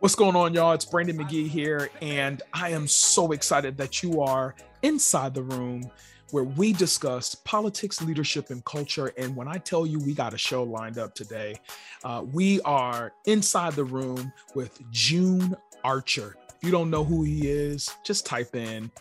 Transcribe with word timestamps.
What's 0.00 0.14
going 0.14 0.36
on, 0.36 0.54
y'all? 0.54 0.74
It's 0.74 0.84
Brandon 0.84 1.18
McGee 1.18 1.48
here, 1.48 1.90
and 2.00 2.40
I 2.52 2.68
am 2.68 2.86
so 2.86 3.32
excited 3.32 3.76
that 3.78 4.00
you 4.00 4.22
are 4.22 4.54
inside 4.82 5.34
the 5.34 5.42
room 5.42 5.90
where 6.30 6.44
we 6.44 6.72
discuss 6.72 7.34
politics, 7.34 8.00
leadership, 8.00 8.50
and 8.50 8.64
culture. 8.64 9.12
And 9.18 9.34
when 9.34 9.48
I 9.48 9.58
tell 9.58 9.84
you 9.84 9.98
we 9.98 10.14
got 10.14 10.34
a 10.34 10.38
show 10.38 10.62
lined 10.62 10.98
up 10.98 11.16
today, 11.16 11.56
uh, 12.04 12.24
we 12.32 12.60
are 12.60 13.12
inside 13.26 13.72
the 13.72 13.82
room 13.82 14.32
with 14.54 14.80
June 14.92 15.56
Archer. 15.82 16.36
If 16.48 16.62
you 16.62 16.70
don't 16.70 16.90
know 16.90 17.02
who 17.02 17.24
he 17.24 17.48
is, 17.48 17.90
just 18.04 18.24
type 18.24 18.54
in 18.54 18.92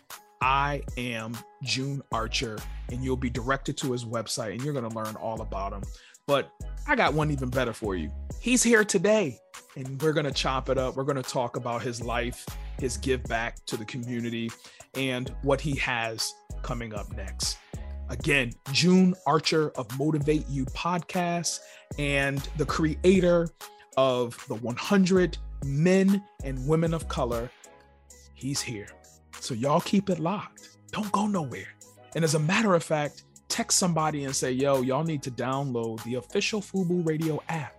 I 0.41 0.81
am 0.97 1.37
June 1.61 2.01
Archer, 2.11 2.57
and 2.91 3.03
you'll 3.03 3.17
be 3.17 3.29
directed 3.29 3.77
to 3.77 3.91
his 3.91 4.03
website, 4.03 4.53
and 4.53 4.63
you're 4.63 4.73
going 4.73 4.89
to 4.89 4.95
learn 4.95 5.15
all 5.17 5.41
about 5.41 5.73
him. 5.73 5.83
But 6.27 6.51
I 6.85 6.95
got 6.95 7.13
one 7.13 7.31
even 7.31 7.49
better 7.49 7.73
for 7.73 7.95
you. 7.95 8.11
He's 8.39 8.61
here 8.61 8.83
today 8.83 9.39
and 9.77 10.01
we're 10.01 10.13
going 10.13 10.25
to 10.25 10.31
chop 10.31 10.69
it 10.69 10.77
up. 10.77 10.95
We're 10.95 11.03
going 11.03 11.21
to 11.21 11.29
talk 11.29 11.55
about 11.55 11.81
his 11.81 12.01
life, 12.01 12.45
his 12.79 12.97
give 12.97 13.23
back 13.23 13.63
to 13.65 13.77
the 13.77 13.85
community, 13.85 14.51
and 14.93 15.33
what 15.43 15.61
he 15.61 15.75
has 15.77 16.33
coming 16.63 16.93
up 16.93 17.11
next. 17.15 17.57
Again, 18.09 18.51
June 18.71 19.15
Archer 19.25 19.71
of 19.71 19.87
Motivate 19.97 20.47
You 20.49 20.65
podcast 20.65 21.59
and 21.97 22.39
the 22.57 22.65
creator 22.65 23.49
of 23.95 24.43
the 24.47 24.55
100 24.55 25.37
Men 25.65 26.23
and 26.43 26.67
Women 26.67 26.93
of 26.93 27.07
Color. 27.07 27.49
He's 28.33 28.61
here. 28.61 28.87
So 29.39 29.53
y'all 29.53 29.81
keep 29.81 30.09
it 30.09 30.19
locked. 30.19 30.77
Don't 30.91 31.11
go 31.11 31.27
nowhere. 31.27 31.67
And 32.15 32.23
as 32.23 32.35
a 32.35 32.39
matter 32.39 32.73
of 32.75 32.83
fact, 32.83 33.23
text 33.57 33.79
somebody 33.79 34.25
and 34.25 34.35
say, 34.35 34.51
yo, 34.51 34.81
y'all 34.83 35.03
need 35.03 35.23
to 35.23 35.31
download 35.31 36.03
the 36.03 36.13
official 36.13 36.61
FUBU 36.61 37.07
Radio 37.07 37.41
app 37.49 37.73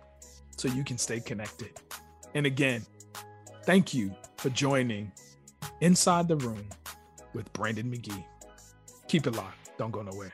so 0.57 0.67
you 0.67 0.83
can 0.83 0.97
stay 0.97 1.21
connected. 1.21 1.69
And 2.35 2.45
again, 2.45 2.85
thank 3.63 3.93
you 3.93 4.13
for 4.35 4.49
joining 4.49 5.09
Inside 5.79 6.27
the 6.27 6.35
Room 6.35 6.67
with 7.33 7.51
Brandon 7.53 7.89
McGee. 7.89 8.25
Keep 9.07 9.27
it 9.27 9.37
locked. 9.37 9.77
Don't 9.77 9.91
go 9.91 10.01
nowhere. 10.01 10.33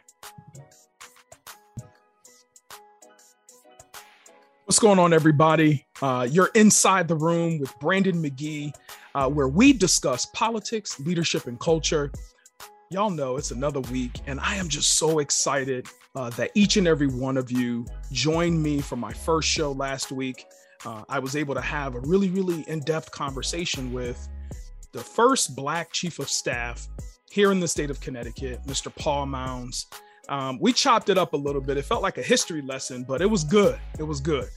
What's 4.63 4.79
going 4.79 4.97
on, 4.97 5.13
everybody? 5.13 5.85
Uh, 6.01 6.27
you're 6.27 6.49
inside 6.55 7.07
the 7.07 7.15
room 7.15 7.59
with 7.59 7.71
Brandon 7.79 8.15
McGee, 8.15 8.73
uh, 9.13 9.29
where 9.29 9.47
we 9.47 9.73
discuss 9.73 10.25
politics, 10.25 10.99
leadership, 10.99 11.45
and 11.45 11.59
culture. 11.59 12.11
Y'all 12.91 13.09
know 13.09 13.35
it's 13.37 13.49
another 13.49 13.79
week, 13.79 14.19
and 14.27 14.39
I 14.39 14.55
am 14.55 14.69
just 14.69 14.99
so 14.99 15.17
excited 15.17 15.87
uh, 16.15 16.29
that 16.31 16.51
each 16.53 16.77
and 16.77 16.87
every 16.87 17.07
one 17.07 17.35
of 17.35 17.49
you 17.51 17.83
joined 18.11 18.61
me 18.61 18.79
for 18.79 18.95
my 18.95 19.11
first 19.11 19.49
show 19.49 19.71
last 19.71 20.11
week. 20.11 20.45
Uh, 20.85 21.03
I 21.09 21.17
was 21.17 21.35
able 21.35 21.55
to 21.55 21.61
have 21.61 21.95
a 21.95 21.99
really, 22.01 22.29
really 22.29 22.61
in 22.67 22.81
depth 22.81 23.09
conversation 23.09 23.91
with 23.91 24.27
the 24.91 24.99
first 24.99 25.55
Black 25.55 25.91
Chief 25.93 26.19
of 26.19 26.29
Staff 26.29 26.87
here 27.31 27.51
in 27.51 27.59
the 27.59 27.67
state 27.67 27.89
of 27.89 27.99
Connecticut, 28.01 28.61
Mr. 28.67 28.95
Paul 28.95 29.25
Mounds. 29.25 29.87
Um, 30.29 30.59
we 30.61 30.71
chopped 30.71 31.09
it 31.09 31.17
up 31.17 31.33
a 31.33 31.37
little 31.37 31.61
bit. 31.61 31.77
It 31.77 31.85
felt 31.85 32.03
like 32.03 32.19
a 32.19 32.23
history 32.23 32.61
lesson, 32.61 33.03
but 33.03 33.19
it 33.19 33.29
was 33.29 33.43
good. 33.43 33.79
It 33.97 34.03
was 34.03 34.21
good. 34.21 34.47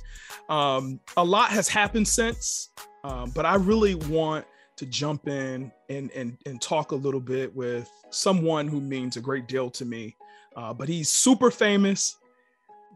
Um, 0.50 1.00
a 1.16 1.24
lot 1.24 1.48
has 1.48 1.66
happened 1.66 2.06
since, 2.06 2.68
um, 3.04 3.30
but 3.34 3.46
I 3.46 3.54
really 3.54 3.94
want 3.94 4.44
to 4.78 4.86
jump 4.86 5.28
in 5.28 5.70
and, 5.88 6.10
and, 6.12 6.38
and 6.46 6.62
talk 6.62 6.92
a 6.92 6.96
little 6.96 7.20
bit 7.20 7.54
with 7.54 7.90
someone 8.10 8.68
who 8.68 8.80
means 8.80 9.16
a 9.16 9.20
great 9.20 9.48
deal 9.48 9.68
to 9.70 9.84
me. 9.84 10.16
Uh, 10.56 10.72
but 10.72 10.88
he's 10.88 11.10
super 11.10 11.50
famous, 11.50 12.16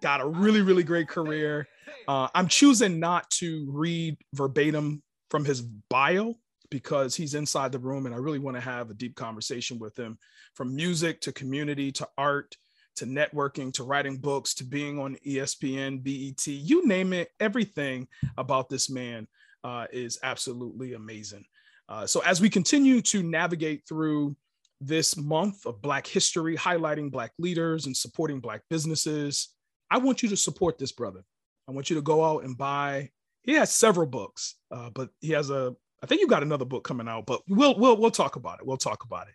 got 0.00 0.20
a 0.20 0.26
really, 0.26 0.62
really 0.62 0.84
great 0.84 1.08
career. 1.08 1.66
Uh, 2.06 2.28
I'm 2.34 2.48
choosing 2.48 3.00
not 3.00 3.28
to 3.30 3.66
read 3.68 4.16
verbatim 4.32 5.02
from 5.28 5.44
his 5.44 5.60
bio 5.60 6.34
because 6.70 7.14
he's 7.16 7.34
inside 7.34 7.72
the 7.72 7.78
room 7.78 8.06
and 8.06 8.14
I 8.14 8.18
really 8.18 8.38
want 8.38 8.56
to 8.56 8.60
have 8.62 8.90
a 8.90 8.94
deep 8.94 9.16
conversation 9.16 9.78
with 9.78 9.98
him 9.98 10.18
from 10.54 10.74
music 10.74 11.20
to 11.22 11.32
community 11.32 11.92
to 11.92 12.08
art 12.16 12.56
to 12.94 13.06
networking 13.06 13.72
to 13.74 13.84
writing 13.84 14.18
books 14.18 14.54
to 14.54 14.64
being 14.64 14.98
on 14.98 15.16
ESPN, 15.26 16.02
BET, 16.02 16.46
you 16.46 16.86
name 16.86 17.12
it, 17.12 17.30
everything 17.40 18.06
about 18.36 18.68
this 18.68 18.90
man 18.90 19.26
uh, 19.64 19.86
is 19.92 20.18
absolutely 20.22 20.94
amazing. 20.94 21.44
Uh, 21.92 22.06
so, 22.06 22.20
as 22.20 22.40
we 22.40 22.48
continue 22.48 23.02
to 23.02 23.22
navigate 23.22 23.82
through 23.86 24.34
this 24.80 25.14
month 25.14 25.66
of 25.66 25.82
Black 25.82 26.06
history, 26.06 26.56
highlighting 26.56 27.12
Black 27.12 27.32
leaders 27.38 27.84
and 27.84 27.94
supporting 27.94 28.40
Black 28.40 28.62
businesses, 28.70 29.50
I 29.90 29.98
want 29.98 30.22
you 30.22 30.30
to 30.30 30.36
support 30.36 30.78
this 30.78 30.90
brother. 30.90 31.22
I 31.68 31.72
want 31.72 31.90
you 31.90 31.96
to 31.96 32.02
go 32.02 32.24
out 32.24 32.44
and 32.44 32.56
buy. 32.56 33.10
He 33.42 33.52
has 33.54 33.74
several 33.74 34.06
books, 34.06 34.56
uh, 34.70 34.88
but 34.94 35.10
he 35.20 35.32
has 35.32 35.50
a. 35.50 35.74
I 36.02 36.06
think 36.06 36.22
you 36.22 36.28
got 36.28 36.42
another 36.42 36.64
book 36.64 36.82
coming 36.82 37.08
out, 37.08 37.26
but 37.26 37.42
we'll 37.46 37.78
we'll 37.78 37.98
we'll 37.98 38.10
talk 38.10 38.36
about 38.36 38.60
it. 38.60 38.66
We'll 38.66 38.78
talk 38.78 39.04
about 39.04 39.28
it. 39.28 39.34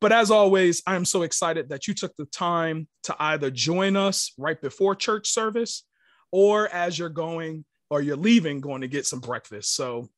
But 0.00 0.10
as 0.10 0.30
always, 0.30 0.82
I 0.86 0.96
am 0.96 1.04
so 1.04 1.22
excited 1.22 1.68
that 1.68 1.88
you 1.88 1.92
took 1.92 2.16
the 2.16 2.24
time 2.24 2.88
to 3.02 3.16
either 3.20 3.50
join 3.50 3.96
us 3.96 4.32
right 4.38 4.58
before 4.58 4.94
church 4.94 5.28
service, 5.28 5.84
or 6.32 6.68
as 6.68 6.98
you're 6.98 7.10
going 7.10 7.66
or 7.90 8.00
you're 8.00 8.16
leaving, 8.16 8.62
going 8.62 8.80
to 8.80 8.88
get 8.88 9.06
some 9.06 9.20
breakfast. 9.20 9.74
So 9.74 10.08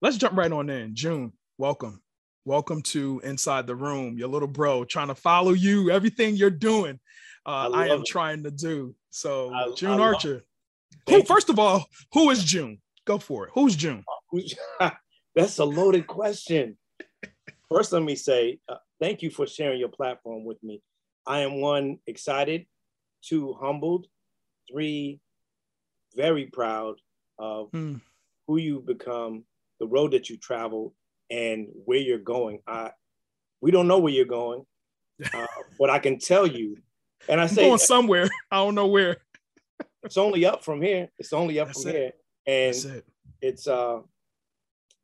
let's 0.00 0.16
jump 0.16 0.36
right 0.36 0.50
on 0.50 0.70
in. 0.70 0.94
June, 0.94 1.32
welcome. 1.58 2.02
Welcome 2.46 2.82
to 2.82 3.20
Inside 3.22 3.66
the 3.66 3.74
Room, 3.74 4.16
your 4.16 4.28
little 4.28 4.48
bro, 4.48 4.84
trying 4.84 5.08
to 5.08 5.14
follow 5.14 5.52
you, 5.52 5.90
everything 5.90 6.36
you're 6.36 6.50
doing. 6.50 6.98
Uh, 7.44 7.70
I, 7.72 7.84
I, 7.84 7.86
am 7.88 8.00
it. 8.00 8.06
trying 8.06 8.42
to 8.44 8.50
do. 8.50 8.94
So, 9.10 9.52
I, 9.52 9.72
June 9.74 10.00
I 10.00 10.04
Archer. 10.04 10.42
Who, 11.08 11.22
first 11.24 11.50
of 11.50 11.58
all, 11.58 11.84
who 12.12 12.30
is 12.30 12.44
June? 12.44 12.80
Go 13.06 13.18
for 13.18 13.46
it. 13.46 13.50
Who's 13.54 13.76
June? 13.76 14.04
That's 15.34 15.58
a 15.58 15.64
loaded 15.64 16.06
question. 16.06 16.78
First, 17.70 17.92
let 17.92 18.02
me 18.02 18.16
say 18.16 18.58
uh, 18.68 18.76
thank 19.00 19.22
you 19.22 19.30
for 19.30 19.46
sharing 19.46 19.78
your 19.78 19.88
platform 19.88 20.44
with 20.44 20.62
me. 20.62 20.82
I 21.26 21.40
am 21.40 21.60
one 21.60 21.98
excited, 22.06 22.66
two 23.22 23.54
humbled, 23.60 24.06
three 24.70 25.20
very 26.16 26.46
proud 26.46 26.96
of 27.38 27.68
hmm. 27.70 27.96
who 28.46 28.56
you've 28.56 28.86
become, 28.86 29.44
the 29.80 29.86
road 29.86 30.12
that 30.12 30.30
you 30.30 30.36
traveled, 30.36 30.92
and 31.30 31.68
where 31.84 31.98
you're 31.98 32.18
going. 32.18 32.60
I 32.66 32.92
we 33.60 33.70
don't 33.70 33.88
know 33.88 33.98
where 33.98 34.12
you're 34.12 34.24
going, 34.24 34.64
uh, 35.34 35.46
but 35.78 35.90
I 35.90 35.98
can 35.98 36.18
tell 36.18 36.46
you, 36.46 36.76
and 37.28 37.40
I 37.40 37.46
say 37.46 37.66
going 37.66 37.78
somewhere. 37.78 38.28
I 38.50 38.56
don't 38.56 38.74
know 38.74 38.86
where. 38.86 39.16
it's 40.02 40.16
only 40.16 40.46
up 40.46 40.64
from 40.64 40.80
here. 40.80 41.08
It's 41.18 41.32
only 41.32 41.58
up 41.58 41.68
That's 41.68 41.82
from 41.82 41.92
it. 41.92 41.96
here, 41.96 42.12
and 42.46 42.76
it. 42.76 43.06
it's 43.40 43.66
uh, 43.66 44.00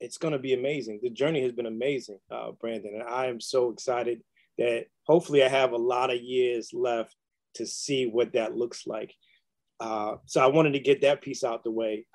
it's 0.00 0.18
going 0.18 0.32
to 0.32 0.38
be 0.38 0.54
amazing. 0.54 1.00
The 1.02 1.10
journey 1.10 1.42
has 1.42 1.52
been 1.52 1.66
amazing, 1.66 2.18
uh, 2.30 2.52
Brandon, 2.52 2.94
and 2.94 3.02
I 3.02 3.26
am 3.26 3.40
so 3.40 3.70
excited 3.70 4.22
that 4.58 4.86
hopefully 5.04 5.42
I 5.42 5.48
have 5.48 5.72
a 5.72 5.78
lot 5.78 6.10
of 6.10 6.20
years 6.20 6.70
left 6.72 7.14
to 7.54 7.66
see 7.66 8.06
what 8.06 8.32
that 8.34 8.56
looks 8.56 8.86
like. 8.86 9.14
Uh, 9.80 10.16
so 10.24 10.42
I 10.42 10.46
wanted 10.46 10.72
to 10.72 10.80
get 10.80 11.02
that 11.02 11.22
piece 11.22 11.44
out 11.44 11.64
the 11.64 11.70
way 11.70 12.06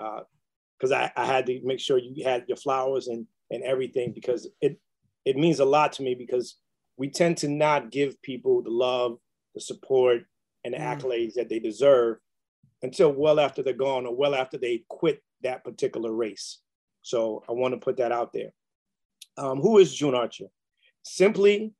because 0.82 0.92
I, 0.92 1.12
I 1.16 1.26
had 1.26 1.46
to 1.46 1.62
make 1.64 1.80
sure 1.80 2.00
you 2.00 2.24
had 2.24 2.46
your 2.48 2.58
flowers 2.58 3.08
and 3.08 3.28
and 3.52 3.64
everything 3.64 4.14
because 4.14 4.48
it 4.62 4.80
it 5.26 5.38
means 5.38 5.60
a 5.60 5.66
lot 5.66 5.94
to 5.94 6.04
me 6.04 6.16
because 6.16 6.58
we 6.98 7.10
tend 7.10 7.38
to 7.38 7.48
not 7.48 7.92
give 7.92 8.22
people 8.22 8.64
the 8.64 8.72
love, 8.72 9.18
the 9.54 9.62
support, 9.62 10.24
and 10.64 10.74
the 10.74 10.80
mm. 10.80 10.84
accolades 10.84 11.36
that 11.36 11.50
they 11.50 11.60
deserve 11.60 12.18
until 12.82 13.12
well 13.12 13.40
after 13.40 13.62
they're 13.62 13.74
gone 13.74 14.08
or 14.08 14.16
well 14.16 14.34
after 14.34 14.58
they 14.58 14.84
quit 14.90 15.22
that 15.44 15.64
particular 15.64 16.12
race. 16.12 16.60
So 17.04 17.44
I 17.48 17.52
want 17.52 17.74
to 17.76 17.80
put 17.80 17.98
that 17.98 18.12
out 18.12 18.34
there. 18.34 18.52
Um, 19.38 19.60
who 19.60 19.78
is 19.78 19.94
June 19.94 20.16
Archer? 20.16 20.48
Simply, 21.04 21.74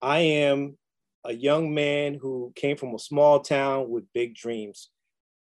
I 0.00 0.18
am 0.18 0.76
a 1.24 1.32
young 1.32 1.74
man 1.74 2.14
who 2.14 2.52
came 2.54 2.76
from 2.76 2.94
a 2.94 2.98
small 2.98 3.40
town 3.40 3.90
with 3.90 4.12
big 4.12 4.34
dreams. 4.34 4.90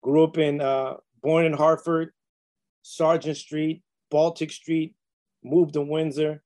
Grew 0.02 0.24
up 0.24 0.38
in, 0.38 0.62
uh, 0.62 0.96
born 1.22 1.46
in 1.46 1.54
Hartford, 1.54 2.12
Sargent 2.82 3.38
Street, 3.38 3.84
Baltic 4.10 4.52
Street, 4.52 4.96
moved 5.44 5.74
to 5.74 5.82
Windsor 5.82 6.42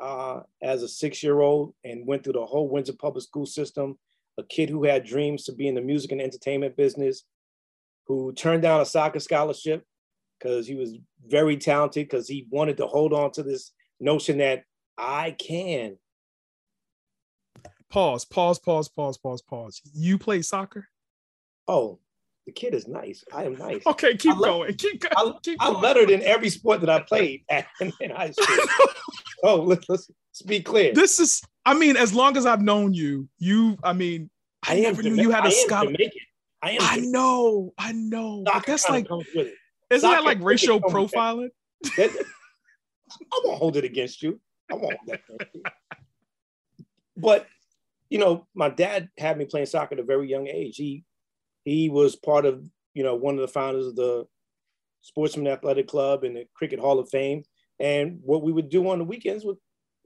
uh, 0.00 0.40
as 0.62 0.82
a 0.82 0.88
six-year-old 0.88 1.74
and 1.84 2.06
went 2.06 2.24
through 2.24 2.34
the 2.34 2.46
whole 2.46 2.68
Windsor 2.68 2.94
public 2.94 3.24
school 3.24 3.46
system. 3.46 3.98
A 4.38 4.42
kid 4.42 4.70
who 4.70 4.84
had 4.84 5.04
dreams 5.04 5.44
to 5.44 5.52
be 5.52 5.68
in 5.68 5.74
the 5.74 5.82
music 5.82 6.12
and 6.12 6.20
entertainment 6.20 6.76
business, 6.76 7.24
who 8.06 8.32
turned 8.32 8.62
down 8.62 8.80
a 8.80 8.86
soccer 8.86 9.20
scholarship 9.20 9.84
because 10.38 10.66
he 10.66 10.74
was 10.74 10.96
very 11.26 11.56
talented 11.56 12.08
because 12.08 12.26
he 12.26 12.46
wanted 12.50 12.78
to 12.78 12.86
hold 12.86 13.12
on 13.12 13.30
to 13.32 13.42
this 13.42 13.72
notion 14.00 14.38
that 14.38 14.64
I 14.96 15.32
can. 15.32 15.98
Pause, 17.90 18.24
pause, 18.24 18.58
pause, 18.58 18.88
pause, 18.88 19.18
pause, 19.18 19.42
pause. 19.42 19.82
You 19.92 20.16
play 20.16 20.40
soccer? 20.40 20.88
Oh, 21.68 21.98
the 22.46 22.52
kid 22.52 22.74
is 22.74 22.88
nice. 22.88 23.24
I 23.32 23.44
am 23.44 23.56
nice. 23.56 23.86
Okay, 23.86 24.16
keep 24.16 24.36
going. 24.36 24.74
Keep, 24.74 25.00
going. 25.00 25.34
I, 25.34 25.38
keep 25.42 25.58
I'm 25.60 25.74
going. 25.74 25.82
lettered 25.82 26.10
in 26.10 26.22
every 26.22 26.48
sport 26.48 26.80
that 26.80 26.90
I 26.90 27.00
played 27.00 27.44
at, 27.48 27.66
in 27.80 28.10
high 28.10 28.32
school. 28.32 28.64
oh, 29.44 29.56
let's, 29.62 29.88
let's, 29.88 30.10
let's 30.10 30.42
be 30.42 30.60
clear. 30.60 30.92
This 30.92 31.20
is, 31.20 31.40
I 31.64 31.74
mean, 31.74 31.96
as 31.96 32.12
long 32.12 32.36
as 32.36 32.46
I've 32.46 32.62
known 32.62 32.94
you, 32.94 33.28
you, 33.38 33.78
I 33.84 33.92
mean, 33.92 34.28
I, 34.66 34.76
I 34.76 34.80
never 34.80 35.02
knew 35.02 35.14
you 35.14 35.30
had 35.30 35.46
a 35.46 35.50
scholarship. 35.50 36.12
I, 36.62 36.72
am. 36.72 36.78
I 36.80 36.96
know, 36.98 37.72
I 37.78 37.92
know. 37.92 38.44
That's 38.44 38.88
like, 38.88 39.06
Isn't 39.90 40.10
that 40.10 40.24
like 40.24 40.40
racial 40.40 40.80
profiling? 40.80 41.48
I 41.98 42.08
won't 43.44 43.58
hold 43.58 43.76
it 43.76 43.84
against 43.84 44.22
you. 44.22 44.40
I 44.70 44.74
won't. 44.74 44.98
but 47.16 47.46
you 48.08 48.18
know, 48.18 48.46
my 48.54 48.68
dad 48.68 49.08
had 49.18 49.38
me 49.38 49.44
playing 49.44 49.66
soccer 49.66 49.94
at 49.94 50.00
a 50.00 50.04
very 50.04 50.28
young 50.28 50.46
age. 50.46 50.76
He 50.76 51.04
he 51.64 51.88
was 51.88 52.16
part 52.16 52.46
of 52.46 52.64
you 52.94 53.02
know 53.02 53.14
one 53.14 53.34
of 53.34 53.40
the 53.40 53.48
founders 53.48 53.86
of 53.86 53.96
the 53.96 54.26
Sportsman 55.02 55.48
Athletic 55.48 55.88
Club 55.88 56.24
and 56.24 56.36
the 56.36 56.46
Cricket 56.54 56.80
Hall 56.80 56.98
of 56.98 57.08
Fame. 57.10 57.42
And 57.80 58.20
what 58.22 58.42
we 58.42 58.52
would 58.52 58.68
do 58.68 58.88
on 58.88 58.98
the 58.98 59.04
weekends 59.04 59.44
was, 59.44 59.56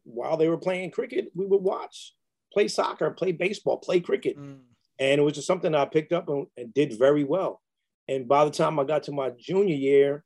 while 0.05 0.37
they 0.37 0.49
were 0.49 0.57
playing 0.57 0.91
cricket, 0.91 1.31
we 1.35 1.47
would 1.47 1.63
watch, 1.63 2.15
play 2.53 2.69
soccer, 2.69 3.11
play 3.11 3.33
baseball, 3.33 3.77
play 3.79 4.01
cricket. 4.01 4.39
Mm. 4.39 4.61
And 4.99 5.21
it 5.21 5.23
was 5.23 5.35
just 5.35 5.47
something 5.47 5.75
I 5.75 5.85
picked 5.85 6.13
up 6.13 6.29
and, 6.29 6.47
and 6.57 6.73
did 6.73 6.99
very 6.99 7.25
well. 7.25 7.61
And 8.09 8.27
by 8.27 8.47
the 8.47 8.51
time 8.51 8.79
I 8.79 8.85
got 8.85 9.03
to 9.05 9.13
my 9.13 9.31
junior 9.39 9.75
year, 9.75 10.25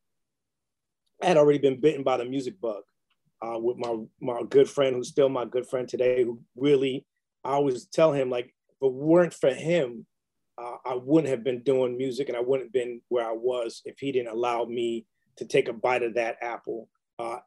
I 1.21 1.27
had 1.27 1.37
already 1.37 1.59
been 1.59 1.81
bitten 1.81 2.05
by 2.05 2.19
the 2.19 2.25
music 2.25 2.61
bug 2.61 2.83
uh, 3.43 3.59
with 3.59 3.77
my 3.79 3.97
my 4.21 4.43
good 4.49 4.71
friend, 4.71 4.95
who's 4.95 5.09
still 5.09 5.29
my 5.29 5.45
good 5.45 5.67
friend 5.67 5.89
today, 5.89 6.23
who 6.23 6.41
really 6.57 7.05
I 7.45 7.53
always 7.53 7.87
tell 7.87 8.13
him 8.13 8.31
like, 8.31 8.47
if 8.47 8.77
it 8.83 8.93
weren't 8.93 9.35
for 9.35 9.53
him, 9.53 10.07
uh, 10.61 10.77
I 10.85 10.95
wouldn't 10.95 11.31
have 11.31 11.43
been 11.43 11.63
doing 11.63 11.97
music, 11.97 12.29
and 12.29 12.37
I 12.37 12.41
wouldn't 12.41 12.67
have 12.67 12.73
been 12.73 13.01
where 13.09 13.27
I 13.27 13.33
was 13.33 13.83
if 13.85 13.99
he 13.99 14.13
didn't 14.13 14.33
allow 14.33 14.65
me 14.65 15.07
to 15.37 15.45
take 15.45 15.69
a 15.69 15.73
bite 15.73 16.03
of 16.03 16.15
that 16.15 16.37
apple, 16.43 16.89
uh, 17.19 17.39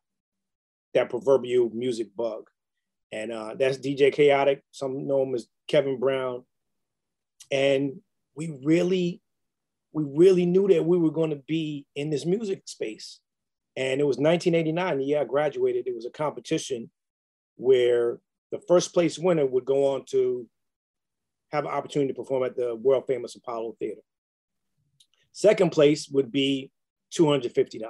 that 0.93 1.09
proverbial 1.09 1.69
music 1.73 2.15
bug. 2.15 2.49
And 3.11 3.31
uh, 3.31 3.53
that's 3.57 3.77
DJ 3.77 4.11
Chaotic. 4.11 4.63
Some 4.71 5.07
know 5.07 5.21
him 5.23 5.35
as 5.35 5.47
Kevin 5.67 5.99
Brown. 5.99 6.43
And 7.51 7.99
we 8.35 8.57
really, 8.63 9.21
we 9.91 10.03
really 10.03 10.47
knew 10.47 10.67
that 10.69 10.85
we 10.85 10.97
were 10.97 11.11
going 11.11 11.29
to 11.29 11.41
be 11.47 11.85
in 11.95 12.09
this 12.09 12.25
music 12.25 12.63
space. 12.65 13.19
And 13.75 14.01
it 14.01 14.05
was 14.05 14.17
1989, 14.17 14.97
the 14.97 15.05
year 15.05 15.21
I 15.21 15.25
graduated. 15.25 15.87
It 15.87 15.95
was 15.95 16.05
a 16.05 16.11
competition 16.11 16.89
where 17.57 18.17
the 18.51 18.59
first 18.67 18.93
place 18.93 19.19
winner 19.19 19.45
would 19.45 19.65
go 19.65 19.93
on 19.93 20.05
to 20.05 20.47
have 21.53 21.65
an 21.65 21.71
opportunity 21.71 22.11
to 22.11 22.17
perform 22.17 22.43
at 22.43 22.55
the 22.55 22.75
world 22.75 23.05
famous 23.07 23.35
Apollo 23.35 23.75
Theater. 23.79 24.01
Second 25.31 25.71
place 25.71 26.09
would 26.09 26.31
be 26.31 26.71
$250. 27.17 27.81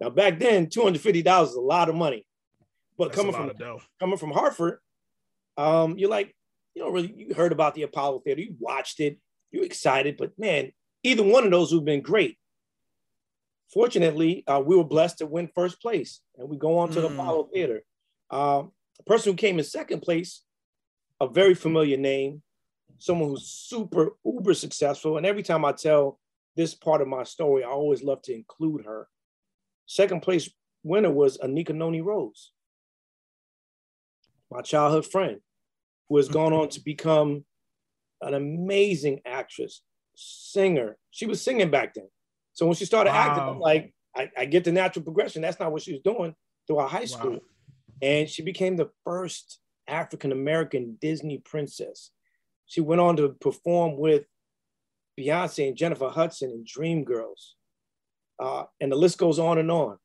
Now 0.00 0.10
back 0.10 0.38
then, 0.38 0.66
$250 0.66 1.44
is 1.44 1.54
a 1.54 1.60
lot 1.60 1.88
of 1.88 1.94
money. 1.94 2.26
But 2.96 3.12
That's 3.12 3.16
coming 3.16 3.32
from 3.32 3.78
coming 3.98 4.18
from 4.18 4.30
Hartford, 4.30 4.78
um, 5.56 5.96
you're 5.96 6.10
like, 6.10 6.34
you 6.74 6.82
know, 6.82 6.90
really 6.90 7.12
you 7.16 7.34
heard 7.34 7.52
about 7.52 7.74
the 7.74 7.82
Apollo 7.82 8.20
Theater, 8.20 8.42
you 8.42 8.54
watched 8.58 9.00
it, 9.00 9.18
you're 9.50 9.64
excited, 9.64 10.16
but 10.18 10.38
man, 10.38 10.70
either 11.02 11.22
one 11.22 11.44
of 11.44 11.50
those 11.50 11.72
would 11.72 11.80
have 11.80 11.84
been 11.86 12.02
great 12.02 12.38
fortunately, 13.72 14.44
uh, 14.46 14.60
we 14.64 14.76
were 14.76 14.84
blessed 14.84 15.18
to 15.18 15.26
win 15.26 15.48
first 15.54 15.80
place, 15.80 16.20
and 16.36 16.48
we 16.48 16.56
go 16.56 16.78
on 16.78 16.90
to 16.90 16.98
mm. 16.98 17.02
the 17.02 17.14
Apollo 17.14 17.50
Theater. 17.52 17.82
Uh, 18.30 18.64
the 18.96 19.02
person 19.04 19.32
who 19.32 19.36
came 19.36 19.58
in 19.58 19.64
second 19.64 20.00
place, 20.00 20.42
a 21.20 21.28
very 21.28 21.54
familiar 21.54 21.96
name, 21.96 22.42
someone 22.98 23.30
who's 23.30 23.46
super 23.46 24.10
uber 24.24 24.54
successful. 24.54 25.16
And 25.16 25.26
every 25.26 25.42
time 25.42 25.64
I 25.64 25.72
tell 25.72 26.18
this 26.56 26.74
part 26.74 27.00
of 27.00 27.08
my 27.08 27.22
story, 27.22 27.64
I 27.64 27.68
always 27.68 28.02
love 28.02 28.22
to 28.22 28.34
include 28.34 28.84
her. 28.84 29.08
Second 29.86 30.22
place 30.22 30.50
winner 30.82 31.10
was 31.10 31.38
Anika 31.38 31.74
Noni 31.74 32.00
Rose, 32.00 32.52
my 34.50 34.62
childhood 34.62 35.06
friend, 35.06 35.40
who 36.08 36.16
has 36.16 36.28
gone 36.28 36.52
on 36.52 36.68
to 36.70 36.80
become 36.80 37.44
an 38.22 38.34
amazing 38.34 39.20
actress, 39.24 39.82
singer. 40.14 40.96
She 41.10 41.26
was 41.26 41.42
singing 41.42 41.70
back 41.70 41.94
then. 41.94 42.08
So 42.52 42.66
when 42.66 42.74
she 42.74 42.84
started 42.84 43.10
wow. 43.10 43.16
acting, 43.16 43.44
I'm 43.44 43.60
like, 43.60 43.94
I, 44.14 44.30
I, 44.36 44.44
get 44.44 44.64
the 44.64 44.72
natural 44.72 45.04
progression. 45.04 45.40
That's 45.40 45.60
not 45.60 45.72
what 45.72 45.82
she 45.82 45.92
was 45.92 46.00
doing 46.02 46.34
throughout 46.66 46.90
high 46.90 47.04
school. 47.04 47.32
Wow. 47.32 47.40
And 48.02 48.28
she 48.28 48.42
became 48.42 48.76
the 48.76 48.90
first 49.04 49.60
African 49.86 50.32
American 50.32 50.98
Disney 51.00 51.38
princess. 51.38 52.10
She 52.70 52.80
went 52.80 53.00
on 53.00 53.16
to 53.16 53.30
perform 53.30 53.98
with 53.98 54.26
Beyonce 55.18 55.66
and 55.66 55.76
Jennifer 55.76 56.08
Hudson 56.08 56.50
and 56.50 56.64
Dreamgirls. 56.64 57.54
Uh, 58.38 58.62
and 58.80 58.92
the 58.92 58.96
list 58.96 59.18
goes 59.18 59.40
on 59.40 59.58
and 59.58 59.72
on. 59.72 59.98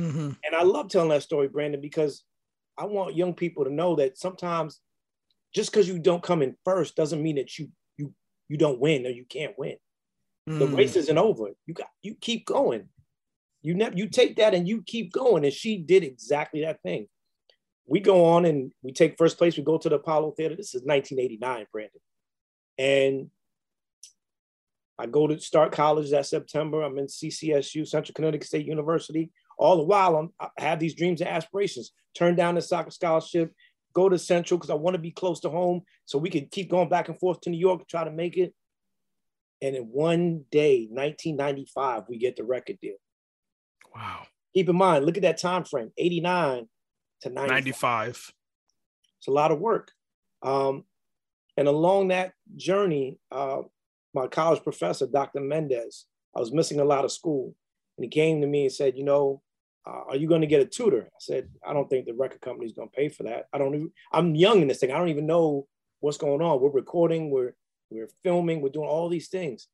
Mm-hmm. 0.00 0.30
And 0.44 0.56
I 0.56 0.64
love 0.64 0.88
telling 0.88 1.10
that 1.10 1.22
story, 1.22 1.46
Brandon, 1.46 1.80
because 1.80 2.24
I 2.76 2.86
want 2.86 3.14
young 3.14 3.34
people 3.34 3.64
to 3.64 3.72
know 3.72 3.94
that 3.96 4.18
sometimes 4.18 4.80
just 5.54 5.70
because 5.70 5.86
you 5.86 6.00
don't 6.00 6.22
come 6.22 6.42
in 6.42 6.56
first 6.64 6.96
doesn't 6.96 7.22
mean 7.22 7.36
that 7.36 7.56
you 7.56 7.68
you 7.96 8.12
you 8.48 8.56
don't 8.56 8.80
win 8.80 9.06
or 9.06 9.10
you 9.10 9.24
can't 9.24 9.56
win. 9.56 9.76
Mm. 10.50 10.58
The 10.58 10.66
race 10.66 10.96
isn't 10.96 11.18
over. 11.18 11.50
You 11.66 11.74
got 11.74 11.88
you 12.02 12.16
keep 12.20 12.46
going. 12.46 12.88
You 13.62 13.74
never 13.74 13.96
you 13.96 14.08
take 14.08 14.36
that 14.38 14.54
and 14.54 14.66
you 14.66 14.82
keep 14.82 15.12
going. 15.12 15.44
And 15.44 15.52
she 15.52 15.78
did 15.78 16.02
exactly 16.02 16.62
that 16.62 16.82
thing. 16.82 17.06
We 17.88 18.00
go 18.00 18.26
on 18.26 18.44
and 18.44 18.70
we 18.82 18.92
take 18.92 19.16
first 19.16 19.38
place. 19.38 19.56
We 19.56 19.62
go 19.62 19.78
to 19.78 19.88
the 19.88 19.96
Apollo 19.96 20.32
Theater. 20.32 20.54
This 20.54 20.74
is 20.74 20.82
1989, 20.82 21.66
Brandon. 21.72 22.00
And 22.76 23.30
I 24.98 25.06
go 25.06 25.26
to 25.26 25.40
start 25.40 25.72
college 25.72 26.10
that 26.10 26.26
September. 26.26 26.82
I'm 26.82 26.98
in 26.98 27.06
CCSU, 27.06 27.86
Central 27.86 28.14
Connecticut 28.14 28.46
State 28.46 28.66
University. 28.66 29.30
All 29.56 29.76
the 29.76 29.84
while, 29.84 30.16
I'm, 30.16 30.32
i 30.38 30.48
have 30.58 30.78
these 30.78 30.94
dreams 30.94 31.22
and 31.22 31.30
aspirations. 31.30 31.92
Turn 32.14 32.36
down 32.36 32.56
the 32.56 32.62
soccer 32.62 32.90
scholarship, 32.90 33.52
go 33.94 34.08
to 34.08 34.18
Central 34.18 34.58
because 34.58 34.70
I 34.70 34.74
want 34.74 34.94
to 34.94 35.00
be 35.00 35.10
close 35.10 35.40
to 35.40 35.50
home 35.50 35.82
so 36.04 36.18
we 36.18 36.30
could 36.30 36.50
keep 36.50 36.70
going 36.70 36.88
back 36.88 37.08
and 37.08 37.18
forth 37.18 37.40
to 37.42 37.50
New 37.50 37.58
York 37.58 37.80
to 37.80 37.86
try 37.86 38.04
to 38.04 38.10
make 38.10 38.36
it. 38.36 38.54
And 39.62 39.74
in 39.74 39.84
one 39.84 40.44
day, 40.50 40.88
1995, 40.90 42.04
we 42.08 42.18
get 42.18 42.36
the 42.36 42.44
record 42.44 42.78
deal. 42.80 42.96
Wow. 43.94 44.26
Keep 44.54 44.68
in 44.68 44.76
mind, 44.76 45.06
look 45.06 45.16
at 45.16 45.22
that 45.22 45.38
time 45.38 45.64
frame 45.64 45.90
89 45.96 46.68
to 47.22 47.30
95. 47.30 47.50
95. 47.50 48.32
It's 49.18 49.28
a 49.28 49.32
lot 49.32 49.50
of 49.50 49.58
work. 49.58 49.92
Um, 50.42 50.84
and 51.56 51.66
along 51.66 52.08
that 52.08 52.32
journey, 52.56 53.18
uh, 53.32 53.62
my 54.14 54.26
college 54.28 54.62
professor, 54.62 55.06
Dr. 55.06 55.40
Mendez, 55.40 56.06
I 56.36 56.40
was 56.40 56.52
missing 56.52 56.80
a 56.80 56.84
lot 56.84 57.04
of 57.04 57.12
school. 57.12 57.54
And 57.96 58.04
he 58.04 58.08
came 58.08 58.40
to 58.40 58.46
me 58.46 58.62
and 58.62 58.72
said, 58.72 58.96
You 58.96 59.04
know, 59.04 59.42
uh, 59.86 60.02
are 60.08 60.16
you 60.16 60.28
going 60.28 60.42
to 60.42 60.46
get 60.46 60.62
a 60.62 60.66
tutor? 60.66 61.08
I 61.12 61.18
said, 61.18 61.48
I 61.66 61.72
don't 61.72 61.88
think 61.90 62.06
the 62.06 62.14
record 62.14 62.40
company's 62.40 62.72
going 62.72 62.88
to 62.88 62.96
pay 62.96 63.08
for 63.08 63.24
that. 63.24 63.46
I 63.52 63.58
don't 63.58 63.74
even, 63.74 63.90
I'm 64.12 64.34
young 64.34 64.62
in 64.62 64.68
this 64.68 64.78
thing. 64.78 64.92
I 64.92 64.98
don't 64.98 65.08
even 65.08 65.26
know 65.26 65.66
what's 66.00 66.18
going 66.18 66.42
on. 66.42 66.60
We're 66.60 66.70
recording, 66.70 67.30
we're 67.30 67.54
we're 67.90 68.10
filming, 68.22 68.60
we're 68.60 68.68
doing 68.68 68.88
all 68.88 69.08
these 69.08 69.28
things. 69.28 69.68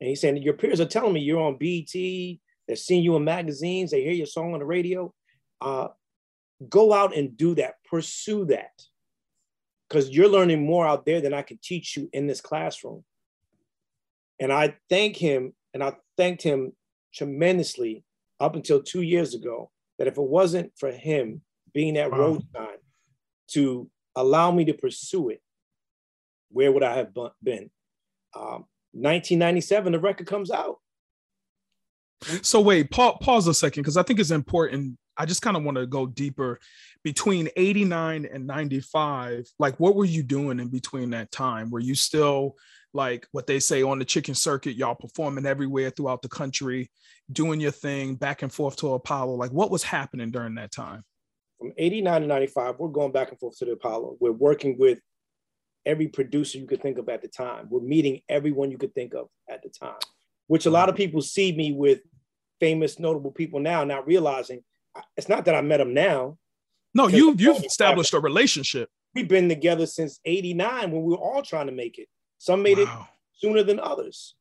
And 0.00 0.08
he's 0.08 0.20
saying, 0.20 0.38
Your 0.38 0.54
peers 0.54 0.80
are 0.80 0.86
telling 0.86 1.12
me 1.12 1.20
you're 1.20 1.40
on 1.40 1.58
BT, 1.58 2.40
they're 2.66 2.76
seeing 2.76 3.02
you 3.02 3.16
in 3.16 3.24
magazines, 3.24 3.90
they 3.90 4.02
hear 4.02 4.12
your 4.12 4.26
song 4.26 4.54
on 4.54 4.60
the 4.60 4.66
radio. 4.66 5.12
Uh, 5.60 5.88
go 6.68 6.92
out 6.92 7.16
and 7.16 7.36
do 7.36 7.54
that, 7.56 7.74
pursue 7.88 8.46
that. 8.46 8.82
Because 9.88 10.10
you're 10.10 10.28
learning 10.28 10.66
more 10.66 10.86
out 10.86 11.06
there 11.06 11.20
than 11.20 11.32
I 11.32 11.42
can 11.42 11.58
teach 11.62 11.96
you 11.96 12.10
in 12.12 12.26
this 12.26 12.40
classroom. 12.40 13.04
And 14.38 14.52
I 14.52 14.76
thank 14.90 15.16
him, 15.16 15.54
and 15.72 15.82
I 15.82 15.94
thanked 16.16 16.42
him 16.42 16.72
tremendously 17.14 18.04
up 18.38 18.54
until 18.54 18.82
two 18.82 19.02
years 19.02 19.34
ago 19.34 19.70
that 19.98 20.06
if 20.06 20.18
it 20.18 20.22
wasn't 20.22 20.72
for 20.76 20.90
him 20.90 21.42
being 21.72 21.94
that 21.94 22.10
wow. 22.10 22.18
road 22.18 22.42
sign 22.54 22.76
to 23.48 23.90
allow 24.14 24.50
me 24.50 24.64
to 24.66 24.74
pursue 24.74 25.30
it, 25.30 25.42
where 26.50 26.70
would 26.70 26.82
I 26.82 26.96
have 26.96 27.14
been? 27.42 27.70
Um, 28.34 28.66
1997, 28.92 29.92
the 29.92 29.98
record 29.98 30.26
comes 30.26 30.50
out. 30.50 30.76
So 32.42 32.60
wait, 32.60 32.90
pa- 32.90 33.16
pause 33.18 33.46
a 33.46 33.54
second 33.54 33.82
because 33.82 33.96
I 33.96 34.02
think 34.02 34.18
it's 34.18 34.30
important. 34.30 34.98
I 35.18 35.26
just 35.26 35.42
kind 35.42 35.56
of 35.56 35.64
want 35.64 35.76
to 35.76 35.86
go 35.86 36.06
deeper 36.06 36.60
between 37.02 37.48
89 37.56 38.26
and 38.32 38.46
95. 38.46 39.46
Like, 39.58 39.78
what 39.80 39.96
were 39.96 40.04
you 40.04 40.22
doing 40.22 40.60
in 40.60 40.68
between 40.68 41.10
that 41.10 41.32
time? 41.32 41.70
Were 41.70 41.80
you 41.80 41.96
still 41.96 42.56
like 42.94 43.26
what 43.32 43.46
they 43.46 43.58
say 43.58 43.82
on 43.82 43.98
the 43.98 44.04
chitlin 44.04 44.36
circuit, 44.36 44.76
y'all 44.76 44.94
performing 44.94 45.44
everywhere 45.44 45.90
throughout 45.90 46.22
the 46.22 46.28
country, 46.28 46.90
doing 47.30 47.60
your 47.60 47.72
thing 47.72 48.14
back 48.14 48.42
and 48.42 48.52
forth 48.52 48.76
to 48.76 48.94
Apollo? 48.94 49.34
Like, 49.34 49.50
what 49.50 49.70
was 49.70 49.82
happening 49.82 50.30
during 50.30 50.54
that 50.54 50.70
time? 50.70 51.02
From 51.58 51.72
89 51.76 52.20
to 52.22 52.26
95, 52.28 52.76
we're 52.78 52.88
going 52.88 53.10
back 53.10 53.30
and 53.30 53.38
forth 53.40 53.58
to 53.58 53.64
the 53.64 53.72
Apollo. 53.72 54.16
We're 54.20 54.30
working 54.30 54.78
with 54.78 55.00
every 55.84 56.06
producer 56.06 56.58
you 56.58 56.66
could 56.66 56.80
think 56.80 56.98
of 56.98 57.08
at 57.08 57.22
the 57.22 57.28
time. 57.28 57.66
We're 57.68 57.80
meeting 57.80 58.20
everyone 58.28 58.70
you 58.70 58.78
could 58.78 58.94
think 58.94 59.14
of 59.14 59.28
at 59.50 59.62
the 59.62 59.68
time, 59.68 59.98
which 60.46 60.66
a 60.66 60.70
lot 60.70 60.88
of 60.88 60.94
people 60.94 61.20
see 61.22 61.50
me 61.50 61.72
with 61.72 62.00
famous, 62.60 62.98
notable 62.98 63.32
people 63.32 63.58
now, 63.58 63.84
not 63.84 64.06
realizing 64.06 64.62
it's 65.16 65.28
not 65.28 65.44
that 65.46 65.54
I 65.54 65.60
met 65.60 65.80
him 65.80 65.94
now. 65.94 66.38
No, 66.94 67.06
you 67.06 67.34
you've 67.36 67.64
established 67.64 68.14
a 68.14 68.20
relationship. 68.20 68.90
We've 69.14 69.28
been 69.28 69.48
together 69.48 69.86
since 69.86 70.20
89 70.24 70.90
when 70.90 71.02
we 71.02 71.12
were 71.12 71.18
all 71.18 71.42
trying 71.42 71.66
to 71.66 71.72
make 71.72 71.98
it. 71.98 72.08
Some 72.38 72.62
made 72.62 72.78
wow. 72.78 72.84
it 72.84 73.38
sooner 73.40 73.62
than 73.62 73.80
others. 73.80 74.34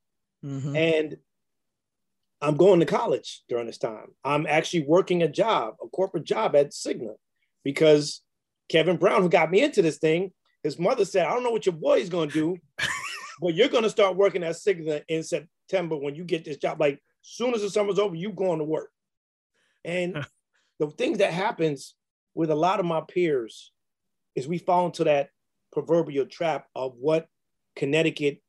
Mm-hmm. 0.43 0.75
And 0.75 1.17
I'm 2.41 2.57
going 2.57 2.79
to 2.79 2.85
college 2.85 3.43
during 3.49 3.65
this 3.65 3.77
time. 3.77 4.13
I'm 4.23 4.45
actually 4.45 4.83
working 4.83 5.23
a 5.23 5.27
job, 5.27 5.75
a 5.83 5.87
corporate 5.87 6.25
job 6.25 6.55
at 6.55 6.71
Cigna, 6.71 7.15
because 7.63 8.21
Kevin 8.69 8.97
Brown, 8.97 9.21
who 9.21 9.29
got 9.29 9.49
me 9.49 9.61
into 9.61 9.81
this 9.81 9.97
thing, 9.97 10.31
his 10.63 10.77
mother 10.77 11.05
said, 11.05 11.25
I 11.25 11.33
don't 11.33 11.43
know 11.43 11.51
what 11.51 11.65
your 11.65 11.73
boy 11.73 11.99
is 11.99 12.09
going 12.09 12.29
to 12.29 12.33
do, 12.33 12.57
but 13.41 13.55
you're 13.55 13.69
going 13.69 13.83
to 13.83 13.89
start 13.89 14.15
working 14.15 14.43
at 14.43 14.55
Cigna 14.55 15.03
in 15.07 15.23
September 15.23 15.97
when 15.97 16.15
you 16.15 16.23
get 16.23 16.45
this 16.45 16.57
job. 16.57 16.79
Like, 16.79 17.01
Soon 17.29 17.53
as 17.53 17.61
the 17.61 17.69
summer's 17.69 17.99
over, 17.99 18.15
you 18.15 18.31
going 18.31 18.59
to 18.59 18.63
work. 18.63 18.89
And 19.83 20.25
the 20.79 20.89
things 20.91 21.19
that 21.19 21.33
happens 21.33 21.95
with 22.33 22.51
a 22.51 22.55
lot 22.55 22.79
of 22.79 22.85
my 22.85 23.01
peers 23.01 23.71
is 24.35 24.47
we 24.47 24.57
fall 24.57 24.85
into 24.85 25.03
that 25.05 25.29
proverbial 25.71 26.25
trap 26.25 26.67
of 26.75 26.93
what 26.99 27.27
Connecticut 27.75 28.41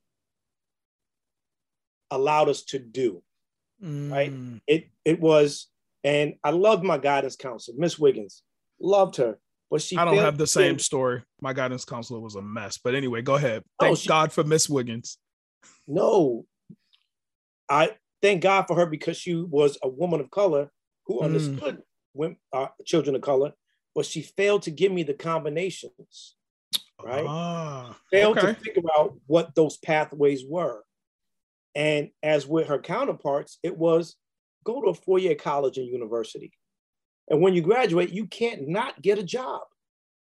allowed 2.11 2.49
us 2.49 2.63
to 2.65 2.79
do. 2.79 3.23
Mm. 3.83 4.11
Right? 4.11 4.33
It 4.67 4.91
it 5.05 5.21
was, 5.21 5.69
and 6.05 6.35
I 6.45 6.51
loved 6.51 6.85
my 6.85 6.99
guidance 6.99 7.37
counselor, 7.37 7.79
Miss 7.79 7.99
Wiggins. 7.99 8.43
Loved 8.81 9.17
her. 9.17 9.39
But 9.71 9.83
she 9.83 9.97
I 9.97 10.05
don't 10.05 10.17
have 10.17 10.39
the 10.39 10.47
same 10.47 10.79
story. 10.79 11.23
My 11.41 11.53
guidance 11.53 11.85
counselor 11.85 12.21
was 12.21 12.37
a 12.37 12.43
mess. 12.43 12.79
But 12.79 12.95
anyway, 12.95 13.23
go 13.23 13.35
ahead. 13.35 13.63
Thank 13.79 13.93
oh, 13.93 13.95
she, 13.97 14.09
God 14.09 14.33
for 14.33 14.43
Miss 14.43 14.69
Wiggins. 14.69 15.19
No. 15.87 16.47
I 17.69 17.91
thank 18.23 18.43
God 18.43 18.65
for 18.67 18.77
her 18.77 18.87
because 18.87 19.19
she 19.19 19.35
was 19.35 19.77
a 19.83 19.89
woman 19.89 20.21
of 20.21 20.31
color 20.31 20.71
who 21.07 21.21
mm. 21.21 21.79
Women, 22.19 22.37
uh, 22.53 22.69
children 22.85 23.17
of 23.17 23.23
color, 23.23 23.53
but 23.95 24.05
she 24.05 24.23
failed 24.23 24.63
to 24.63 24.71
give 24.71 24.93
me 24.93 25.03
the 25.03 25.15
combinations, 25.15 26.37
right? 27.03 27.25
Ah, 27.27 27.97
failed 28.11 28.39
okay. 28.39 28.49
to 28.49 28.55
figure 28.55 28.91
out 28.99 29.15
what 29.27 29.55
those 29.55 29.79
pathways 29.79 30.45
were. 30.47 30.83
And 31.75 32.11
as 32.23 32.47
with 32.47 32.69
her 32.69 32.79
counterparts, 32.79 33.59
it 33.63 33.77
was 33.77 34.17
go 34.65 34.83
to 34.83 34.89
a 34.89 34.95
four 34.95 35.19
year 35.19 35.35
college 35.35 35.79
and 35.79 35.87
university. 35.87 36.53
And 37.29 37.41
when 37.41 37.55
you 37.55 37.63
graduate, 37.63 38.11
you 38.11 38.27
can't 38.27 38.69
not 38.69 39.01
get 39.01 39.19
a 39.19 39.23
job. 39.23 39.63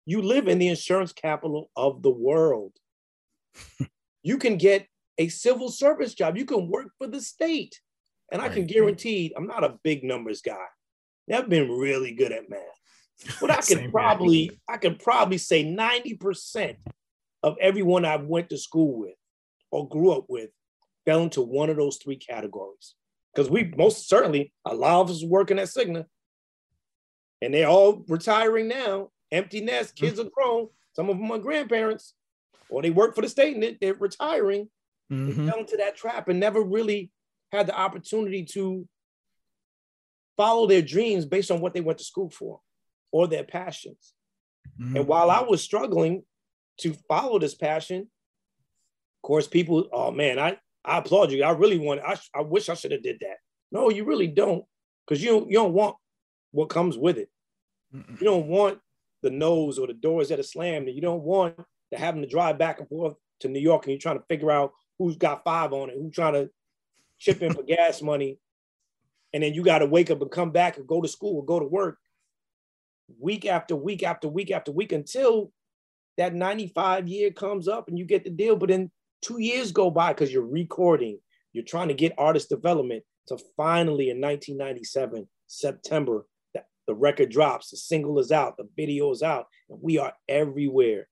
You 0.05 0.21
live 0.21 0.47
in 0.47 0.59
the 0.59 0.67
insurance 0.67 1.13
capital 1.13 1.69
of 1.75 2.01
the 2.01 2.11
world. 2.11 2.73
you 4.23 4.37
can 4.37 4.57
get 4.57 4.87
a 5.17 5.27
civil 5.27 5.69
service 5.69 6.13
job. 6.13 6.37
You 6.37 6.45
can 6.45 6.69
work 6.69 6.91
for 6.97 7.07
the 7.07 7.21
state. 7.21 7.79
And 8.31 8.41
I 8.41 8.49
can 8.49 8.65
guarantee 8.65 9.33
I'm 9.37 9.47
not 9.47 9.63
a 9.63 9.79
big 9.83 10.03
numbers 10.03 10.41
guy. 10.41 10.65
I've 11.31 11.49
been 11.49 11.69
really 11.71 12.13
good 12.13 12.31
at 12.31 12.49
math. 12.49 12.61
But 13.41 13.51
I 13.51 13.61
could 13.61 13.91
probably, 13.91 14.59
I 14.69 14.77
can 14.77 14.95
probably 14.95 15.37
say 15.37 15.63
90% 15.63 16.77
of 17.43 17.57
everyone 17.59 18.05
I 18.05 18.15
went 18.17 18.49
to 18.49 18.57
school 18.57 18.99
with 18.99 19.15
or 19.71 19.87
grew 19.87 20.11
up 20.11 20.25
with 20.29 20.49
fell 21.05 21.23
into 21.23 21.41
one 21.41 21.69
of 21.69 21.77
those 21.77 21.97
three 21.97 22.17
categories. 22.17 22.95
Because 23.33 23.49
we 23.49 23.73
most 23.77 24.09
certainly, 24.09 24.53
a 24.65 24.75
lot 24.75 25.01
of 25.01 25.09
us 25.09 25.23
working 25.23 25.59
at 25.59 25.67
Cigna, 25.67 26.05
and 27.41 27.53
they're 27.53 27.67
all 27.67 28.03
retiring 28.07 28.67
now, 28.67 29.09
empty 29.31 29.61
nest, 29.61 29.95
mm-hmm. 29.95 30.05
kids 30.05 30.19
mm-hmm. 30.19 30.27
are 30.27 30.31
grown, 30.31 30.67
some 30.95 31.09
of 31.09 31.17
them 31.17 31.31
are 31.31 31.37
grandparents, 31.37 32.13
or 32.69 32.81
they 32.81 32.89
work 32.89 33.15
for 33.15 33.21
the 33.21 33.29
state 33.29 33.55
and 33.55 33.77
they're 33.79 33.93
retiring. 33.93 34.69
Mm-hmm. 35.11 35.45
They 35.45 35.51
fell 35.51 35.59
into 35.59 35.77
that 35.77 35.95
trap 35.95 36.27
and 36.27 36.39
never 36.39 36.61
really 36.61 37.11
had 37.51 37.67
the 37.67 37.77
opportunity 37.77 38.43
to 38.53 38.87
follow 40.37 40.67
their 40.67 40.81
dreams 40.81 41.25
based 41.25 41.51
on 41.51 41.59
what 41.59 41.73
they 41.73 41.81
went 41.81 41.97
to 41.97 42.05
school 42.05 42.29
for 42.29 42.61
or 43.11 43.27
their 43.27 43.43
passions. 43.43 44.13
Mm-hmm. 44.79 44.97
And 44.97 45.07
while 45.07 45.29
I 45.29 45.41
was 45.41 45.61
struggling 45.61 46.23
to 46.79 46.93
follow 47.07 47.39
this 47.39 47.55
passion, 47.55 48.01
of 48.01 49.21
course, 49.23 49.47
people, 49.47 49.89
oh 49.91 50.11
man, 50.11 50.39
I, 50.39 50.57
I 50.85 50.99
applaud 50.99 51.31
you. 51.31 51.43
I 51.43 51.51
really 51.51 51.79
want, 51.79 52.01
I, 52.05 52.17
I 52.33 52.41
wish 52.41 52.69
I 52.69 52.75
should 52.75 52.91
have 52.91 53.03
did 53.03 53.17
that. 53.21 53.37
No, 53.71 53.89
you 53.89 54.05
really 54.05 54.27
don't, 54.27 54.63
because 55.05 55.21
you 55.21 55.31
don't, 55.31 55.49
you 55.49 55.57
don't 55.57 55.73
want 55.73 55.95
what 56.51 56.69
comes 56.69 56.97
with 56.97 57.17
it. 57.17 57.29
Mm-mm. 57.93 58.21
You 58.21 58.25
don't 58.25 58.47
want 58.47 58.79
the 59.23 59.29
nose 59.29 59.79
or 59.79 59.87
the 59.87 59.93
doors 59.93 60.29
that 60.29 60.39
are 60.39 60.43
slammed, 60.43 60.87
and 60.87 60.95
you 60.95 61.01
don't 61.01 61.23
want 61.23 61.55
to 61.91 61.97
having 61.97 62.21
to 62.21 62.27
drive 62.27 62.57
back 62.57 62.79
and 62.79 62.87
forth 62.87 63.15
to 63.41 63.47
New 63.47 63.59
York 63.59 63.83
and 63.83 63.91
you're 63.91 63.99
trying 63.99 64.19
to 64.19 64.25
figure 64.27 64.51
out 64.51 64.71
who's 64.97 65.15
got 65.15 65.43
five 65.43 65.73
on 65.73 65.89
it, 65.89 65.95
who's 65.97 66.13
trying 66.13 66.33
to 66.33 66.49
chip 67.19 67.41
in 67.41 67.53
for 67.53 67.63
gas 67.67 68.01
money, 68.01 68.39
and 69.33 69.43
then 69.43 69.53
you 69.53 69.63
got 69.63 69.79
to 69.79 69.85
wake 69.85 70.09
up 70.09 70.21
and 70.21 70.31
come 70.31 70.51
back 70.51 70.77
and 70.77 70.87
go 70.87 71.01
to 71.01 71.07
school 71.07 71.37
or 71.37 71.45
go 71.45 71.59
to 71.59 71.65
work 71.65 71.97
week 73.19 73.45
after 73.45 73.75
week 73.75 74.03
after 74.03 74.27
week 74.27 74.51
after 74.51 74.71
week 74.71 74.91
until 74.91 75.51
that 76.17 76.33
95 76.33 77.07
year 77.07 77.31
comes 77.31 77.67
up 77.67 77.87
and 77.87 77.97
you 77.97 78.05
get 78.05 78.23
the 78.23 78.29
deal. 78.29 78.55
But 78.55 78.69
then 78.69 78.91
two 79.21 79.39
years 79.39 79.71
go 79.71 79.89
by 79.89 80.13
because 80.13 80.31
you're 80.31 80.45
recording, 80.45 81.19
you're 81.53 81.63
trying 81.63 81.87
to 81.89 81.93
get 81.93 82.13
artist 82.17 82.49
development. 82.49 83.03
So 83.25 83.37
finally 83.55 84.09
in 84.09 84.21
1997, 84.21 85.27
September, 85.47 86.25
that 86.53 86.65
the 86.87 86.95
record 86.95 87.29
drops, 87.29 87.69
the 87.69 87.77
single 87.77 88.19
is 88.19 88.31
out, 88.31 88.57
the 88.57 88.67
video 88.75 89.11
is 89.11 89.21
out, 89.21 89.47
and 89.69 89.79
we 89.81 89.97
are 89.97 90.13
everywhere. 90.27 91.07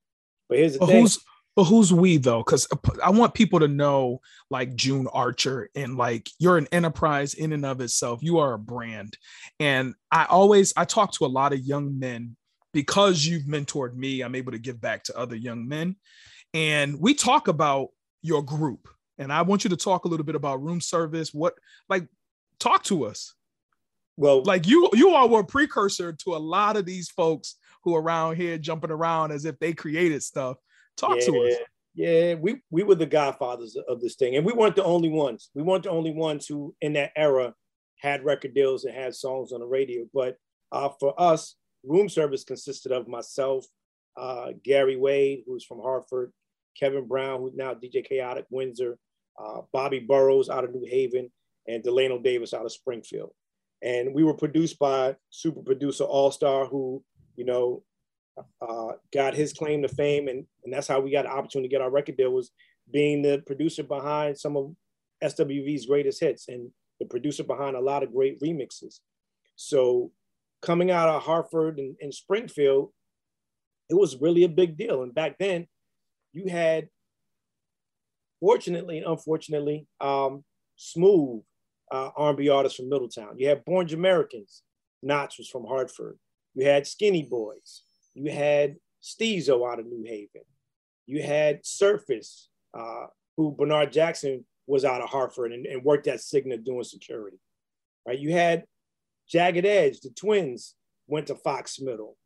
But 0.48 0.58
here's 0.58 0.74
the 0.74 0.80
but 0.80 0.86
thing. 0.86 1.02
Who's 1.02 1.18
but 1.56 1.64
who's 1.64 1.92
we 1.92 2.18
though? 2.18 2.44
Because 2.44 2.68
uh, 2.70 2.76
I 3.02 3.10
want 3.10 3.32
people 3.32 3.60
to 3.60 3.68
know 3.68 4.20
like 4.50 4.76
June 4.76 5.08
Archer 5.12 5.70
and 5.74 5.96
like 5.96 6.28
you're 6.38 6.58
an 6.58 6.68
enterprise 6.70 7.32
in 7.32 7.52
and 7.52 7.64
of 7.64 7.80
itself. 7.80 8.22
You 8.22 8.38
are 8.38 8.52
a 8.52 8.58
brand. 8.58 9.16
And 9.58 9.94
I 10.12 10.26
always 10.26 10.74
I 10.76 10.84
talk 10.84 11.12
to 11.12 11.24
a 11.24 11.26
lot 11.26 11.54
of 11.54 11.60
young 11.60 11.98
men 11.98 12.36
because 12.74 13.24
you've 13.24 13.44
mentored 13.44 13.94
me. 13.94 14.20
I'm 14.20 14.34
able 14.34 14.52
to 14.52 14.58
give 14.58 14.82
back 14.82 15.04
to 15.04 15.16
other 15.18 15.34
young 15.34 15.66
men. 15.66 15.96
And 16.52 17.00
we 17.00 17.14
talk 17.14 17.48
about 17.48 17.88
your 18.20 18.42
group. 18.42 18.88
And 19.18 19.32
I 19.32 19.40
want 19.40 19.64
you 19.64 19.70
to 19.70 19.76
talk 19.76 20.04
a 20.04 20.08
little 20.08 20.26
bit 20.26 20.34
about 20.34 20.62
room 20.62 20.82
service. 20.82 21.32
What 21.32 21.54
like 21.88 22.06
talk 22.60 22.84
to 22.84 23.06
us. 23.06 23.32
Well, 24.18 24.42
like 24.42 24.66
you 24.66 24.90
you 24.92 25.14
all 25.14 25.30
were 25.30 25.40
a 25.40 25.44
precursor 25.44 26.12
to 26.12 26.34
a 26.34 26.38
lot 26.38 26.76
of 26.76 26.84
these 26.84 27.08
folks 27.08 27.56
who 27.82 27.94
are 27.94 28.02
around 28.02 28.36
here 28.36 28.58
jumping 28.58 28.90
around 28.90 29.30
as 29.30 29.46
if 29.46 29.58
they 29.58 29.72
created 29.72 30.22
stuff. 30.22 30.58
Talk 30.96 31.16
yeah, 31.18 31.26
to 31.26 31.40
us. 31.42 31.54
Yeah, 31.94 32.34
we 32.34 32.60
we 32.70 32.82
were 32.82 32.94
the 32.94 33.06
godfathers 33.06 33.76
of 33.88 34.00
this 34.00 34.16
thing, 34.16 34.36
and 34.36 34.44
we 34.44 34.52
weren't 34.52 34.76
the 34.76 34.84
only 34.84 35.08
ones. 35.08 35.50
We 35.54 35.62
weren't 35.62 35.84
the 35.84 35.90
only 35.90 36.12
ones 36.12 36.46
who, 36.46 36.74
in 36.80 36.92
that 36.94 37.12
era, 37.16 37.54
had 37.98 38.24
record 38.24 38.54
deals 38.54 38.84
and 38.84 38.94
had 38.94 39.14
songs 39.14 39.52
on 39.52 39.60
the 39.60 39.66
radio. 39.66 40.04
But 40.12 40.36
uh, 40.72 40.90
for 41.00 41.18
us, 41.20 41.56
room 41.84 42.08
service 42.08 42.44
consisted 42.44 42.92
of 42.92 43.08
myself, 43.08 43.64
uh, 44.16 44.48
Gary 44.62 44.96
Wade, 44.96 45.44
who's 45.46 45.64
from 45.64 45.80
Hartford, 45.80 46.32
Kevin 46.78 47.06
Brown, 47.06 47.40
who's 47.40 47.54
now 47.54 47.72
DJ 47.72 48.06
Chaotic 48.06 48.46
Windsor, 48.50 48.98
uh, 49.42 49.62
Bobby 49.72 50.00
Burrows 50.00 50.50
out 50.50 50.64
of 50.64 50.74
New 50.74 50.86
Haven, 50.86 51.30
and 51.66 51.82
Delano 51.82 52.18
Davis 52.18 52.52
out 52.52 52.66
of 52.66 52.72
Springfield 52.72 53.32
and 53.82 54.14
we 54.14 54.24
were 54.24 54.34
produced 54.34 54.78
by 54.78 55.16
super 55.30 55.62
producer 55.62 56.04
All 56.04 56.30
Star, 56.30 56.66
who 56.66 57.02
you 57.36 57.44
know 57.44 57.82
uh, 58.60 58.92
got 59.12 59.34
his 59.34 59.52
claim 59.52 59.82
to 59.82 59.88
fame, 59.88 60.28
and 60.28 60.44
and 60.64 60.72
that's 60.72 60.88
how 60.88 61.00
we 61.00 61.10
got 61.10 61.22
the 61.22 61.30
opportunity 61.30 61.68
to 61.68 61.72
get 61.72 61.82
our 61.82 61.90
record 61.90 62.16
deal 62.16 62.30
was 62.30 62.50
being 62.92 63.22
the 63.22 63.42
producer 63.46 63.82
behind 63.82 64.38
some 64.38 64.56
of 64.56 64.74
SWV's 65.22 65.86
greatest 65.86 66.20
hits 66.20 66.48
and 66.48 66.70
the 67.00 67.06
producer 67.06 67.42
behind 67.42 67.76
a 67.76 67.80
lot 67.80 68.02
of 68.02 68.12
great 68.12 68.40
remixes. 68.40 69.00
So 69.56 70.12
coming 70.62 70.90
out 70.90 71.08
of 71.08 71.22
Hartford 71.22 71.78
and, 71.78 71.96
and 72.00 72.14
Springfield, 72.14 72.92
it 73.88 73.94
was 73.94 74.20
really 74.20 74.44
a 74.44 74.48
big 74.48 74.76
deal. 74.76 75.02
And 75.02 75.14
back 75.14 75.36
then, 75.38 75.66
you 76.32 76.48
had, 76.50 76.88
fortunately 78.40 78.98
and 78.98 79.06
unfortunately, 79.06 79.86
um, 80.00 80.44
Smooth 80.76 81.42
uh, 81.90 82.10
R&B 82.16 82.48
artists 82.48 82.76
from 82.76 82.88
Middletown. 82.88 83.38
You 83.38 83.48
had 83.48 83.64
Born 83.64 83.92
Americans. 83.92 84.62
Knots 85.02 85.38
was 85.38 85.48
from 85.48 85.64
Hartford. 85.64 86.18
You 86.54 86.66
had 86.66 86.86
Skinny 86.86 87.22
Boys. 87.22 87.82
You 88.16 88.30
had 88.30 88.76
Stezo 89.02 89.70
out 89.70 89.78
of 89.78 89.86
New 89.86 90.04
Haven. 90.04 90.42
You 91.06 91.22
had 91.22 91.64
Surface, 91.64 92.48
uh, 92.76 93.06
who 93.36 93.52
Bernard 93.52 93.92
Jackson 93.92 94.44
was 94.66 94.84
out 94.84 95.02
of 95.02 95.10
Hartford 95.10 95.52
and, 95.52 95.66
and 95.66 95.84
worked 95.84 96.08
at 96.08 96.18
Cigna 96.18 96.64
doing 96.64 96.82
security. 96.82 97.36
Right? 98.06 98.18
You 98.18 98.32
had 98.32 98.64
Jagged 99.28 99.66
Edge, 99.66 100.00
the 100.00 100.10
twins 100.10 100.74
went 101.06 101.26
to 101.26 101.34
Fox 101.34 101.78
Middle. 101.80 102.16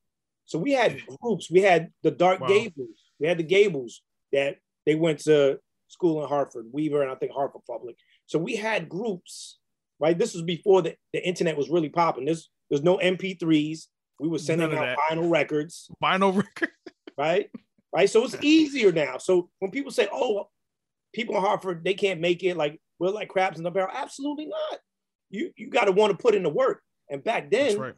So 0.44 0.58
we 0.58 0.72
had 0.72 1.00
groups. 1.20 1.50
We 1.50 1.60
had 1.60 1.90
the 2.02 2.10
Dark 2.10 2.40
wow. 2.40 2.48
Gables. 2.48 3.04
We 3.18 3.26
had 3.26 3.38
the 3.38 3.44
Gables 3.44 4.02
that 4.32 4.56
they 4.86 4.94
went 4.94 5.20
to 5.20 5.58
school 5.88 6.22
in 6.22 6.28
Hartford, 6.28 6.66
Weaver, 6.72 7.02
and 7.02 7.10
I 7.10 7.14
think 7.16 7.32
Hartford 7.32 7.62
Public. 7.66 7.96
So 8.26 8.38
we 8.38 8.56
had 8.56 8.88
groups, 8.88 9.58
right? 9.98 10.18
This 10.18 10.34
was 10.34 10.42
before 10.42 10.82
the, 10.82 10.94
the 11.12 11.26
internet 11.26 11.56
was 11.56 11.68
really 11.68 11.88
popping. 11.88 12.24
There's 12.24 12.48
there's 12.68 12.82
no 12.82 12.98
MP3s. 12.98 13.86
We 14.20 14.28
were 14.28 14.38
sending 14.38 14.76
out 14.76 14.98
vinyl 14.98 15.30
records. 15.30 15.90
Vinyl 16.02 16.36
record. 16.44 16.70
right? 17.16 17.50
Right. 17.92 18.08
So 18.08 18.22
it's 18.24 18.36
easier 18.42 18.92
now. 18.92 19.16
So 19.16 19.48
when 19.60 19.70
people 19.70 19.90
say, 19.90 20.08
oh, 20.12 20.48
people 21.14 21.36
in 21.36 21.40
Hartford, 21.40 21.82
they 21.82 21.94
can't 21.94 22.20
make 22.20 22.44
it, 22.44 22.56
like 22.56 22.78
we're 22.98 23.08
like 23.08 23.30
crabs 23.30 23.56
in 23.56 23.64
the 23.64 23.70
barrel. 23.70 23.90
Absolutely 23.92 24.46
not. 24.46 24.78
You 25.30 25.50
you 25.56 25.70
got 25.70 25.84
to 25.84 25.92
want 25.92 26.10
to 26.10 26.22
put 26.22 26.34
in 26.34 26.42
the 26.42 26.50
work. 26.50 26.82
And 27.08 27.24
back 27.24 27.50
then, 27.50 27.78
right. 27.78 27.94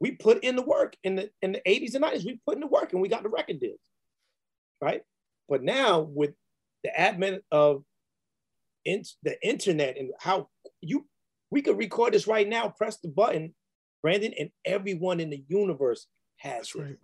we 0.00 0.12
put 0.12 0.42
in 0.42 0.56
the 0.56 0.62
work 0.62 0.96
in 1.04 1.16
the 1.16 1.30
in 1.42 1.52
the 1.52 1.60
80s 1.66 1.94
and 1.94 2.04
90s. 2.04 2.24
We 2.24 2.40
put 2.46 2.54
in 2.54 2.60
the 2.60 2.66
work 2.66 2.92
and 2.92 3.02
we 3.02 3.08
got 3.08 3.22
the 3.22 3.28
record 3.28 3.60
deals. 3.60 3.80
Right. 4.80 5.02
But 5.48 5.62
now 5.62 6.00
with 6.00 6.32
the 6.82 6.98
advent 6.98 7.42
of 7.50 7.84
in, 8.86 9.02
the 9.22 9.36
internet 9.46 9.98
and 9.98 10.12
how 10.18 10.48
you 10.80 11.06
we 11.50 11.60
could 11.60 11.76
record 11.76 12.14
this 12.14 12.26
right 12.26 12.48
now, 12.48 12.68
press 12.68 12.96
the 12.98 13.08
button, 13.08 13.54
Brandon, 14.02 14.32
and 14.38 14.50
everyone 14.64 15.20
in 15.20 15.30
the 15.30 15.44
universe 15.48 16.06
has 16.38 16.58
That's 16.58 16.74
it. 16.74 16.80
Right. 16.80 16.96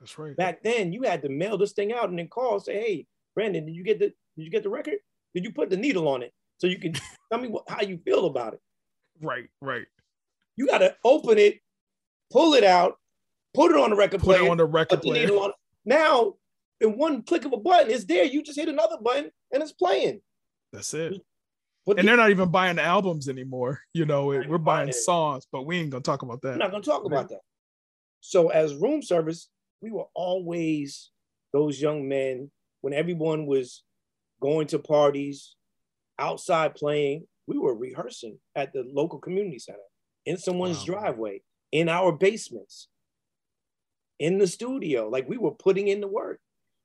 That's 0.00 0.18
right. 0.18 0.36
Back 0.36 0.62
then, 0.62 0.92
you 0.92 1.02
had 1.02 1.22
to 1.22 1.28
mail 1.28 1.58
this 1.58 1.72
thing 1.72 1.92
out 1.92 2.08
and 2.08 2.18
then 2.18 2.28
call, 2.28 2.60
say, 2.60 2.74
"Hey, 2.74 3.06
Brandon, 3.34 3.66
did 3.66 3.74
you 3.74 3.84
get 3.84 3.98
the 3.98 4.06
did 4.06 4.44
you 4.44 4.50
get 4.50 4.62
the 4.62 4.70
record? 4.70 4.98
Did 5.34 5.44
you 5.44 5.52
put 5.52 5.70
the 5.70 5.76
needle 5.76 6.08
on 6.08 6.22
it 6.22 6.32
so 6.58 6.66
you 6.66 6.78
can 6.78 6.92
tell 7.32 7.40
me 7.40 7.48
what, 7.48 7.64
how 7.68 7.82
you 7.82 7.98
feel 7.98 8.26
about 8.26 8.54
it?" 8.54 8.60
Right, 9.20 9.48
right. 9.60 9.86
You 10.56 10.66
got 10.66 10.78
to 10.78 10.94
open 11.04 11.38
it, 11.38 11.58
pull 12.32 12.54
it 12.54 12.64
out, 12.64 12.98
put 13.54 13.70
it 13.70 13.76
on 13.76 13.90
the 13.90 13.96
record 13.96 14.20
put 14.20 14.36
player. 14.36 14.46
it 14.46 14.50
on 14.50 14.56
the 14.56 14.64
record 14.64 15.02
player. 15.02 15.26
The 15.26 15.34
On. 15.34 15.52
Now, 15.84 16.34
in 16.80 16.96
one 16.96 17.22
click 17.22 17.44
of 17.44 17.52
a 17.52 17.56
button, 17.56 17.90
it's 17.90 18.04
there. 18.04 18.24
You 18.24 18.42
just 18.42 18.58
hit 18.58 18.68
another 18.68 18.96
button 19.02 19.30
and 19.52 19.62
it's 19.62 19.72
playing. 19.72 20.20
That's 20.72 20.92
it. 20.94 21.20
But 21.88 21.98
and 21.98 22.06
the, 22.06 22.10
they're 22.10 22.18
not 22.18 22.28
even 22.28 22.50
buying 22.50 22.78
albums 22.78 23.30
anymore. 23.30 23.80
You 23.94 24.04
know, 24.04 24.26
we're 24.26 24.58
buying 24.58 24.92
songs, 24.92 25.46
but 25.50 25.64
we 25.64 25.78
ain't 25.78 25.88
gonna 25.88 26.02
talk 26.02 26.20
about 26.20 26.42
that. 26.42 26.50
We're 26.50 26.56
not 26.56 26.70
gonna 26.70 26.82
talk 26.82 27.06
about 27.06 27.30
that. 27.30 27.40
So 28.20 28.48
as 28.48 28.74
room 28.74 29.00
service, 29.00 29.48
we 29.80 29.90
were 29.90 30.04
always 30.14 31.10
those 31.54 31.80
young 31.80 32.06
men 32.06 32.50
when 32.82 32.92
everyone 32.92 33.46
was 33.46 33.84
going 34.42 34.66
to 34.66 34.78
parties, 34.78 35.56
outside 36.18 36.74
playing. 36.74 37.26
We 37.46 37.56
were 37.56 37.74
rehearsing 37.74 38.38
at 38.54 38.74
the 38.74 38.84
local 38.86 39.18
community 39.18 39.58
center, 39.58 39.78
in 40.26 40.36
someone's 40.36 40.80
wow. 40.80 41.00
driveway, 41.00 41.40
in 41.72 41.88
our 41.88 42.12
basements, 42.12 42.88
in 44.18 44.36
the 44.36 44.46
studio. 44.46 45.08
Like 45.08 45.26
we 45.26 45.38
were 45.38 45.52
putting 45.52 45.88
in 45.88 46.02
the 46.02 46.08
work. 46.08 46.38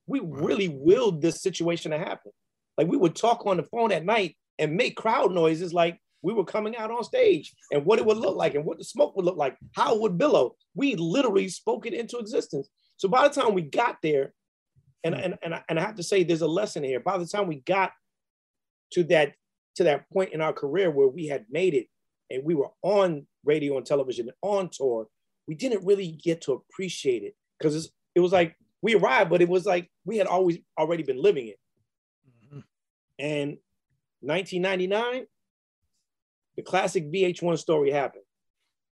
We 0.08 0.22
wow. 0.22 0.46
really 0.46 0.70
willed 0.70 1.22
this 1.22 1.42
situation 1.42 1.92
to 1.92 1.98
happen. 1.98 2.32
Like 2.78 2.88
we 2.88 2.96
would 2.96 3.18
talk 3.18 3.46
on 3.46 3.58
the 3.58 3.64
phone 3.64 3.92
at 3.92 4.06
night 4.06 4.38
and 4.60 4.76
make 4.76 4.96
crowd 4.96 5.32
noises 5.32 5.74
like 5.74 6.00
we 6.22 6.34
were 6.34 6.46
coming 6.46 6.76
out 6.78 6.90
on 6.90 7.04
stage 7.04 7.54
and 7.72 7.86
what 7.86 8.00
it 8.00 8.06
would 8.06 8.18
look 8.18 8.36
like 8.36 8.56
and 8.56 8.66
what 8.66 8.78
the 8.78 8.84
smoke 8.84 9.16
would 9.16 9.26
look 9.26 9.38
like, 9.38 9.58
how 9.76 9.94
it 9.94 10.02
would 10.02 10.18
billow. 10.18 10.56
We 10.74 10.96
literally 10.96 11.50
spoke 11.50 11.86
it 11.86 11.94
into 11.94 12.18
existence. 12.18 12.70
So 12.98 13.10
by 13.10 13.28
the 13.28 13.42
time 13.42 13.54
we 13.54 13.64
got 13.64 13.98
there, 14.02 14.34
and, 15.04 15.16
and, 15.16 15.38
and, 15.44 15.54
I, 15.54 15.64
and 15.68 15.78
I 15.78 15.82
have 15.82 15.96
to 15.96 16.04
say 16.04 16.24
there's 16.24 16.42
a 16.42 16.48
lesson 16.48 16.84
here. 16.84 17.02
By 17.02 17.18
the 17.18 17.26
time 17.26 17.48
we 17.48 17.58
got 17.58 17.92
to 18.94 19.04
that 19.06 19.34
to 19.76 19.84
that 19.84 20.10
point 20.12 20.34
in 20.34 20.40
our 20.40 20.54
career 20.54 20.92
where 20.92 21.08
we 21.08 21.28
had 21.28 21.46
made 21.50 21.74
it 21.74 21.88
and 22.30 22.44
we 22.46 22.54
were 22.54 22.70
on 22.84 23.26
radio 23.44 23.76
and 23.76 23.86
television 23.86 24.28
and 24.28 24.38
on 24.42 24.70
tour, 24.72 25.08
we 25.48 25.56
didn't 25.56 25.86
really 25.86 26.12
get 26.24 26.42
to 26.42 26.54
appreciate 26.54 27.24
it 27.24 27.36
because 27.60 27.92
it 28.16 28.20
was 28.20 28.32
like 28.32 28.56
we 28.82 28.96
arrived, 28.96 29.30
but 29.30 29.42
it 29.42 29.50
was 29.50 29.66
like 29.66 29.90
we 30.06 30.18
had 30.18 30.28
always 30.28 30.58
already 30.78 31.04
been 31.04 31.22
living 31.22 31.48
it. 31.48 31.60
Mm-hmm. 32.30 32.60
And 33.20 33.58
1999, 34.24 35.26
the 36.56 36.62
classic 36.62 37.12
VH1 37.12 37.58
story 37.58 37.92
happened. 37.92 38.24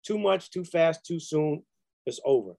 Too 0.05 0.19
much, 0.19 0.51
too 0.51 0.65
fast, 0.65 1.05
too 1.05 1.21
soon. 1.21 1.63
It's 2.07 2.21
over. 2.25 2.55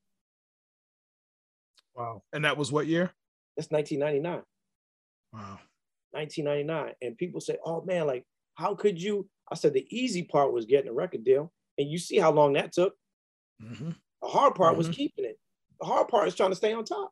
Wow. 1.95 2.21
And 2.31 2.45
that 2.45 2.57
was 2.57 2.71
what 2.71 2.87
year? 2.87 3.11
That's 3.57 3.71
1999. 3.71 4.43
Wow. 5.33 5.59
1999. 6.11 6.93
And 7.01 7.17
people 7.17 7.41
say, 7.41 7.57
oh 7.65 7.83
man, 7.83 8.07
like, 8.07 8.23
how 8.55 8.75
could 8.75 9.01
you? 9.01 9.27
I 9.51 9.55
said, 9.55 9.73
the 9.73 9.87
easy 9.89 10.23
part 10.23 10.53
was 10.53 10.65
getting 10.65 10.89
a 10.89 10.93
record 10.93 11.23
deal. 11.23 11.51
And 11.77 11.89
you 11.89 11.97
see 11.97 12.19
how 12.19 12.31
long 12.31 12.53
that 12.53 12.71
took. 12.71 12.93
Mm-hmm. 13.63 13.91
The 14.21 14.27
hard 14.27 14.55
part 14.55 14.71
mm-hmm. 14.71 14.77
was 14.77 14.89
keeping 14.89 15.25
it. 15.25 15.39
The 15.79 15.87
hard 15.87 16.07
part 16.07 16.27
is 16.27 16.35
trying 16.35 16.51
to 16.51 16.55
stay 16.55 16.73
on 16.73 16.83
top 16.83 17.11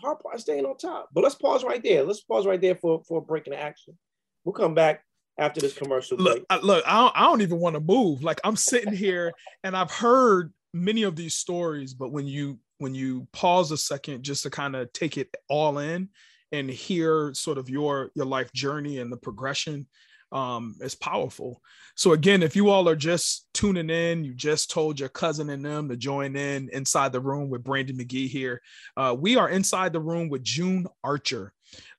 hard 0.00 0.20
part 0.20 0.36
is 0.36 0.42
staying 0.42 0.64
on 0.64 0.76
top. 0.76 1.08
But 1.12 1.22
let's 1.22 1.34
pause 1.34 1.64
right 1.64 1.82
there. 1.82 2.02
Let's 2.04 2.20
pause 2.20 2.46
right 2.46 2.60
there 2.60 2.74
for, 2.74 3.02
for 3.06 3.18
a 3.18 3.22
break 3.22 3.46
in 3.46 3.52
action. 3.52 3.96
We'll 4.44 4.52
come 4.52 4.74
back 4.74 5.04
after 5.38 5.60
this 5.60 5.74
commercial 5.74 6.18
look, 6.18 6.44
I, 6.50 6.58
look, 6.58 6.84
I 6.86 6.98
don't, 6.98 7.16
I 7.16 7.20
don't 7.22 7.40
even 7.42 7.58
want 7.58 7.74
to 7.74 7.80
move. 7.80 8.22
Like 8.22 8.40
I'm 8.44 8.56
sitting 8.56 8.92
here 8.92 9.32
and 9.64 9.76
I've 9.76 9.90
heard 9.90 10.52
many 10.74 11.02
of 11.02 11.16
these 11.16 11.34
stories, 11.34 11.94
but 11.94 12.12
when 12.12 12.26
you 12.26 12.58
when 12.78 12.94
you 12.94 13.26
pause 13.32 13.72
a 13.72 13.76
second 13.76 14.22
just 14.22 14.42
to 14.44 14.50
kind 14.50 14.76
of 14.76 14.92
take 14.92 15.18
it 15.18 15.34
all 15.48 15.78
in 15.78 16.08
and 16.52 16.70
hear 16.70 17.32
sort 17.34 17.58
of 17.58 17.68
your 17.68 18.10
your 18.14 18.26
life 18.26 18.52
journey 18.52 18.98
and 18.98 19.10
the 19.10 19.16
progression, 19.16 19.86
um, 20.32 20.76
is 20.80 20.94
powerful. 20.94 21.60
So 21.94 22.12
again, 22.12 22.42
if 22.42 22.56
you 22.56 22.70
all 22.70 22.88
are 22.88 22.96
just 22.96 23.48
tuning 23.52 23.90
in, 23.90 24.24
you 24.24 24.34
just 24.34 24.70
told 24.70 25.00
your 25.00 25.08
cousin 25.08 25.50
and 25.50 25.64
them 25.64 25.88
to 25.88 25.96
join 25.96 26.36
in 26.36 26.68
inside 26.72 27.12
the 27.12 27.20
room 27.20 27.50
with 27.50 27.64
Brandon 27.64 27.96
McGee 27.96 28.28
here. 28.28 28.62
Uh, 28.96 29.14
we 29.18 29.36
are 29.36 29.48
inside 29.48 29.92
the 29.92 30.00
room 30.00 30.28
with 30.28 30.42
June 30.42 30.86
Archer, 31.02 31.52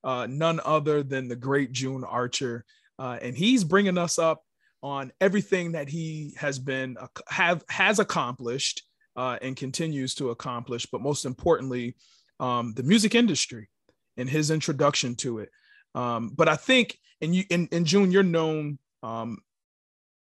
uh, 0.04 0.28
none 0.30 0.60
other 0.64 1.04
than 1.04 1.28
the 1.28 1.36
great 1.36 1.72
June 1.72 2.04
Archer, 2.04 2.66
uh, 3.00 3.18
and 3.22 3.36
he's 3.36 3.64
bringing 3.64 3.98
us 3.98 4.18
up 4.18 4.44
on 4.84 5.12
everything 5.22 5.74
that 5.74 5.88
he 5.88 6.34
has 6.38 6.58
been 6.58 6.98
have 7.28 7.64
has 7.70 8.00
accomplished 8.00 8.84
uh, 9.16 9.38
and 9.42 9.56
continues 9.56 10.16
to 10.16 10.30
accomplish, 10.30 10.86
but 10.92 11.02
most 11.02 11.26
importantly, 11.26 11.96
um, 12.40 12.74
the 12.74 12.84
music 12.84 13.14
industry 13.14 13.70
and 14.18 14.30
his 14.30 14.52
introduction 14.52 15.16
to 15.16 15.40
it. 15.40 15.50
Um, 15.96 16.32
but 16.36 16.48
I 16.48 16.56
think 16.56 16.98
and 17.22 17.36
you 17.36 17.44
in, 17.50 17.86
June, 17.86 18.12
you're 18.12 18.24
known, 18.24 18.80
um, 19.04 19.38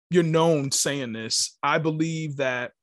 you're 0.09 0.23
known 0.23 0.71
saying 0.71 1.13
this. 1.13 1.57
I 1.63 1.77
believe 1.77 2.37
that 2.37 2.73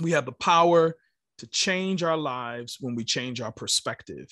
we 0.00 0.12
have 0.12 0.26
the 0.26 0.32
power 0.32 0.96
to 1.38 1.46
change 1.48 2.02
our 2.02 2.16
lives 2.16 2.76
when 2.80 2.94
we 2.94 3.04
change 3.04 3.40
our 3.40 3.52
perspective. 3.52 4.28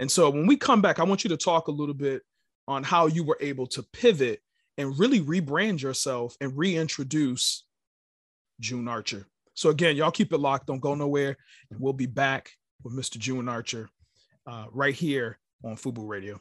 And 0.00 0.10
so 0.10 0.30
when 0.30 0.46
we 0.46 0.56
come 0.56 0.82
back, 0.82 0.98
I 0.98 1.04
want 1.04 1.22
you 1.22 1.30
to 1.30 1.36
talk 1.36 1.68
a 1.68 1.72
little 1.72 1.94
bit 1.94 2.22
on 2.66 2.82
how 2.82 3.06
you 3.06 3.24
were 3.24 3.38
able 3.40 3.66
to 3.68 3.82
pivot 3.92 4.40
and 4.78 4.98
really 4.98 5.20
rebrand 5.20 5.80
yourself 5.82 6.36
and 6.40 6.56
reintroduce 6.56 7.64
June 8.58 8.88
Archer. 8.88 9.26
So 9.54 9.70
again, 9.70 9.96
y'all 9.96 10.10
keep 10.10 10.32
it 10.32 10.38
locked. 10.38 10.66
Don't 10.66 10.80
go 10.80 10.94
nowhere. 10.94 11.36
And 11.70 11.78
we'll 11.78 11.92
be 11.92 12.06
back 12.06 12.50
with 12.82 12.96
Mr. 12.96 13.18
June 13.18 13.48
Archer 13.48 13.88
uh, 14.46 14.66
right 14.72 14.94
here 14.94 15.38
on 15.62 15.76
Fubu 15.76 16.08
Radio. 16.08 16.40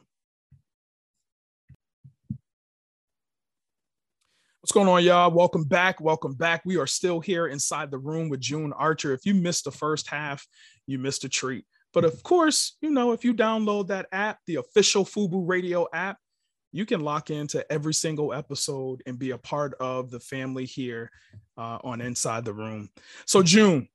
What's 4.62 4.74
going 4.74 4.88
on, 4.88 5.04
y'all? 5.04 5.32
Welcome 5.32 5.64
back. 5.64 6.00
Welcome 6.00 6.36
back. 6.36 6.62
We 6.66 6.78
are 6.78 6.86
still 6.86 7.20
here 7.20 7.48
inside 7.48 7.90
the 7.90 7.98
room 7.98 8.30
with 8.30 8.42
June 8.42 8.72
Archer. 8.74 9.12
If 9.12 9.26
you 9.26 9.34
missed 9.34 9.64
the 9.64 9.72
first 9.72 10.08
half, 10.08 10.46
you 10.86 11.00
missed 11.00 11.24
a 11.24 11.30
treat. 11.30 11.66
But 11.96 12.06
of 12.06 12.22
course, 12.22 12.78
you 12.80 12.92
know, 12.92 13.12
if 13.12 13.26
you 13.26 13.34
download 13.34 13.88
that 13.88 14.06
app, 14.12 14.38
the 14.46 14.58
official 14.58 15.04
Fubu 15.04 15.50
Radio 15.50 15.88
app, 15.94 16.20
you 16.72 16.86
can 16.86 17.02
lock 17.02 17.32
into 17.32 17.70
every 17.72 17.96
single 17.96 18.36
episode 18.36 19.02
and 19.08 19.18
be 19.18 19.32
a 19.32 19.38
part 19.40 19.74
of 19.80 20.12
the 20.12 20.20
family 20.20 20.66
here 20.66 21.10
uh, 21.58 21.80
on 21.84 22.00
Inside 22.00 22.46
the 22.46 22.54
Room. 22.54 22.88
So, 23.26 23.42
June, 23.42 23.90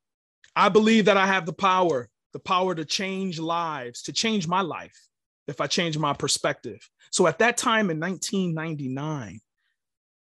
I 0.57 0.68
believe 0.68 1.05
that 1.05 1.16
I 1.16 1.29
have 1.29 1.46
the 1.46 1.52
power, 1.52 2.09
the 2.33 2.40
power 2.40 2.74
to 2.74 2.85
change 2.85 3.38
lives, 3.38 4.02
to 4.02 4.12
change 4.12 4.48
my 4.48 4.62
life 4.62 4.98
if 5.46 5.61
I 5.61 5.68
change 5.68 5.96
my 5.96 6.12
perspective. 6.12 6.81
So, 7.12 7.29
at 7.29 7.38
that 7.38 7.57
time 7.57 7.88
in 7.88 8.00
1999, 8.00 9.38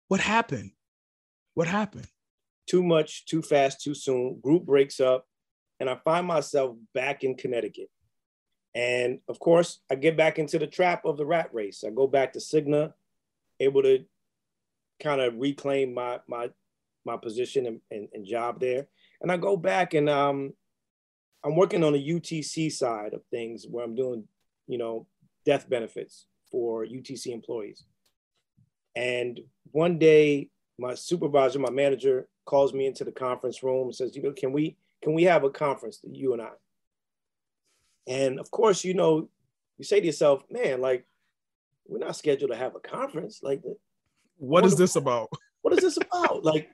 what 0.08 0.20
happened? 0.20 0.72
What 1.54 1.68
happened? 1.68 2.08
Too 2.70 2.84
much, 2.84 3.26
too 3.26 3.42
fast, 3.42 3.82
too 3.82 3.94
soon. 3.94 4.40
Group 4.42 4.66
breaks 4.66 5.00
up, 5.00 5.26
and 5.80 5.90
I 5.90 5.96
find 6.04 6.28
myself 6.28 6.76
back 6.94 7.24
in 7.24 7.36
Connecticut. 7.36 7.90
And 8.76 9.20
of 9.28 9.40
course, 9.40 9.80
I 9.90 9.96
get 9.96 10.18
back 10.18 10.38
into 10.38 10.60
the 10.60 10.68
trap 10.68 11.06
of 11.06 11.18
the 11.18 11.26
rat 11.26 11.50
race. 11.52 11.84
I 11.86 11.90
go 11.90 12.08
back 12.08 12.34
to 12.34 12.40
Cigna, 12.40 12.94
able 13.60 13.82
to 13.84 14.06
kind 15.02 15.22
of 15.22 15.36
reclaim 15.38 15.94
my 15.94 16.20
my 16.28 16.50
my 17.06 17.18
position 17.18 17.66
and, 17.66 17.82
and, 17.90 18.10
and, 18.14 18.26
job 18.26 18.60
there. 18.60 18.88
And 19.22 19.32
I 19.32 19.38
go 19.38 19.56
back 19.56 19.94
and 19.94 20.10
um, 20.10 20.54
I'm 21.44 21.56
working 21.56 21.84
on 21.84 21.94
the 21.94 22.10
UTC 22.10 22.70
side 22.70 23.14
of 23.14 23.22
things 23.32 23.66
where 23.66 23.86
I'm 23.86 23.96
doing, 23.96 24.26
you 24.68 24.78
know, 24.78 25.08
death 25.46 25.70
benefits 25.70 26.28
for 26.52 26.86
UTC 26.86 27.28
employees. 27.28 27.86
And 28.98 29.40
one 29.72 30.00
day, 30.00 30.50
my 30.80 30.96
supervisor, 30.96 31.60
my 31.60 31.70
manager, 31.70 32.28
calls 32.46 32.74
me 32.74 32.88
into 32.88 33.04
the 33.04 33.12
conference 33.12 33.62
room 33.62 33.88
and 33.88 33.96
says, 33.96 34.16
"You 34.16 34.24
know, 34.24 34.32
can 34.32 34.52
we 34.52 34.76
can 35.04 35.14
we 35.14 35.24
have 35.24 35.44
a 35.44 35.52
conference, 35.52 36.00
you 36.04 36.34
and 36.34 36.42
I?" 36.42 36.50
And 38.08 38.40
of 38.40 38.50
course, 38.50 38.84
you 38.84 38.96
know, 38.96 39.30
you 39.78 39.84
say 39.84 40.00
to 40.00 40.06
yourself, 40.06 40.44
"Man, 40.50 40.82
like, 40.82 41.06
we're 41.86 42.00
not 42.00 42.16
scheduled 42.16 42.52
to 42.52 42.58
have 42.58 42.76
a 42.76 42.80
conference. 42.80 43.42
Like, 43.44 43.62
what, 43.62 43.78
what 44.38 44.66
is 44.66 44.76
this 44.76 44.96
about? 44.96 45.30
What 45.64 45.74
is 45.74 45.84
this 45.84 45.98
about? 45.98 46.46
like, 46.46 46.70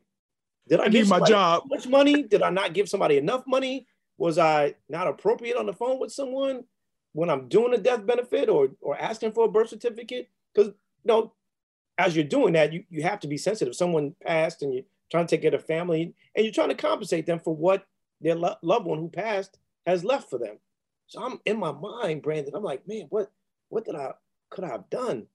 did 0.67 0.79
I, 0.79 0.83
I 0.83 0.88
need 0.89 1.07
my 1.07 1.19
job? 1.21 1.63
much 1.65 1.88
money? 1.88 2.21
Did 2.21 2.43
I 2.43 2.51
not 2.51 2.73
give 2.73 2.88
somebody 2.88 3.17
enough 3.17 3.43
money? 3.47 3.88
Was 4.19 4.38
I 4.38 4.75
not 4.88 5.07
appropriate 5.07 5.57
on 5.57 5.65
the 5.65 5.73
phone 5.73 5.99
with 5.99 6.12
someone 6.12 6.65
when 7.13 7.31
I'm 7.31 7.47
doing 7.47 7.73
a 7.73 7.79
death 7.79 8.05
benefit 8.05 8.49
or 8.49 8.69
or 8.81 8.95
asking 9.01 9.31
for 9.31 9.45
a 9.45 9.47
birth 9.47 9.69
certificate? 9.69 10.29
Because 10.53 10.67
you 10.67 10.75
know, 11.05 11.33
as 11.97 12.15
you're 12.15 12.25
doing 12.25 12.53
that, 12.53 12.73
you, 12.73 12.84
you 12.89 13.03
have 13.03 13.19
to 13.21 13.27
be 13.27 13.38
sensitive. 13.38 13.75
Someone 13.75 14.15
passed 14.25 14.62
and 14.62 14.73
you're 14.73 14.84
trying 15.12 15.27
to 15.27 15.36
take 15.36 15.43
care 15.43 15.53
of 15.53 15.65
family 15.65 16.13
and 16.36 16.45
you're 16.45 16.53
trying 16.53 16.69
to 16.69 16.75
compensate 16.75 17.25
them 17.25 17.39
for 17.39 17.56
what 17.56 17.86
their 18.21 18.36
lo- 18.36 18.56
loved 18.62 18.86
one 18.86 18.99
who 18.99 19.10
passed 19.10 19.60
has 19.86 20.03
left 20.03 20.29
for 20.29 20.39
them. 20.39 20.58
So 21.08 21.21
I'm 21.21 21.39
in 21.45 21.60
my 21.60 21.71
mind, 21.71 22.21
Brandon, 22.21 22.56
I'm 22.56 22.63
like, 22.63 22.88
man, 22.88 23.06
what, 23.10 23.32
what 23.69 23.86
did 23.86 23.95
I, 23.95 24.13
could 24.49 24.63
I 24.63 24.69
have 24.69 24.89
done? 24.89 25.27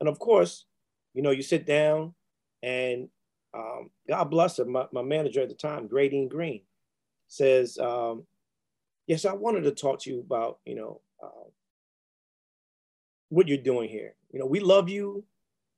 And 0.00 0.08
of 0.08 0.18
course, 0.18 0.64
you 1.12 1.22
know, 1.22 1.30
you 1.30 1.42
sit 1.42 1.66
down 1.66 2.14
and 2.62 3.08
um, 3.54 3.90
God 4.08 4.24
bless 4.24 4.58
her, 4.58 4.64
my, 4.64 4.86
my, 4.92 5.02
manager 5.02 5.40
at 5.40 5.48
the 5.48 5.54
time, 5.54 5.88
Gradine 5.88 6.28
Green, 6.28 6.60
says, 7.28 7.78
um, 7.78 8.24
yes, 9.06 9.24
I 9.24 9.32
wanted 9.32 9.62
to 9.62 9.70
talk 9.70 10.00
to 10.02 10.10
you 10.10 10.20
about, 10.20 10.58
you 10.66 10.74
know, 10.74 11.00
uh, 11.22 11.48
what 13.30 13.48
you're 13.48 13.56
doing 13.58 13.88
here. 13.88 14.14
You 14.30 14.38
know, 14.38 14.46
we 14.46 14.60
love 14.60 14.88
you 14.88 15.24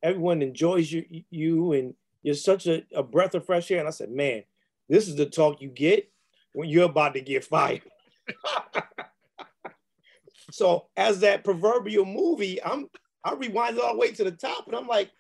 everyone 0.03 0.43
enjoys 0.43 0.91
you, 0.91 1.05
you 1.31 1.73
and 1.73 1.95
you're 2.23 2.35
such 2.35 2.67
a, 2.67 2.85
a 2.95 3.03
breath 3.03 3.35
of 3.35 3.47
fresh 3.47 3.71
air. 3.71 3.79
And 3.79 3.89
I 3.89 3.93
said, 3.93 4.11
man, 4.11 4.43
this 4.89 5.09
is 5.09 5.17
the 5.17 5.27
talk 5.27 5.61
you 5.61 5.69
get 5.69 6.11
when 6.53 6.69
you're 6.69 6.85
about 6.85 7.15
to 7.15 7.21
get 7.21 7.45
fired. 7.45 7.83
so 10.51 10.87
as 10.97 11.21
that 11.21 11.45
proverbial 11.45 12.05
movie, 12.05 12.63
I'm 12.63 12.89
I 13.25 13.35
rewind 13.35 13.79
all 13.79 13.95
the 13.95 13.99
way 13.99 14.13
to 14.13 14.25
the 14.25 14.31
top, 14.31 14.67
and 14.67 14.77
I'm 14.77 14.87
like, 14.87 15.11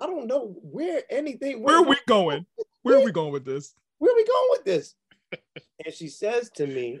I 0.00 0.06
don't 0.06 0.26
know 0.26 0.56
where 0.62 1.02
anything. 1.10 1.62
Where, 1.62 1.80
where 1.80 1.84
are 1.84 1.88
we 1.88 1.96
going? 2.06 2.46
Where, 2.56 2.66
where 2.82 2.98
are 2.98 3.04
we 3.04 3.12
going 3.12 3.32
with 3.32 3.44
this? 3.44 3.74
Where 3.98 4.12
are 4.12 4.16
we 4.16 4.24
going 4.24 4.48
with 4.50 4.64
this? 4.64 4.94
and 5.84 5.94
she 5.94 6.08
says 6.08 6.50
to 6.50 6.66
me, 6.66 7.00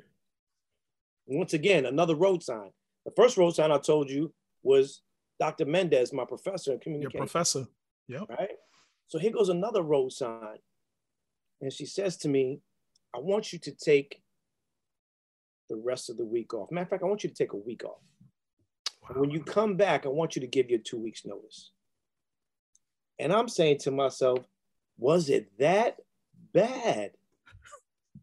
once 1.26 1.52
again, 1.52 1.86
another 1.86 2.14
road 2.14 2.42
sign. 2.42 2.70
The 3.04 3.12
first 3.12 3.36
road 3.36 3.54
sign 3.54 3.70
I 3.70 3.78
told 3.78 4.10
you 4.10 4.32
was 4.62 5.02
Dr. 5.38 5.66
Mendez, 5.66 6.12
my 6.12 6.24
professor 6.24 6.72
in 6.72 6.80
communication. 6.80 7.18
Your 7.18 7.26
professor. 7.26 7.66
Yeah. 8.08 8.20
Right. 8.28 8.56
So 9.08 9.18
here 9.18 9.30
goes 9.32 9.48
another 9.48 9.82
road 9.82 10.12
sign. 10.12 10.58
And 11.60 11.72
she 11.72 11.86
says 11.86 12.16
to 12.18 12.28
me, 12.28 12.60
I 13.14 13.18
want 13.18 13.52
you 13.52 13.58
to 13.60 13.72
take 13.72 14.22
the 15.68 15.76
rest 15.76 16.10
of 16.10 16.16
the 16.16 16.24
week 16.24 16.54
off. 16.54 16.70
Matter 16.70 16.84
of 16.84 16.90
fact, 16.90 17.02
I 17.02 17.06
want 17.06 17.24
you 17.24 17.30
to 17.30 17.34
take 17.34 17.52
a 17.52 17.56
week 17.56 17.84
off. 17.84 18.02
Wow. 19.02 19.20
When 19.20 19.30
you 19.30 19.42
come 19.42 19.76
back, 19.76 20.06
I 20.06 20.10
want 20.10 20.36
you 20.36 20.40
to 20.40 20.46
give 20.46 20.70
your 20.70 20.78
two 20.78 20.98
weeks 20.98 21.24
notice. 21.24 21.72
And 23.18 23.32
I'm 23.32 23.48
saying 23.48 23.78
to 23.78 23.90
myself, 23.90 24.40
was 24.98 25.30
it 25.30 25.50
that 25.58 25.96
bad? 26.52 27.12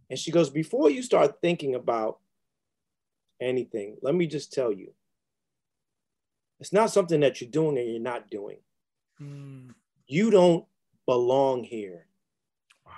And 0.09 0.19
she 0.19 0.31
goes, 0.31 0.49
before 0.49 0.89
you 0.89 1.01
start 1.01 1.41
thinking 1.41 1.75
about 1.75 2.19
anything, 3.41 3.97
let 4.01 4.13
me 4.13 4.27
just 4.27 4.53
tell 4.53 4.71
you, 4.71 4.93
it's 6.63 6.71
not 6.71 6.91
something 6.91 7.19
that 7.19 7.41
you're 7.41 7.49
doing 7.49 7.77
and 7.77 7.91
you're 7.91 7.99
not 7.99 8.31
doing. 8.31 8.55
Mm. 9.21 9.73
You 10.07 10.31
don't 10.31 10.63
belong 11.05 11.65
here. 11.65 12.07
Wow. 12.85 12.93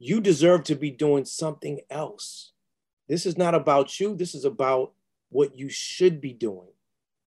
You 0.00 0.20
deserve 0.20 0.64
to 0.64 0.74
be 0.74 0.90
doing 0.90 1.24
something 1.24 1.82
else. 1.88 2.50
This 3.08 3.24
is 3.24 3.38
not 3.38 3.54
about 3.54 4.00
you. 4.00 4.16
This 4.16 4.34
is 4.34 4.44
about 4.44 4.90
what 5.28 5.56
you 5.56 5.68
should 5.68 6.20
be 6.20 6.32
doing, 6.32 6.66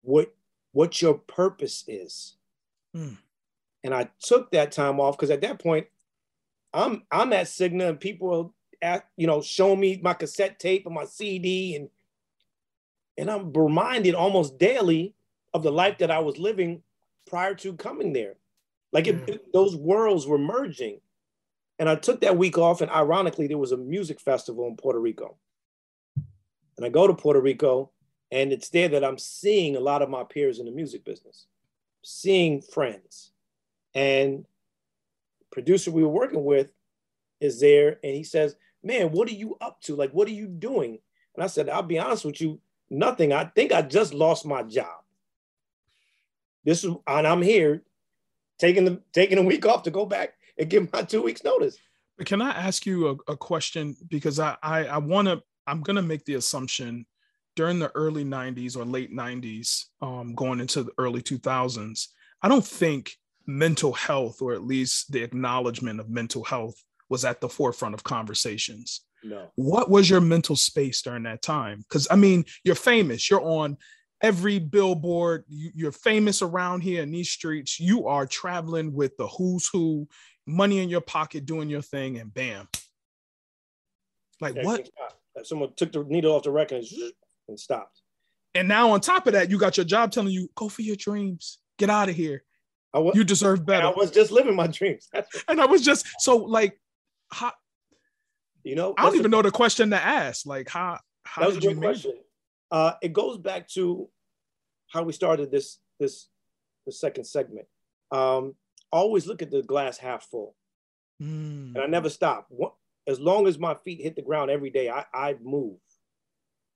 what, 0.03 0.35
what 0.73 1.01
your 1.01 1.15
purpose 1.15 1.85
is. 1.89 2.35
Mm. 2.95 3.17
And 3.83 3.95
I 3.95 4.11
took 4.21 4.51
that 4.51 4.73
time 4.73 5.01
off 5.01 5.17
because 5.17 5.31
at 5.31 5.41
that 5.41 5.59
point, 5.59 5.87
I'm 6.75 7.05
I'm 7.11 7.33
at 7.33 7.47
Cigna 7.47 7.89
and 7.89 7.99
people 7.99 8.53
at 8.83 9.07
you 9.17 9.27
know 9.27 9.41
showing 9.41 9.81
me 9.81 9.99
my 10.03 10.13
cassette 10.13 10.59
tape 10.59 10.85
and 10.85 10.95
my 10.95 11.07
CD 11.07 11.77
and 11.77 11.89
and 13.17 13.31
I'm 13.31 13.55
reminded 13.55 14.15
almost 14.15 14.59
daily 14.59 15.15
of 15.55 15.63
the 15.63 15.73
life 15.73 15.99
that 15.99 16.11
I 16.11 16.19
was 16.21 16.39
living 16.39 16.83
prior 17.27 17.55
to 17.57 17.75
coming 17.75 18.13
there. 18.13 18.35
Like 18.93 19.07
it, 19.07 19.27
mm. 19.27 19.29
it, 19.29 19.53
those 19.53 19.77
worlds 19.77 20.27
were 20.27 20.39
merging. 20.39 21.01
And 21.79 21.89
I 21.89 21.97
took 21.97 22.21
that 22.21 22.37
week 22.37 22.59
off, 22.59 22.81
and 22.81 22.91
ironically, 22.91 23.47
there 23.47 23.59
was 23.59 23.73
a 23.73 23.77
music 23.77 24.21
festival 24.21 24.69
in 24.69 24.77
Puerto 24.77 25.01
Rico. 25.01 25.37
And 26.77 26.87
I 26.87 26.91
go 26.91 27.07
to 27.07 27.15
Puerto 27.15 27.41
Rico, 27.41 27.91
and 28.31 28.53
it's 28.53 28.69
there 28.69 28.89
that 28.89 29.05
I'm 29.05 29.19
seeing 29.19 29.77
a 29.77 29.81
lot 29.81 30.03
of 30.03 30.09
my 30.09 30.23
peers 30.25 30.59
in 30.59 30.67
the 30.67 30.73
music 30.73 31.05
business, 31.05 31.47
seeing 32.05 32.61
friends. 32.61 33.33
And 33.95 34.45
producer 35.51 35.91
we 35.91 36.03
were 36.03 36.09
working 36.09 36.45
with 36.45 36.73
is 37.41 37.61
there, 37.61 37.99
and 38.03 38.15
he 38.15 38.25
says, 38.25 38.57
Man, 38.85 39.13
what 39.13 39.29
are 39.29 39.35
you 39.35 39.57
up 39.61 39.81
to? 39.83 39.95
Like, 39.95 40.13
what 40.13 40.29
are 40.29 40.33
you 40.33 40.47
doing? 40.47 40.99
And 41.35 41.45
I 41.45 41.47
said, 41.47 41.69
I'll 41.69 41.83
be 41.83 41.99
honest 41.99 42.25
with 42.25 42.41
you, 42.41 42.61
nothing. 42.91 43.33
I 43.33 43.45
think 43.45 43.73
I 43.73 43.83
just 43.83 44.13
lost 44.13 44.45
my 44.45 44.63
job. 44.63 45.02
This 46.65 46.85
is, 46.85 46.95
and 47.07 47.27
I'm 47.27 47.43
here 47.43 47.83
taking 48.59 48.85
the 48.85 49.01
taking 49.13 49.39
a 49.39 49.43
week 49.43 49.67
off 49.67 49.83
to 49.85 49.91
go 49.91 50.07
back 50.07 50.35
and 50.59 50.69
give 50.69 50.93
my 50.93 51.03
two 51.03 51.23
weeks 51.23 51.45
notice. 51.45 51.77
But 52.17 52.27
Can 52.27 52.43
I 52.43 52.51
ask 52.51 52.87
you 52.87 53.09
a, 53.09 53.33
a 53.33 53.37
question? 53.37 53.97
Because 54.09 54.39
I 54.39 54.57
I, 54.63 54.87
I 54.87 54.99
want 54.99 55.29
to 55.29 55.43
I'm 55.67 55.81
gonna 55.81 56.03
make 56.03 56.25
the 56.25 56.35
assumption 56.35 57.07
during 57.55 57.79
the 57.79 57.91
early 57.95 58.25
90s 58.25 58.77
or 58.77 58.85
late 58.85 59.13
90s, 59.13 59.85
um, 60.01 60.35
going 60.35 60.61
into 60.61 60.83
the 60.85 60.93
early 60.99 61.21
2000s, 61.21 62.09
I 62.41 62.49
don't 62.49 62.65
think 62.65 63.17
mental 63.47 63.93
health, 63.93 64.41
or 64.41 64.53
at 64.55 64.65
least 64.65 65.13
the 65.13 65.23
acknowledgement 65.23 66.01
of 66.01 66.09
mental 66.09 66.45
health, 66.45 66.83
was 67.09 67.25
at 67.25 67.41
the 67.41 67.49
forefront 67.49 67.95
of 67.95 68.05
conversations. 68.05 69.03
No. 69.23 69.51
What 69.55 69.91
was 69.91 70.09
your 70.09 70.21
mental 70.21 70.57
space 70.57 71.03
during 71.03 71.25
that 71.25 71.43
time? 71.43 71.85
Because 71.89 72.09
I 72.11 72.17
mean, 72.17 72.45
you're 72.65 72.75
famous. 72.75 73.31
You're 73.31 73.45
on 73.45 73.77
every 74.23 74.59
billboard. 74.59 75.45
You, 75.49 75.89
are 75.89 75.93
famous 75.93 76.41
around 76.43 76.81
here 76.81 77.03
in 77.03 77.11
these 77.11 77.31
streets. 77.31 77.79
You 77.79 78.07
are 78.07 78.27
traveling 78.27 78.93
with 78.95 79.17
the 79.17 79.27
who's 79.27 79.69
who, 79.73 80.09
money 80.47 80.79
in 80.79 80.89
your 80.89 81.01
pocket, 81.01 81.45
doing 81.45 81.69
your 81.69 81.83
thing, 81.83 82.19
and 82.19 82.33
bam. 82.33 82.69
Like 84.41 84.57
yeah, 84.57 84.65
what? 84.65 84.89
Someone 85.45 85.73
took 85.77 85.93
the 85.93 86.05
needle 86.05 86.35
off 86.35 86.45
the 86.45 86.51
record 86.51 86.85
and 87.49 87.59
stopped. 87.59 88.01
And 88.55 88.69
now 88.69 88.91
on 88.91 89.01
top 89.01 89.27
of 89.27 89.33
that, 89.33 89.51
you 89.51 89.59
got 89.59 89.77
your 89.77 89.85
job 89.85 90.13
telling 90.13 90.33
you, 90.33 90.49
go 90.55 90.69
for 90.69 90.83
your 90.83 90.97
dreams, 90.97 91.59
get 91.79 91.91
out 91.91 92.09
of 92.09 92.15
here. 92.15 92.45
Was, 92.95 93.17
you 93.17 93.25
deserve 93.25 93.65
better. 93.65 93.87
I 93.87 93.91
was 93.91 94.11
just 94.11 94.31
living 94.31 94.55
my 94.55 94.67
dreams. 94.67 95.09
and 95.49 95.61
I 95.61 95.65
was 95.65 95.83
just 95.83 96.07
so 96.19 96.37
like, 96.37 96.79
how, 97.31 97.53
you 98.63 98.75
know, 98.75 98.93
I 98.99 99.05
don't 99.05 99.15
even 99.15 99.27
a, 99.27 99.29
know 99.31 99.43
the 99.43 99.51
question 99.51 99.91
to 99.91 99.97
ask. 99.97 100.45
Like, 100.45 100.69
how? 100.69 100.99
How 101.25 101.41
that 101.41 101.49
was 101.49 101.57
a 101.57 101.61
good 101.61 101.79
question. 101.79 102.13
Uh, 102.73 102.95
it 103.03 103.13
goes 103.13 103.37
back 103.37 103.69
to 103.69 104.09
how 104.89 105.03
we 105.03 105.13
started 105.13 105.51
this 105.51 105.79
this 106.01 106.29
the 106.87 106.93
second 106.93 107.25
segment. 107.25 107.67
Um, 108.11 108.55
always 108.91 109.27
look 109.27 109.43
at 109.43 109.51
the 109.51 109.63
glass 109.63 109.99
half 109.99 110.25
full, 110.25 110.57
mm. 111.23 111.75
and 111.75 111.79
I 111.79 111.87
never 111.87 112.09
stop. 112.09 112.49
As 113.07 113.21
long 113.21 113.47
as 113.47 113.59
my 113.59 113.75
feet 113.75 114.01
hit 114.01 114.17
the 114.17 114.23
ground 114.23 114.51
every 114.51 114.71
day, 114.71 114.89
I, 114.89 115.05
I 115.13 115.37
move. 115.43 115.79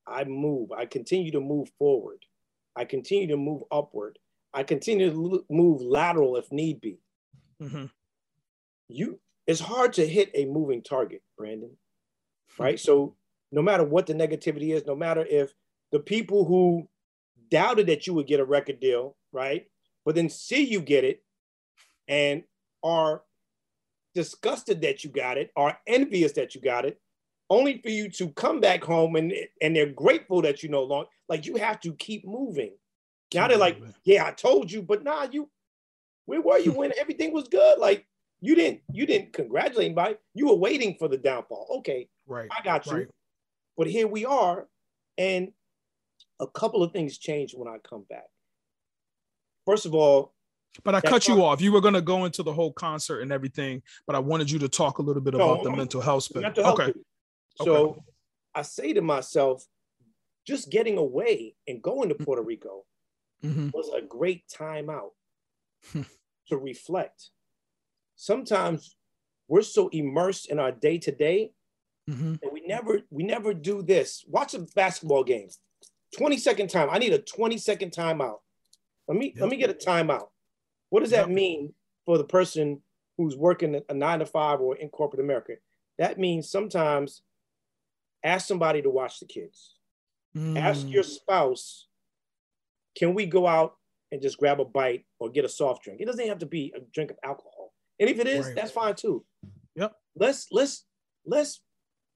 I 0.07 0.25
move. 0.25 0.71
I 0.71 0.87
continue 0.87 1.33
to 1.33 1.41
move 1.41 1.71
forward. 1.79 2.25
I 2.77 2.85
continue 2.85 3.29
to 3.29 3.37
move 3.37 3.63
upward. 3.73 4.19
I 4.53 4.63
continue 4.63 5.11
to 5.11 5.45
move 5.51 5.81
lateral 5.81 6.37
if 6.37 6.51
need 6.53 6.81
be. 6.81 6.99
Mm-hmm. 7.63 7.87
You, 8.89 9.21
it's 9.47 9.61
hard 9.61 9.95
to 9.95 10.07
hit 10.07 10.31
a 10.35 10.45
moving 10.45 10.83
target, 10.83 11.23
Brandon. 11.39 11.77
Right. 12.59 12.81
so 12.81 13.17
no 13.53 13.61
matter 13.61 13.85
what 13.85 14.07
the 14.07 14.15
negativity 14.15 14.75
is, 14.75 14.87
no 14.87 14.95
matter 14.95 15.25
if 15.29 15.53
the 15.97 16.03
people 16.03 16.45
who 16.45 16.87
doubted 17.51 17.87
that 17.87 18.07
you 18.07 18.13
would 18.13 18.27
get 18.27 18.39
a 18.39 18.45
record 18.45 18.81
deal, 18.81 19.17
right? 19.33 19.65
But 20.05 20.15
then 20.15 20.29
see 20.29 20.63
you 20.63 20.83
get 20.83 21.05
it 21.05 21.25
and 22.07 22.43
are 22.85 23.23
disgusted 24.15 24.83
that 24.83 25.05
you 25.05 25.09
got 25.09 25.39
it, 25.39 25.51
are 25.57 25.79
envious 25.87 26.33
that 26.33 26.55
you 26.55 26.61
got 26.61 26.85
it, 26.85 27.01
only 27.49 27.81
for 27.81 27.89
you 27.89 28.11
to 28.11 28.29
come 28.33 28.61
back 28.61 28.85
home 28.85 29.17
and 29.17 29.33
and 29.63 29.75
they're 29.75 29.87
grateful 29.87 30.43
that 30.43 30.63
you 30.63 30.69
no 30.69 30.83
longer 30.83 31.09
like 31.31 31.47
you 31.47 31.57
have 31.57 31.81
to 31.81 31.95
keep 31.95 32.27
moving. 32.27 32.73
Now 33.33 33.49
they're 33.49 33.57
like, 33.57 33.81
yeah, 34.05 34.27
I 34.27 34.33
told 34.33 34.71
you, 34.71 34.83
but 34.83 35.03
nah, 35.03 35.29
you 35.31 35.49
where 36.27 36.43
were 36.43 36.59
you 36.59 36.73
when 36.73 36.93
everything 36.99 37.33
was 37.33 37.49
good? 37.49 37.79
Like 37.79 38.07
you 38.43 38.55
didn't 38.55 38.81
you 38.93 39.07
didn't 39.07 39.33
congratulate 39.33 39.87
anybody. 39.87 40.17
You 40.35 40.49
were 40.49 40.57
waiting 40.57 40.97
for 40.99 41.09
the 41.09 41.17
downfall. 41.17 41.69
Okay, 41.79 42.11
right. 42.27 42.51
I 42.51 42.63
got 42.63 42.85
you. 42.85 42.93
Right. 42.93 43.09
But 43.79 43.87
here 43.87 44.07
we 44.07 44.27
are, 44.27 44.67
and 45.17 45.53
a 46.41 46.47
couple 46.47 46.83
of 46.83 46.93
things 46.93 47.19
changed 47.19 47.55
when 47.57 47.69
I 47.69 47.79
come 47.79 48.05
back. 48.09 48.27
First 49.65 49.87
of 49.87 49.95
all, 49.95 50.33
but 50.85 50.95
I 50.95 51.01
cut 51.01 51.27
you 51.27 51.43
off. 51.43 51.61
You 51.61 51.73
were 51.73 51.81
going 51.81 51.95
to 51.95 52.03
go 52.03 52.25
into 52.27 52.43
the 52.43 52.53
whole 52.53 52.73
concert 52.73 53.21
and 53.21 53.33
everything, 53.33 53.83
but 54.07 54.15
I 54.15 54.19
wanted 54.19 54.51
you 54.51 54.59
to 54.61 54.69
talk 54.69 54.99
a 54.99 55.03
little 55.03 55.23
bit 55.23 55.35
no, 55.35 55.53
about 55.53 55.65
the 55.65 55.71
mental 55.71 56.01
health. 56.01 56.29
Mental 56.35 56.65
health 56.65 56.81
okay. 56.81 56.93
So 57.57 57.75
okay. 57.75 58.01
I 58.55 58.63
say 58.63 58.93
to 58.93 59.01
myself, 59.01 59.65
just 60.47 60.71
getting 60.71 60.99
away 60.99 61.55
and 61.67 61.83
going 61.83 62.11
to 62.11 62.15
mm-hmm. 62.15 62.25
Puerto 62.25 62.43
Rico 62.43 62.85
mm-hmm. 63.43 63.71
was 63.73 63.91
a 63.97 64.03
great 64.03 64.45
time 64.49 64.91
out 64.91 65.13
hmm. 65.93 66.03
to 66.49 66.57
reflect. 66.57 67.31
Sometimes 68.17 68.97
we're 69.49 69.63
so 69.63 69.89
immersed 69.89 70.51
in 70.51 70.59
our 70.59 70.73
day 70.73 70.99
to 70.99 71.13
day 71.13 71.53
that 72.07 72.53
we 72.53 72.63
never 72.67 73.01
we 73.11 73.25
never 73.25 73.53
do 73.53 73.83
this. 73.83 74.25
Watch 74.29 74.55
a 74.55 74.61
basketball 74.75 75.25
game. 75.25 75.49
20 76.17 76.39
second 76.39 76.69
time. 76.69 76.89
I 76.91 76.99
need 76.99 77.13
a 77.13 77.19
20 77.19 77.59
second 77.59 77.93
timeout. 77.93 78.39
Let 79.09 79.17
me 79.17 79.33
yep. 79.35 79.43
let 79.43 79.51
me 79.51 79.57
get 79.57 79.71
a 79.71 79.75
timeout. 79.75 80.29
What 80.91 81.01
does 81.01 81.11
that 81.11 81.31
mean 81.31 81.73
for 82.05 82.19
the 82.19 82.25
person 82.25 82.81
who's 83.17 83.37
working 83.37 83.81
a 83.89 83.95
nine 83.95 84.21
to 84.21 84.27
five 84.27 84.61
or 84.61 84.77
in 84.77 84.89
corporate 84.89 85.21
America? 85.21 85.55
That 85.99 86.19
means 86.19 86.51
sometimes 86.51 87.23
ask 88.25 88.47
somebody 88.47 88.83
to 88.83 88.91
watch 88.91 89.21
the 89.21 89.27
kids. 89.27 89.75
Mm. 90.37 90.59
Ask 90.59 90.87
your 90.89 91.03
spouse, 91.03 91.87
can 92.97 93.15
we 93.15 93.27
go 93.27 93.47
out 93.47 93.77
and 94.13 94.21
just 94.21 94.39
grab 94.39 94.61
a 94.61 94.65
bite 94.65 95.07
or 95.19 95.31
get 95.31 95.45
a 95.45 95.49
soft 95.49 95.85
drink? 95.85 96.01
It 96.01 96.07
doesn't 96.07 96.29
have 96.29 96.39
to 96.39 96.47
be 96.47 96.73
a 96.77 96.81
drink 96.93 97.11
of 97.11 97.17
alcohol. 97.25 97.73
And 97.99 98.11
if 98.11 98.19
it 98.19 98.27
is, 98.27 98.47
right. 98.47 98.55
that's 98.55 98.71
fine 98.71 98.95
too. 98.95 99.25
Yep. 99.77 99.93
Let's 100.17 100.49
let's 100.51 100.85
let's 101.25 101.61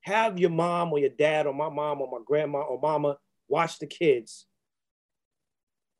have 0.03 0.39
your 0.39 0.51
mom 0.51 0.93
or 0.93 0.99
your 0.99 1.11
dad 1.11 1.47
or 1.47 1.55
my 1.55 1.69
mom 1.69 2.01
or 2.01 2.11
my 2.11 2.23
grandma 2.27 2.61
or 2.61 2.79
mama 2.81 3.17
watch 3.51 3.79
the 3.79 3.87
kids, 3.87 4.47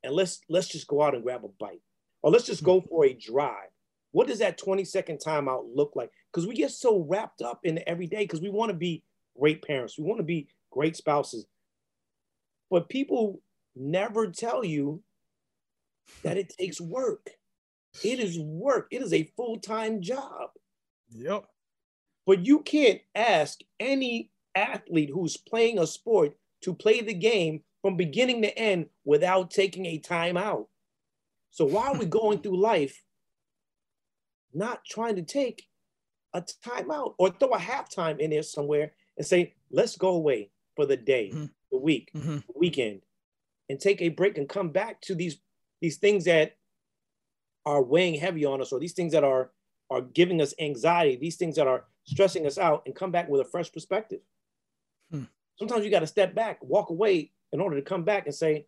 and 0.03 0.13
let's 0.13 0.41
let's 0.49 0.69
just 0.69 0.87
go 0.87 1.03
out 1.03 1.13
and 1.13 1.23
grab 1.23 1.45
a 1.45 1.49
bite. 1.59 1.81
or 2.23 2.31
let's 2.31 2.45
just 2.45 2.63
go 2.63 2.81
for 2.81 3.05
a 3.05 3.13
drive. 3.13 3.69
What 4.11 4.27
does 4.27 4.39
that 4.39 4.57
20 4.57 4.83
second 4.85 5.19
timeout 5.19 5.65
look 5.73 5.93
like? 5.95 6.09
Because 6.31 6.47
we 6.47 6.55
get 6.55 6.71
so 6.71 7.05
wrapped 7.07 7.41
up 7.41 7.59
in 7.63 7.75
the 7.75 7.87
everyday 7.87 8.23
because 8.23 8.41
we 8.41 8.49
want 8.49 8.71
to 8.71 8.77
be 8.77 9.03
great 9.39 9.61
parents, 9.63 9.97
we 9.97 10.05
want 10.05 10.19
to 10.19 10.23
be 10.23 10.47
great 10.71 10.95
spouses. 10.95 11.45
But 12.69 12.89
people 12.89 13.41
never 13.75 14.27
tell 14.27 14.63
you 14.65 15.03
that 16.23 16.37
it 16.37 16.53
takes 16.57 16.79
work. 16.81 17.29
It 18.03 18.19
is 18.19 18.39
work. 18.39 18.87
It 18.91 19.01
is 19.01 19.13
a 19.13 19.31
full-time 19.35 20.01
job. 20.01 20.49
Yep. 21.11 21.45
But 22.25 22.45
you 22.45 22.59
can't 22.59 23.01
ask 23.15 23.59
any 23.79 24.31
athlete 24.55 25.09
who's 25.13 25.37
playing 25.37 25.79
a 25.79 25.87
sport 25.87 26.37
to 26.61 26.73
play 26.73 27.01
the 27.01 27.13
game 27.13 27.61
from 27.81 27.97
beginning 27.97 28.41
to 28.43 28.57
end 28.57 28.87
without 29.05 29.51
taking 29.51 29.85
a 29.85 29.99
timeout. 29.99 30.67
So 31.49 31.65
why 31.65 31.87
are 31.87 31.97
we 31.97 32.05
going 32.05 32.39
through 32.39 32.61
life 32.61 33.03
not 34.53 34.85
trying 34.85 35.15
to 35.15 35.23
take 35.23 35.67
a 36.33 36.41
timeout 36.41 37.15
or 37.17 37.29
throw 37.29 37.49
a 37.49 37.57
halftime 37.57 38.19
in 38.19 38.29
there 38.29 38.43
somewhere 38.43 38.93
and 39.17 39.25
say, 39.25 39.53
let's 39.69 39.97
go 39.97 40.09
away 40.09 40.51
for 40.75 40.85
the 40.85 40.97
day, 40.97 41.29
mm-hmm. 41.33 41.45
the 41.71 41.77
week, 41.77 42.11
mm-hmm. 42.15 42.37
the 42.37 42.53
weekend, 42.55 43.01
and 43.69 43.79
take 43.79 44.01
a 44.01 44.09
break 44.09 44.37
and 44.37 44.47
come 44.47 44.69
back 44.69 45.01
to 45.01 45.15
these 45.15 45.37
these 45.81 45.97
things 45.97 46.25
that 46.25 46.57
are 47.65 47.81
weighing 47.81 48.19
heavy 48.19 48.45
on 48.45 48.61
us 48.61 48.71
or 48.71 48.79
these 48.79 48.93
things 48.93 49.13
that 49.13 49.23
are 49.23 49.51
are 49.89 50.01
giving 50.01 50.41
us 50.41 50.53
anxiety, 50.59 51.17
these 51.17 51.35
things 51.35 51.55
that 51.57 51.67
are 51.67 51.85
stressing 52.05 52.45
us 52.45 52.57
out, 52.57 52.83
and 52.85 52.95
come 52.95 53.11
back 53.11 53.27
with 53.27 53.41
a 53.41 53.45
fresh 53.45 53.71
perspective. 53.71 54.21
Hmm. 55.11 55.23
Sometimes 55.61 55.85
you 55.85 55.91
got 55.91 55.99
to 55.99 56.07
step 56.07 56.33
back, 56.33 56.57
walk 56.63 56.89
away 56.89 57.29
in 57.53 57.61
order 57.61 57.75
to 57.75 57.83
come 57.83 58.03
back 58.03 58.25
and 58.25 58.33
say, 58.33 58.65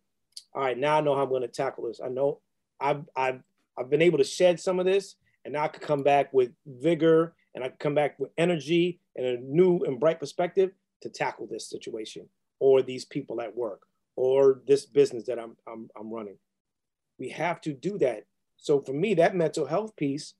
all 0.54 0.62
right, 0.62 0.78
now 0.78 0.98
I 0.98 1.00
know 1.00 1.16
how 1.16 1.24
I'm 1.24 1.28
going 1.28 1.42
to 1.42 1.48
tackle 1.48 1.88
this. 1.88 2.00
I 2.00 2.06
know 2.06 2.38
I've, 2.80 3.02
I've, 3.16 3.40
I've 3.76 3.90
been 3.90 4.00
able 4.00 4.18
to 4.18 4.24
shed 4.24 4.60
some 4.60 4.78
of 4.78 4.86
this 4.86 5.16
and 5.44 5.54
now 5.54 5.64
I 5.64 5.68
could 5.68 5.82
come 5.82 6.04
back 6.04 6.32
with 6.32 6.52
vigor 6.64 7.34
and 7.52 7.64
I 7.64 7.70
could 7.70 7.80
come 7.80 7.96
back 7.96 8.16
with 8.20 8.30
energy 8.38 9.00
and 9.16 9.26
a 9.26 9.40
new 9.40 9.80
and 9.80 9.98
bright 9.98 10.20
perspective 10.20 10.70
to 11.02 11.08
tackle 11.08 11.48
this 11.50 11.68
situation 11.68 12.28
or 12.60 12.80
these 12.80 13.04
people 13.04 13.40
at 13.40 13.56
work 13.56 13.80
or 14.14 14.62
this 14.68 14.86
business 14.86 15.24
that 15.24 15.40
I'm, 15.40 15.56
I'm, 15.66 15.88
I'm 15.98 16.14
running. 16.14 16.38
We 17.18 17.30
have 17.30 17.60
to 17.62 17.72
do 17.72 17.98
that. 17.98 18.22
So 18.56 18.80
for 18.80 18.92
me, 18.92 19.14
that 19.14 19.34
mental 19.34 19.66
health 19.66 19.96
piece, 19.96 20.34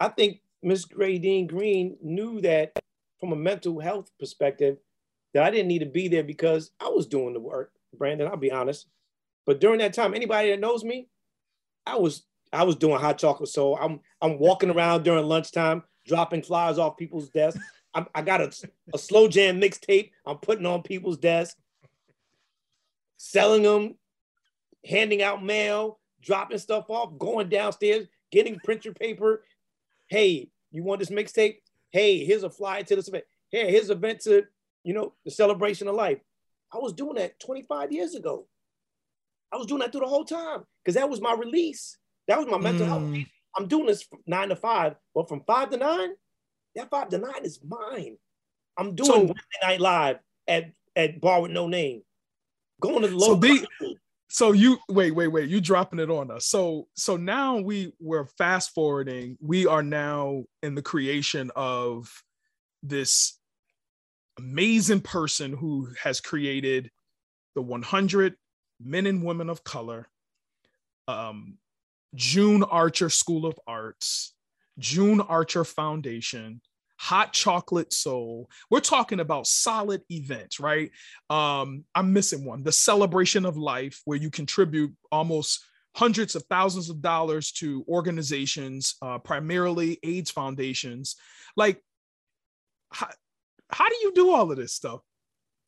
I 0.00 0.08
think 0.08 0.40
Miss 0.62 0.86
Dean 0.86 1.46
Green 1.46 1.98
knew 2.02 2.40
that 2.40 2.78
from 3.20 3.32
a 3.32 3.36
mental 3.36 3.78
health 3.78 4.10
perspective, 4.18 4.78
that 5.34 5.42
I 5.42 5.50
didn't 5.50 5.68
need 5.68 5.80
to 5.80 5.86
be 5.86 6.08
there 6.08 6.24
because 6.24 6.70
I 6.80 6.88
was 6.88 7.06
doing 7.06 7.34
the 7.34 7.40
work, 7.40 7.72
Brandon, 7.96 8.28
I'll 8.28 8.36
be 8.36 8.52
honest. 8.52 8.86
But 9.46 9.60
during 9.60 9.78
that 9.78 9.94
time, 9.94 10.14
anybody 10.14 10.50
that 10.50 10.60
knows 10.60 10.84
me, 10.84 11.08
I 11.86 11.96
was 11.96 12.24
I 12.52 12.64
was 12.64 12.76
doing 12.76 12.98
hot 13.00 13.18
chocolate. 13.18 13.48
So 13.48 13.76
I'm 13.76 14.00
I'm 14.20 14.38
walking 14.38 14.70
around 14.70 15.04
during 15.04 15.24
lunchtime, 15.24 15.82
dropping 16.06 16.42
flyers 16.42 16.78
off 16.78 16.96
people's 16.96 17.30
desks. 17.30 17.60
I'm, 17.94 18.06
i 18.14 18.22
got 18.22 18.40
a, 18.40 18.52
a 18.92 18.98
slow 18.98 19.28
jam 19.28 19.60
mixtape. 19.60 20.10
I'm 20.26 20.36
putting 20.38 20.66
on 20.66 20.82
people's 20.82 21.16
desks, 21.16 21.58
selling 23.16 23.62
them, 23.62 23.96
handing 24.84 25.22
out 25.22 25.44
mail, 25.44 25.98
dropping 26.20 26.58
stuff 26.58 26.86
off, 26.90 27.18
going 27.18 27.48
downstairs, 27.48 28.06
getting 28.30 28.58
printer 28.60 28.92
paper. 28.92 29.44
Hey, 30.08 30.50
you 30.70 30.82
want 30.82 31.00
this 31.00 31.10
mixtape? 31.10 31.56
Hey, 31.90 32.24
here's 32.24 32.42
a 32.42 32.50
flyer 32.50 32.82
to 32.82 32.96
this 32.96 33.08
event. 33.08 33.24
Hey, 33.50 33.70
here's 33.70 33.90
an 33.90 33.98
event 33.98 34.20
to, 34.20 34.44
you 34.84 34.94
know, 34.94 35.14
the 35.24 35.30
celebration 35.30 35.88
of 35.88 35.94
life. 35.94 36.18
I 36.72 36.78
was 36.78 36.92
doing 36.92 37.14
that 37.14 37.40
25 37.40 37.92
years 37.92 38.14
ago. 38.14 38.46
I 39.52 39.56
was 39.56 39.66
doing 39.66 39.80
that 39.80 39.92
through 39.92 40.02
the 40.02 40.08
whole 40.08 40.24
time 40.24 40.64
because 40.84 40.94
that 40.94 41.08
was 41.08 41.20
my 41.20 41.34
release. 41.34 41.96
That 42.26 42.38
was 42.38 42.46
my 42.46 42.58
mental 42.58 42.86
mm. 42.86 42.88
health. 42.88 43.26
I'm 43.56 43.66
doing 43.66 43.86
this 43.86 44.06
nine 44.26 44.50
to 44.50 44.56
five, 44.56 44.96
but 45.14 45.28
from 45.28 45.42
five 45.46 45.70
to 45.70 45.78
nine, 45.78 46.10
that 46.74 46.90
five 46.90 47.08
to 47.08 47.18
nine 47.18 47.44
is 47.44 47.58
mine. 47.66 48.16
I'm 48.76 48.94
doing 48.94 49.10
so, 49.10 49.18
Wednesday 49.18 49.58
Night 49.62 49.80
Live 49.80 50.16
at 50.46 50.70
at 50.94 51.20
Bar 51.20 51.42
with 51.42 51.50
No 51.50 51.66
Name. 51.66 52.02
Going 52.80 53.02
to 53.02 53.08
the 53.08 53.18
so 53.18 53.34
the, 53.34 53.66
so 54.28 54.52
you 54.52 54.78
wait, 54.88 55.12
wait, 55.12 55.28
wait. 55.28 55.48
You 55.48 55.60
dropping 55.60 55.98
it 55.98 56.10
on 56.10 56.30
us. 56.30 56.46
So 56.46 56.86
so 56.94 57.16
now 57.16 57.56
we 57.56 57.92
we're 57.98 58.26
fast 58.26 58.74
forwarding. 58.74 59.38
We 59.40 59.66
are 59.66 59.82
now 59.82 60.44
in 60.62 60.74
the 60.74 60.82
creation 60.82 61.50
of 61.56 62.12
this 62.82 63.37
amazing 64.38 65.00
person 65.00 65.52
who 65.52 65.88
has 66.02 66.20
created 66.20 66.90
the 67.54 67.62
100 67.62 68.36
men 68.80 69.06
and 69.06 69.24
women 69.24 69.50
of 69.50 69.64
color 69.64 70.08
um, 71.08 71.56
June 72.14 72.62
Archer 72.62 73.10
School 73.10 73.46
of 73.46 73.58
Arts, 73.66 74.34
June 74.78 75.20
Archer 75.20 75.64
Foundation, 75.64 76.60
Hot 76.98 77.32
Chocolate 77.32 77.92
Soul. 77.92 78.50
We're 78.70 78.80
talking 78.80 79.20
about 79.20 79.46
solid 79.46 80.02
events, 80.10 80.60
right? 80.60 80.90
Um, 81.30 81.84
I'm 81.94 82.12
missing 82.12 82.44
one 82.44 82.62
the 82.62 82.72
celebration 82.72 83.44
of 83.44 83.56
life, 83.56 84.00
where 84.04 84.18
you 84.18 84.30
contribute 84.30 84.94
almost 85.10 85.64
hundreds 85.94 86.36
of 86.36 86.44
thousands 86.50 86.90
of 86.90 87.00
dollars 87.00 87.52
to 87.52 87.84
organizations, 87.88 88.96
uh, 89.02 89.18
primarily 89.18 89.98
AIDS 90.02 90.30
foundations. 90.30 91.16
Like, 91.56 91.82
how, 93.70 93.88
do 93.88 93.96
you 94.02 94.12
do 94.14 94.32
all 94.32 94.50
of 94.50 94.56
this 94.56 94.72
stuff? 94.72 95.00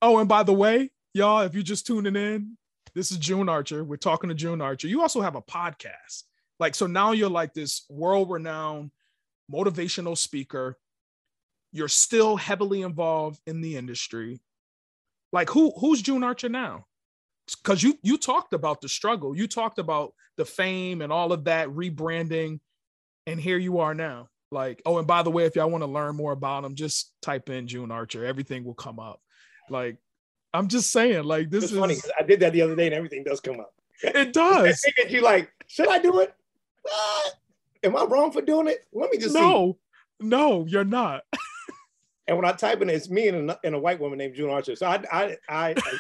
Oh, 0.02 0.18
and 0.18 0.28
by 0.28 0.42
the 0.42 0.52
way, 0.52 0.90
y'all, 1.12 1.42
if 1.42 1.54
you're 1.54 1.62
just 1.62 1.86
tuning 1.86 2.16
in, 2.16 2.56
this 2.94 3.12
is 3.12 3.18
June 3.18 3.48
Archer. 3.48 3.84
We're 3.84 3.96
talking 3.96 4.28
to 4.28 4.34
June 4.34 4.60
Archer. 4.60 4.88
You 4.88 5.02
also 5.02 5.20
have 5.20 5.36
a 5.36 5.42
podcast. 5.42 6.24
Like, 6.58 6.74
so 6.74 6.86
now 6.86 7.12
you're 7.12 7.30
like 7.30 7.54
this 7.54 7.84
world 7.88 8.30
renowned 8.30 8.90
motivational 9.52 10.16
speaker. 10.16 10.78
You're 11.72 11.88
still 11.88 12.36
heavily 12.36 12.82
involved 12.82 13.40
in 13.46 13.60
the 13.60 13.76
industry. 13.76 14.40
Like, 15.32 15.48
who 15.50 15.72
who's 15.78 16.02
June 16.02 16.24
Archer 16.24 16.48
now? 16.48 16.86
Because 17.62 17.82
you 17.82 17.98
you 18.02 18.18
talked 18.18 18.52
about 18.52 18.80
the 18.80 18.88
struggle, 18.88 19.36
you 19.36 19.46
talked 19.46 19.78
about 19.78 20.12
the 20.36 20.44
fame 20.44 21.02
and 21.02 21.12
all 21.12 21.32
of 21.32 21.44
that 21.44 21.68
rebranding, 21.68 22.60
and 23.26 23.40
here 23.40 23.58
you 23.58 23.78
are 23.78 23.94
now. 23.94 24.28
Like, 24.50 24.82
oh, 24.84 24.98
and 24.98 25.06
by 25.06 25.22
the 25.22 25.30
way, 25.30 25.44
if 25.44 25.54
y'all 25.54 25.70
want 25.70 25.82
to 25.82 25.90
learn 25.90 26.16
more 26.16 26.32
about 26.32 26.64
him, 26.64 26.74
just 26.74 27.12
type 27.22 27.50
in 27.50 27.68
June 27.68 27.90
Archer. 27.90 28.24
Everything 28.24 28.64
will 28.64 28.74
come 28.74 28.98
up. 28.98 29.20
Like, 29.68 29.98
I'm 30.52 30.66
just 30.66 30.90
saying, 30.90 31.24
like 31.24 31.50
this 31.50 31.64
it's 31.64 31.72
is 31.72 31.78
funny. 31.78 31.96
I 32.18 32.24
did 32.24 32.40
that 32.40 32.52
the 32.52 32.62
other 32.62 32.74
day, 32.74 32.86
and 32.86 32.94
everything 32.94 33.22
does 33.22 33.40
come 33.40 33.60
up. 33.60 33.72
It 34.02 34.32
does. 34.32 34.84
and 35.02 35.10
you 35.10 35.20
like, 35.22 35.50
should 35.68 35.88
I 35.88 35.98
do 35.98 36.20
it? 36.20 36.34
What? 36.82 37.34
Am 37.82 37.96
I 37.96 38.04
wrong 38.04 38.32
for 38.32 38.42
doing 38.42 38.68
it? 38.68 38.84
Let 38.92 39.10
me 39.10 39.18
just 39.18 39.34
no, 39.34 39.78
see. 40.20 40.26
no, 40.26 40.66
you're 40.66 40.84
not. 40.84 41.22
and 42.26 42.36
when 42.36 42.46
I 42.46 42.52
type 42.52 42.82
in, 42.82 42.90
it's 42.90 43.08
me 43.08 43.28
and 43.28 43.50
a, 43.50 43.58
and 43.62 43.74
a 43.74 43.78
white 43.78 44.00
woman 44.00 44.18
named 44.18 44.34
June 44.34 44.50
Archer. 44.50 44.76
So 44.76 44.86
I, 44.86 45.02
I, 45.10 45.36
I, 45.48 45.74
I, 45.76 45.92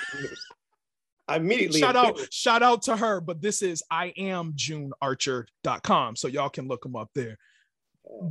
I 1.28 1.36
immediately 1.36 1.78
shout 1.78 1.96
out, 1.96 2.18
shout 2.32 2.62
out 2.62 2.82
to 2.82 2.96
her. 2.96 3.20
But 3.20 3.40
this 3.40 3.62
is 3.62 3.82
I 3.90 4.12
am 4.16 4.54
JuneArcher.com, 4.54 6.16
so 6.16 6.28
y'all 6.28 6.48
can 6.48 6.66
look 6.66 6.82
them 6.82 6.96
up 6.96 7.10
there. 7.14 7.38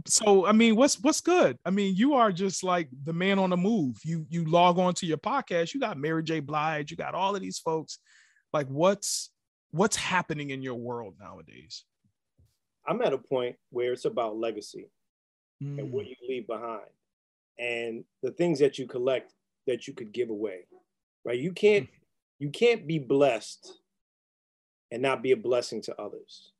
So 0.06 0.46
I 0.46 0.52
mean, 0.52 0.76
what's 0.76 1.00
what's 1.02 1.22
good? 1.22 1.58
I 1.66 1.70
mean, 1.70 1.96
you 1.96 2.14
are 2.14 2.32
just 2.32 2.64
like 2.64 2.90
the 3.04 3.14
man 3.14 3.40
on 3.40 3.50
the 3.50 3.58
move. 3.58 3.98
You 4.04 4.26
you 4.30 4.46
log 4.46 4.78
on 4.78 4.94
to 4.96 5.06
your 5.06 5.18
podcast. 5.18 5.74
You 5.74 5.80
got 5.80 5.98
Mary 5.98 6.24
J. 6.24 6.40
Blige. 6.40 6.92
You 6.92 6.98
got 6.98 7.16
all 7.16 7.36
of 7.36 7.42
these 7.42 7.60
folks. 7.60 8.00
Like, 8.54 8.68
what's 8.68 9.30
what's 9.72 9.96
happening 9.96 10.50
in 10.50 10.62
your 10.62 10.76
world 10.76 11.16
nowadays? 11.20 11.86
I'm 12.88 13.02
at 13.02 13.14
a 13.14 13.18
point 13.18 13.56
where 13.70 13.94
it's 13.94 14.06
about 14.06 14.38
legacy 14.38 14.90
mm. 15.62 15.80
and 15.80 15.92
what 15.92 16.06
hmm. 16.06 16.10
you 16.10 16.16
leave 16.28 16.48
behind 16.48 16.90
and 17.60 18.04
the 18.24 18.32
things 18.32 18.60
that 18.60 18.80
you 18.80 18.88
collect 18.88 19.34
that 19.68 19.88
you 19.88 19.94
could 19.94 20.12
give 20.12 20.30
away. 20.30 20.66
Right? 21.24 21.40
You 21.40 21.52
can't 21.52 21.86
mm. 21.86 21.94
you 22.40 22.50
can't 22.50 22.88
be 22.88 23.00
blessed 23.00 23.74
and 24.92 25.02
not 25.02 25.22
be 25.22 25.32
a 25.32 25.38
blessing 25.38 25.82
to 25.84 26.02
others. 26.02 26.52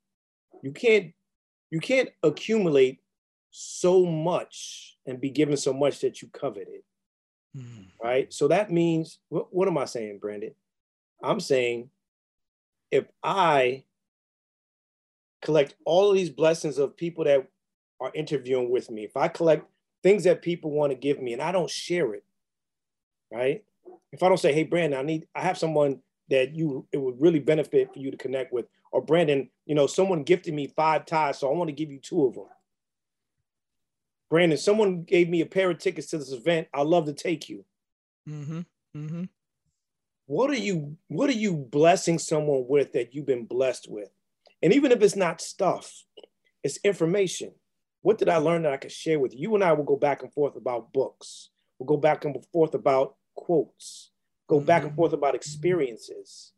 You 0.62 0.72
can't 0.72 1.12
you 1.70 1.80
can't 1.80 2.10
accumulate 2.22 3.00
so 3.50 4.04
much 4.04 4.96
and 5.06 5.20
be 5.20 5.30
given 5.30 5.56
so 5.56 5.72
much 5.72 6.00
that 6.00 6.22
you 6.22 6.28
covet 6.28 6.68
it. 6.68 6.84
Mm. 7.56 7.86
Right? 8.02 8.32
So 8.32 8.48
that 8.48 8.70
means 8.70 9.18
what, 9.28 9.52
what 9.52 9.68
am 9.68 9.78
I 9.78 9.84
saying, 9.84 10.18
Brandon? 10.20 10.54
I'm 11.22 11.40
saying 11.40 11.90
if 12.90 13.04
I 13.22 13.84
collect 15.42 15.74
all 15.84 16.10
of 16.10 16.16
these 16.16 16.30
blessings 16.30 16.78
of 16.78 16.96
people 16.96 17.24
that 17.24 17.46
are 18.00 18.10
interviewing 18.14 18.70
with 18.70 18.90
me, 18.90 19.04
if 19.04 19.16
I 19.16 19.28
collect 19.28 19.66
things 20.02 20.24
that 20.24 20.42
people 20.42 20.70
want 20.70 20.92
to 20.92 20.96
give 20.96 21.20
me 21.20 21.32
and 21.32 21.42
I 21.42 21.52
don't 21.52 21.70
share 21.70 22.14
it, 22.14 22.24
right? 23.32 23.64
If 24.12 24.22
I 24.22 24.28
don't 24.28 24.40
say, 24.40 24.52
hey, 24.52 24.64
Brandon, 24.64 24.98
I 24.98 25.02
need, 25.02 25.26
I 25.34 25.42
have 25.42 25.58
someone 25.58 26.00
that 26.30 26.54
you, 26.54 26.86
it 26.92 26.98
would 26.98 27.20
really 27.20 27.40
benefit 27.40 27.92
for 27.92 27.98
you 27.98 28.10
to 28.10 28.16
connect 28.16 28.52
with, 28.52 28.66
or 28.92 29.02
Brandon, 29.02 29.50
you 29.66 29.74
know, 29.74 29.86
someone 29.86 30.22
gifted 30.22 30.54
me 30.54 30.68
five 30.68 31.06
ties, 31.06 31.38
so 31.38 31.50
I 31.50 31.56
want 31.56 31.68
to 31.68 31.74
give 31.74 31.90
you 31.90 31.98
two 31.98 32.26
of 32.26 32.34
them. 32.34 32.46
Brandon, 34.30 34.56
someone 34.56 35.02
gave 35.02 35.28
me 35.28 35.40
a 35.40 35.46
pair 35.46 35.70
of 35.70 35.78
tickets 35.78 36.06
to 36.08 36.18
this 36.18 36.32
event. 36.32 36.68
I'd 36.72 36.86
love 36.86 37.06
to 37.06 37.12
take 37.12 37.48
you. 37.48 37.64
Mm-hmm. 38.28 38.60
Mm-hmm. 38.96 39.24
What 40.26 40.50
are 40.50 40.54
you, 40.54 40.96
what 41.08 41.28
are 41.28 41.34
you 41.34 41.56
blessing 41.56 42.20
someone 42.20 42.64
with 42.68 42.92
that 42.92 43.12
you've 43.12 43.26
been 43.26 43.44
blessed 43.44 43.88
with? 43.90 44.08
And 44.62 44.72
even 44.72 44.92
if 44.92 45.02
it's 45.02 45.16
not 45.16 45.40
stuff, 45.40 46.04
it's 46.62 46.78
information. 46.84 47.52
What 48.02 48.18
did 48.18 48.28
I 48.28 48.36
learn 48.36 48.62
that 48.62 48.72
I 48.72 48.76
could 48.76 48.92
share 48.92 49.18
with 49.18 49.34
you? 49.34 49.40
You 49.40 49.54
and 49.56 49.64
I 49.64 49.72
will 49.72 49.84
go 49.84 49.96
back 49.96 50.22
and 50.22 50.32
forth 50.32 50.54
about 50.56 50.92
books. 50.92 51.50
We'll 51.78 51.88
go 51.88 51.96
back 51.96 52.24
and 52.24 52.36
forth 52.52 52.74
about 52.74 53.16
quotes, 53.34 54.10
go 54.48 54.58
mm-hmm. 54.58 54.66
back 54.66 54.84
and 54.84 54.94
forth 54.94 55.12
about 55.12 55.34
experiences. 55.34 56.52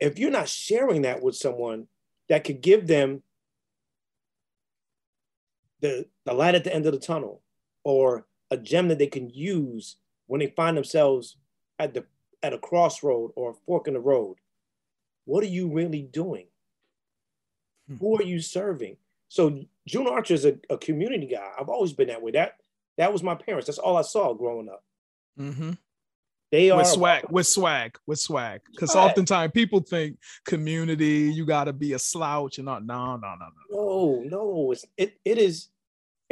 If 0.00 0.18
you're 0.18 0.30
not 0.30 0.48
sharing 0.48 1.02
that 1.02 1.22
with 1.22 1.36
someone 1.36 1.86
that 2.28 2.42
could 2.42 2.60
give 2.60 2.88
them 2.88 3.22
the, 5.82 6.06
the 6.24 6.32
light 6.32 6.54
at 6.54 6.64
the 6.64 6.74
end 6.74 6.86
of 6.86 6.92
the 6.92 6.98
tunnel 6.98 7.42
or 7.84 8.26
a 8.50 8.56
gem 8.56 8.88
that 8.88 8.98
they 8.98 9.06
can 9.06 9.28
use 9.28 9.96
when 10.26 10.40
they 10.40 10.46
find 10.46 10.76
themselves 10.76 11.36
at 11.78 11.92
the 11.92 12.04
at 12.42 12.52
a 12.52 12.58
crossroad 12.58 13.30
or 13.36 13.50
a 13.50 13.54
fork 13.66 13.86
in 13.86 13.94
the 13.94 14.00
road, 14.00 14.36
what 15.26 15.44
are 15.44 15.48
you 15.48 15.72
really 15.72 16.02
doing? 16.02 16.46
Hmm. 17.88 17.96
Who 17.96 18.18
are 18.18 18.24
you 18.24 18.40
serving? 18.40 18.96
So 19.28 19.60
June 19.86 20.06
Archer 20.06 20.34
is 20.34 20.44
a, 20.44 20.58
a, 20.68 20.76
community 20.76 21.26
guy. 21.26 21.50
I've 21.58 21.68
always 21.68 21.92
been 21.92 22.08
that 22.08 22.20
way. 22.20 22.32
That 22.32 22.56
that 22.98 23.12
was 23.12 23.22
my 23.22 23.34
parents. 23.34 23.66
That's 23.66 23.78
all 23.78 23.96
I 23.96 24.02
saw 24.02 24.34
growing 24.34 24.68
up. 24.68 24.84
Mm-hmm. 25.38 25.72
They 26.50 26.70
are 26.70 26.76
with 26.76 26.86
swag, 26.86 27.24
with 27.30 27.46
swag, 27.46 27.98
with 28.06 28.18
swag. 28.18 28.60
Because 28.70 28.94
oftentimes 28.94 29.52
people 29.52 29.80
think 29.80 30.18
community, 30.44 31.32
you 31.32 31.46
got 31.46 31.64
to 31.64 31.72
be 31.72 31.94
a 31.94 31.98
slouch 31.98 32.58
and 32.58 32.66
not. 32.66 32.84
No, 32.84 33.16
no, 33.16 33.34
no, 33.40 33.46
no. 33.70 33.78
No, 33.78 34.22
no. 34.26 34.72
It's, 34.72 34.84
it 34.98 35.18
it 35.24 35.38
is. 35.38 35.68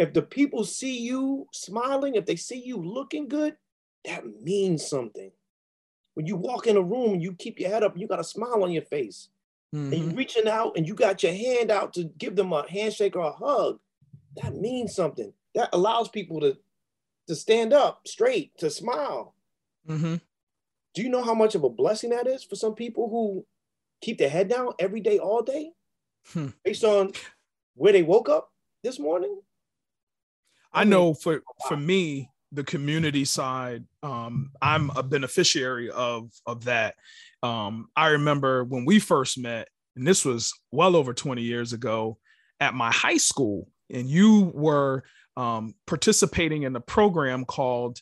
If 0.01 0.15
the 0.15 0.23
people 0.23 0.65
see 0.65 0.99
you 0.99 1.47
smiling, 1.53 2.15
if 2.15 2.25
they 2.25 2.37
see 2.37 2.59
you 2.59 2.79
looking 2.79 3.29
good, 3.29 3.57
that 4.07 4.25
means 4.43 4.87
something. 4.87 5.31
When 6.15 6.25
you 6.25 6.37
walk 6.37 6.67
in 6.67 6.79
a 6.79 6.83
room 6.83 7.13
and 7.13 7.23
you 7.23 7.35
keep 7.35 7.61
your 7.61 7.69
head 7.69 7.83
up, 7.83 7.99
you 7.99 8.09
got 8.09 8.19
a 8.19 8.25
smile 8.25 8.65
on 8.65 8.73
your 8.73 8.85
face. 8.85 9.29
Mm-hmm. 9.75 9.93
And 9.93 10.03
you're 10.03 10.15
reaching 10.15 10.49
out 10.49 10.79
and 10.79 10.89
you 10.89 10.95
got 10.95 11.23
your 11.23 11.35
hand 11.35 11.71
out 11.71 11.93
to 11.93 12.05
give 12.05 12.35
them 12.35 12.51
a 12.55 12.65
handshake 12.67 13.15
or 13.15 13.27
a 13.27 13.33
hug. 13.33 13.79
That 14.37 14.55
means 14.55 14.95
something. 14.95 15.35
That 15.55 15.69
allows 15.75 16.09
people 16.09 16.41
to, 16.41 16.57
to 17.29 17.35
stand 17.35 17.75
up 17.75 18.09
straight, 18.09 18.57
to 18.57 18.71
smile. 18.71 19.35
Mm-hmm. 19.87 20.15
Do 20.95 21.03
you 21.03 21.11
know 21.11 21.23
how 21.23 21.35
much 21.35 21.55
of 21.55 21.63
a 21.63 21.69
blessing 21.69 22.09
that 22.11 22.27
is 22.27 22.43
for 22.43 22.57
some 22.57 22.75
people 22.75 23.11
who 23.11 23.45
keep 24.01 24.17
their 24.17 24.31
head 24.31 24.49
down 24.49 24.73
every 24.79 25.01
day, 25.01 25.19
all 25.19 25.43
day, 25.43 25.73
hmm. 26.33 26.49
based 26.65 26.85
on 26.85 27.13
where 27.75 27.93
they 27.93 28.03
woke 28.03 28.31
up 28.31 28.51
this 28.83 28.99
morning? 28.99 29.43
I, 30.73 30.85
know 30.85 31.15
for 31.15 31.43
for 31.69 31.77
me, 31.77 32.31
the 32.53 32.65
community 32.65 33.25
side, 33.25 33.85
um, 34.03 34.51
I'm 34.61 34.91
a 34.91 35.03
beneficiary 35.03 35.91
of 35.91 36.31
of 36.47 36.65
that. 36.65 36.95
Um, 37.43 37.89
I 37.97 38.09
remember 38.09 38.65
when 38.65 38.85
we 38.85 38.99
first 38.99 39.39
met, 39.39 39.69
and 39.97 40.07
this 40.07 40.25
was 40.25 40.53
well 40.73 40.97
over 40.97 41.15
20 41.15 41.43
years 41.43 41.73
ago, 41.73 42.19
at 42.61 42.75
my 42.75 42.91
high 42.91 43.17
school, 43.17 43.69
and 43.89 44.09
you 44.09 44.53
were 44.55 45.05
um, 45.37 45.75
participating 45.87 46.65
in 46.65 46.75
a 46.77 46.81
program 46.81 47.45
called 47.45 48.01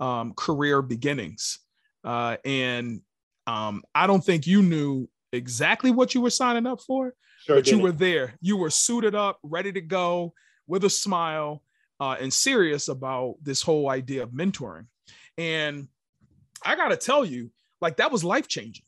um, 0.00 0.32
Career 0.34 0.82
Beginnings, 0.82 1.58
uh, 2.04 2.36
and 2.44 3.02
um, 3.46 3.82
I 3.94 4.06
don't 4.06 4.24
think 4.24 4.46
you 4.46 4.62
knew 4.62 5.08
exactly 5.32 5.90
what 5.90 6.14
you 6.14 6.20
were 6.20 6.30
signing 6.30 6.66
up 6.66 6.80
for, 6.80 7.14
sure 7.44 7.56
but 7.56 7.64
didn't. 7.64 7.78
you 7.78 7.84
were 7.84 7.92
there. 7.92 8.34
You 8.40 8.56
were 8.56 8.70
suited 8.70 9.14
up, 9.14 9.38
ready 9.42 9.72
to 9.72 9.80
go, 9.80 10.32
with 10.66 10.84
a 10.84 10.90
smile 10.90 11.62
uh, 12.00 12.16
and 12.18 12.32
serious 12.32 12.88
about 12.88 13.36
this 13.42 13.62
whole 13.62 13.90
idea 13.90 14.22
of 14.22 14.30
mentoring. 14.30 14.86
And 15.36 15.88
I 16.64 16.74
got 16.74 16.88
to 16.88 16.96
tell 16.96 17.24
you, 17.24 17.50
like 17.80 17.98
that 17.98 18.10
was 18.10 18.24
life 18.24 18.48
changing, 18.48 18.86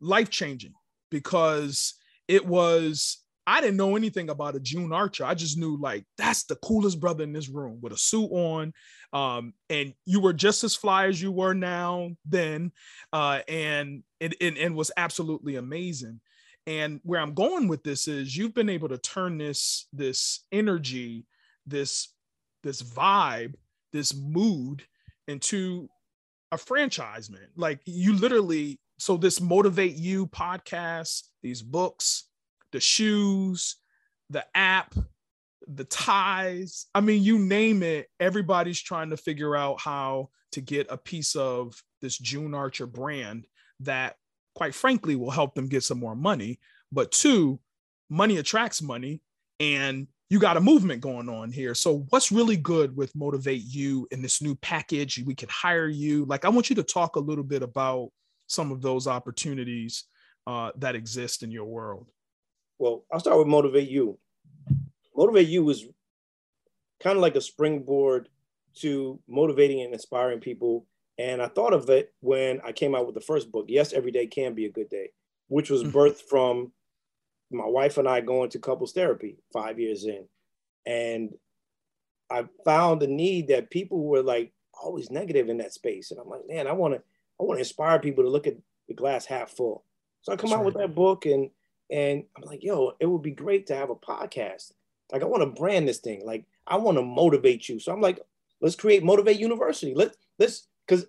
life 0.00 0.30
changing 0.30 0.74
because 1.10 1.94
it 2.26 2.46
was, 2.46 3.18
I 3.46 3.60
didn't 3.60 3.76
know 3.76 3.96
anything 3.96 4.30
about 4.30 4.56
a 4.56 4.60
June 4.60 4.92
Archer. 4.92 5.24
I 5.24 5.34
just 5.34 5.58
knew 5.58 5.78
like 5.78 6.04
that's 6.16 6.44
the 6.44 6.56
coolest 6.56 6.98
brother 6.98 7.24
in 7.24 7.32
this 7.32 7.48
room 7.48 7.78
with 7.82 7.92
a 7.92 7.98
suit 7.98 8.30
on. 8.30 8.72
Um, 9.12 9.52
and 9.68 9.94
you 10.06 10.20
were 10.20 10.32
just 10.32 10.64
as 10.64 10.74
fly 10.74 11.06
as 11.06 11.20
you 11.20 11.30
were 11.30 11.54
now 11.54 12.10
then. 12.24 12.72
Uh, 13.12 13.40
and 13.46 14.02
it, 14.18 14.34
it, 14.40 14.56
it 14.56 14.74
was 14.74 14.90
absolutely 14.96 15.56
amazing. 15.56 16.20
And 16.66 17.00
where 17.04 17.20
I'm 17.20 17.34
going 17.34 17.68
with 17.68 17.84
this 17.84 18.08
is 18.08 18.34
you've 18.34 18.54
been 18.54 18.70
able 18.70 18.88
to 18.88 18.98
turn 18.98 19.36
this, 19.36 19.86
this 19.92 20.40
energy, 20.50 21.26
this 21.66 22.13
this 22.64 22.82
vibe, 22.82 23.54
this 23.92 24.12
mood 24.12 24.82
into 25.28 25.88
a 26.50 26.58
franchise, 26.58 27.30
man. 27.30 27.46
Like 27.54 27.80
you 27.84 28.14
literally, 28.14 28.80
so 28.98 29.16
this 29.16 29.40
motivate 29.40 29.94
you 29.94 30.26
podcast, 30.26 31.28
these 31.42 31.62
books, 31.62 32.24
the 32.72 32.80
shoes, 32.80 33.76
the 34.30 34.44
app, 34.56 34.94
the 35.68 35.84
ties. 35.84 36.86
I 36.94 37.00
mean, 37.00 37.22
you 37.22 37.38
name 37.38 37.82
it, 37.82 38.08
everybody's 38.18 38.80
trying 38.80 39.10
to 39.10 39.16
figure 39.16 39.54
out 39.54 39.80
how 39.80 40.30
to 40.52 40.60
get 40.60 40.86
a 40.90 40.96
piece 40.96 41.36
of 41.36 41.74
this 42.00 42.18
June 42.18 42.54
Archer 42.54 42.86
brand 42.86 43.46
that, 43.80 44.16
quite 44.54 44.74
frankly, 44.74 45.16
will 45.16 45.30
help 45.30 45.54
them 45.54 45.68
get 45.68 45.84
some 45.84 45.98
more 45.98 46.16
money. 46.16 46.58
But 46.90 47.12
two, 47.12 47.60
money 48.08 48.38
attracts 48.38 48.82
money. 48.82 49.20
And 49.60 50.08
you 50.30 50.38
got 50.38 50.56
a 50.56 50.60
movement 50.60 51.00
going 51.00 51.28
on 51.28 51.52
here. 51.52 51.74
So 51.74 52.06
what's 52.10 52.32
really 52.32 52.56
good 52.56 52.96
with 52.96 53.14
Motivate 53.14 53.62
You 53.62 54.08
in 54.10 54.22
this 54.22 54.40
new 54.40 54.54
package? 54.56 55.22
We 55.24 55.34
can 55.34 55.48
hire 55.48 55.88
you. 55.88 56.24
Like 56.24 56.44
I 56.44 56.48
want 56.48 56.70
you 56.70 56.76
to 56.76 56.82
talk 56.82 57.16
a 57.16 57.20
little 57.20 57.44
bit 57.44 57.62
about 57.62 58.10
some 58.46 58.72
of 58.72 58.80
those 58.80 59.06
opportunities 59.06 60.04
uh, 60.46 60.72
that 60.76 60.94
exist 60.94 61.42
in 61.42 61.50
your 61.50 61.64
world. 61.64 62.08
Well, 62.78 63.04
I'll 63.12 63.20
start 63.20 63.38
with 63.38 63.46
Motivate 63.46 63.88
You. 63.88 64.18
Motivate 65.16 65.48
You 65.48 65.64
was 65.64 65.84
kind 67.02 67.16
of 67.16 67.22
like 67.22 67.36
a 67.36 67.40
springboard 67.40 68.28
to 68.76 69.20
motivating 69.28 69.82
and 69.82 69.92
inspiring 69.92 70.40
people. 70.40 70.86
And 71.18 71.40
I 71.40 71.48
thought 71.48 71.72
of 71.72 71.88
it 71.90 72.12
when 72.20 72.60
I 72.64 72.72
came 72.72 72.94
out 72.94 73.06
with 73.06 73.14
the 73.14 73.20
first 73.20 73.52
book, 73.52 73.66
Yes, 73.68 73.92
Every 73.92 74.10
Day 74.10 74.26
Can 74.26 74.54
Be 74.54 74.66
a 74.66 74.72
Good 74.72 74.88
Day, 74.88 75.10
which 75.48 75.70
was 75.70 75.84
mm-hmm. 75.84 75.96
birthed 75.96 76.22
from 76.28 76.72
my 77.50 77.66
wife 77.66 77.98
and 77.98 78.08
I 78.08 78.20
going 78.20 78.50
to 78.50 78.58
couples 78.58 78.92
therapy 78.92 79.36
five 79.52 79.78
years 79.78 80.04
in. 80.04 80.26
And 80.86 81.30
I 82.30 82.46
found 82.64 83.00
the 83.00 83.06
need 83.06 83.48
that 83.48 83.70
people 83.70 84.04
were 84.04 84.22
like 84.22 84.52
always 84.72 85.10
negative 85.10 85.48
in 85.48 85.58
that 85.58 85.72
space. 85.72 86.10
And 86.10 86.20
I'm 86.20 86.28
like, 86.28 86.42
man, 86.48 86.66
I 86.66 86.72
want 86.72 86.94
to, 86.94 87.02
I 87.40 87.44
want 87.44 87.58
to 87.58 87.62
inspire 87.62 87.98
people 87.98 88.24
to 88.24 88.30
look 88.30 88.46
at 88.46 88.56
the 88.88 88.94
glass 88.94 89.24
half 89.24 89.50
full. 89.50 89.84
So 90.22 90.32
I 90.32 90.36
come 90.36 90.50
That's 90.50 90.58
out 90.58 90.64
right. 90.64 90.66
with 90.66 90.76
that 90.76 90.94
book 90.94 91.26
and 91.26 91.50
and 91.90 92.24
I'm 92.36 92.44
like, 92.44 92.64
yo, 92.64 92.92
it 92.98 93.06
would 93.06 93.22
be 93.22 93.30
great 93.30 93.66
to 93.66 93.76
have 93.76 93.90
a 93.90 93.94
podcast. 93.94 94.72
Like 95.12 95.22
I 95.22 95.26
want 95.26 95.42
to 95.42 95.60
brand 95.60 95.86
this 95.86 95.98
thing. 95.98 96.24
Like 96.24 96.46
I 96.66 96.78
want 96.78 96.96
to 96.96 97.02
motivate 97.02 97.68
you. 97.68 97.78
So 97.78 97.92
I'm 97.92 98.00
like, 98.00 98.20
let's 98.60 98.74
create 98.74 99.04
Motivate 99.04 99.38
University. 99.38 99.94
Let 99.94 100.16
let's 100.38 100.66
because 100.86 101.06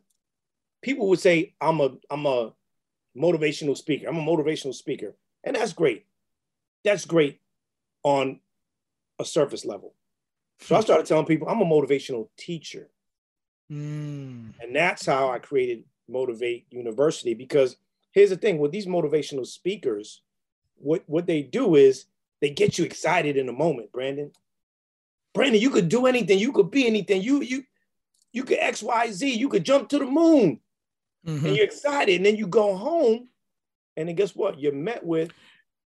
people 0.82 1.08
would 1.10 1.20
say 1.20 1.56
I'm 1.62 1.80
a 1.80 1.92
I'm 2.10 2.26
a 2.26 2.54
motivational 3.18 3.78
speaker. 3.78 4.08
I'm 4.08 4.18
a 4.18 4.22
motivational 4.22 4.76
speaker. 4.76 5.16
And 5.46 5.56
that's 5.56 5.74
great 5.74 6.06
that's 6.86 7.06
great 7.06 7.42
on 8.04 8.40
a 9.20 9.26
surface 9.26 9.66
level. 9.66 9.94
So 10.62 10.76
I 10.76 10.82
started 10.82 11.06
telling 11.06 11.26
people 11.26 11.50
I'm 11.50 11.62
a 11.62 11.66
motivational 11.66 12.30
teacher. 12.38 12.90
Mm. 13.72 14.54
And 14.62 14.76
that's 14.76 15.06
how 15.06 15.32
I 15.32 15.40
created 15.40 15.84
Motivate 16.08 16.68
University 16.70 17.34
because 17.34 17.76
here's 18.12 18.30
the 18.30 18.38
thing 18.38 18.60
with 18.60 18.72
these 18.72 18.86
motivational 18.86 19.46
speakers, 19.46 20.22
what, 20.78 21.04
what 21.08 21.26
they 21.26 21.42
do 21.42 21.76
is 21.76 22.06
they 22.42 22.50
get 22.50 22.78
you 22.78 22.86
excited 22.86 23.38
in 23.38 23.50
a 23.50 23.54
moment, 23.54 23.92
Brandon. 23.92 24.32
Brandon, 25.34 25.62
you 25.62 25.70
could 25.70 25.90
do 25.90 26.06
anything, 26.06 26.40
you 26.40 26.52
could 26.52 26.72
be 26.72 26.88
anything. 26.88 27.22
You 27.22 27.42
you 27.42 27.64
you 28.32 28.44
could 28.44 28.60
XYZ, 28.60 29.36
you 29.36 29.50
could 29.50 29.66
jump 29.66 29.90
to 29.90 30.00
the 30.00 30.06
moon. 30.06 30.60
Mm-hmm. 31.26 31.46
And 31.46 31.56
you're 31.56 31.66
excited. 31.66 32.18
And 32.18 32.26
then 32.26 32.36
you 32.38 32.48
go 32.48 32.76
home, 32.76 33.28
and 33.98 34.08
then 34.08 34.16
guess 34.16 34.36
what? 34.36 34.60
You're 34.60 34.74
met 34.74 35.04
with 35.04 35.32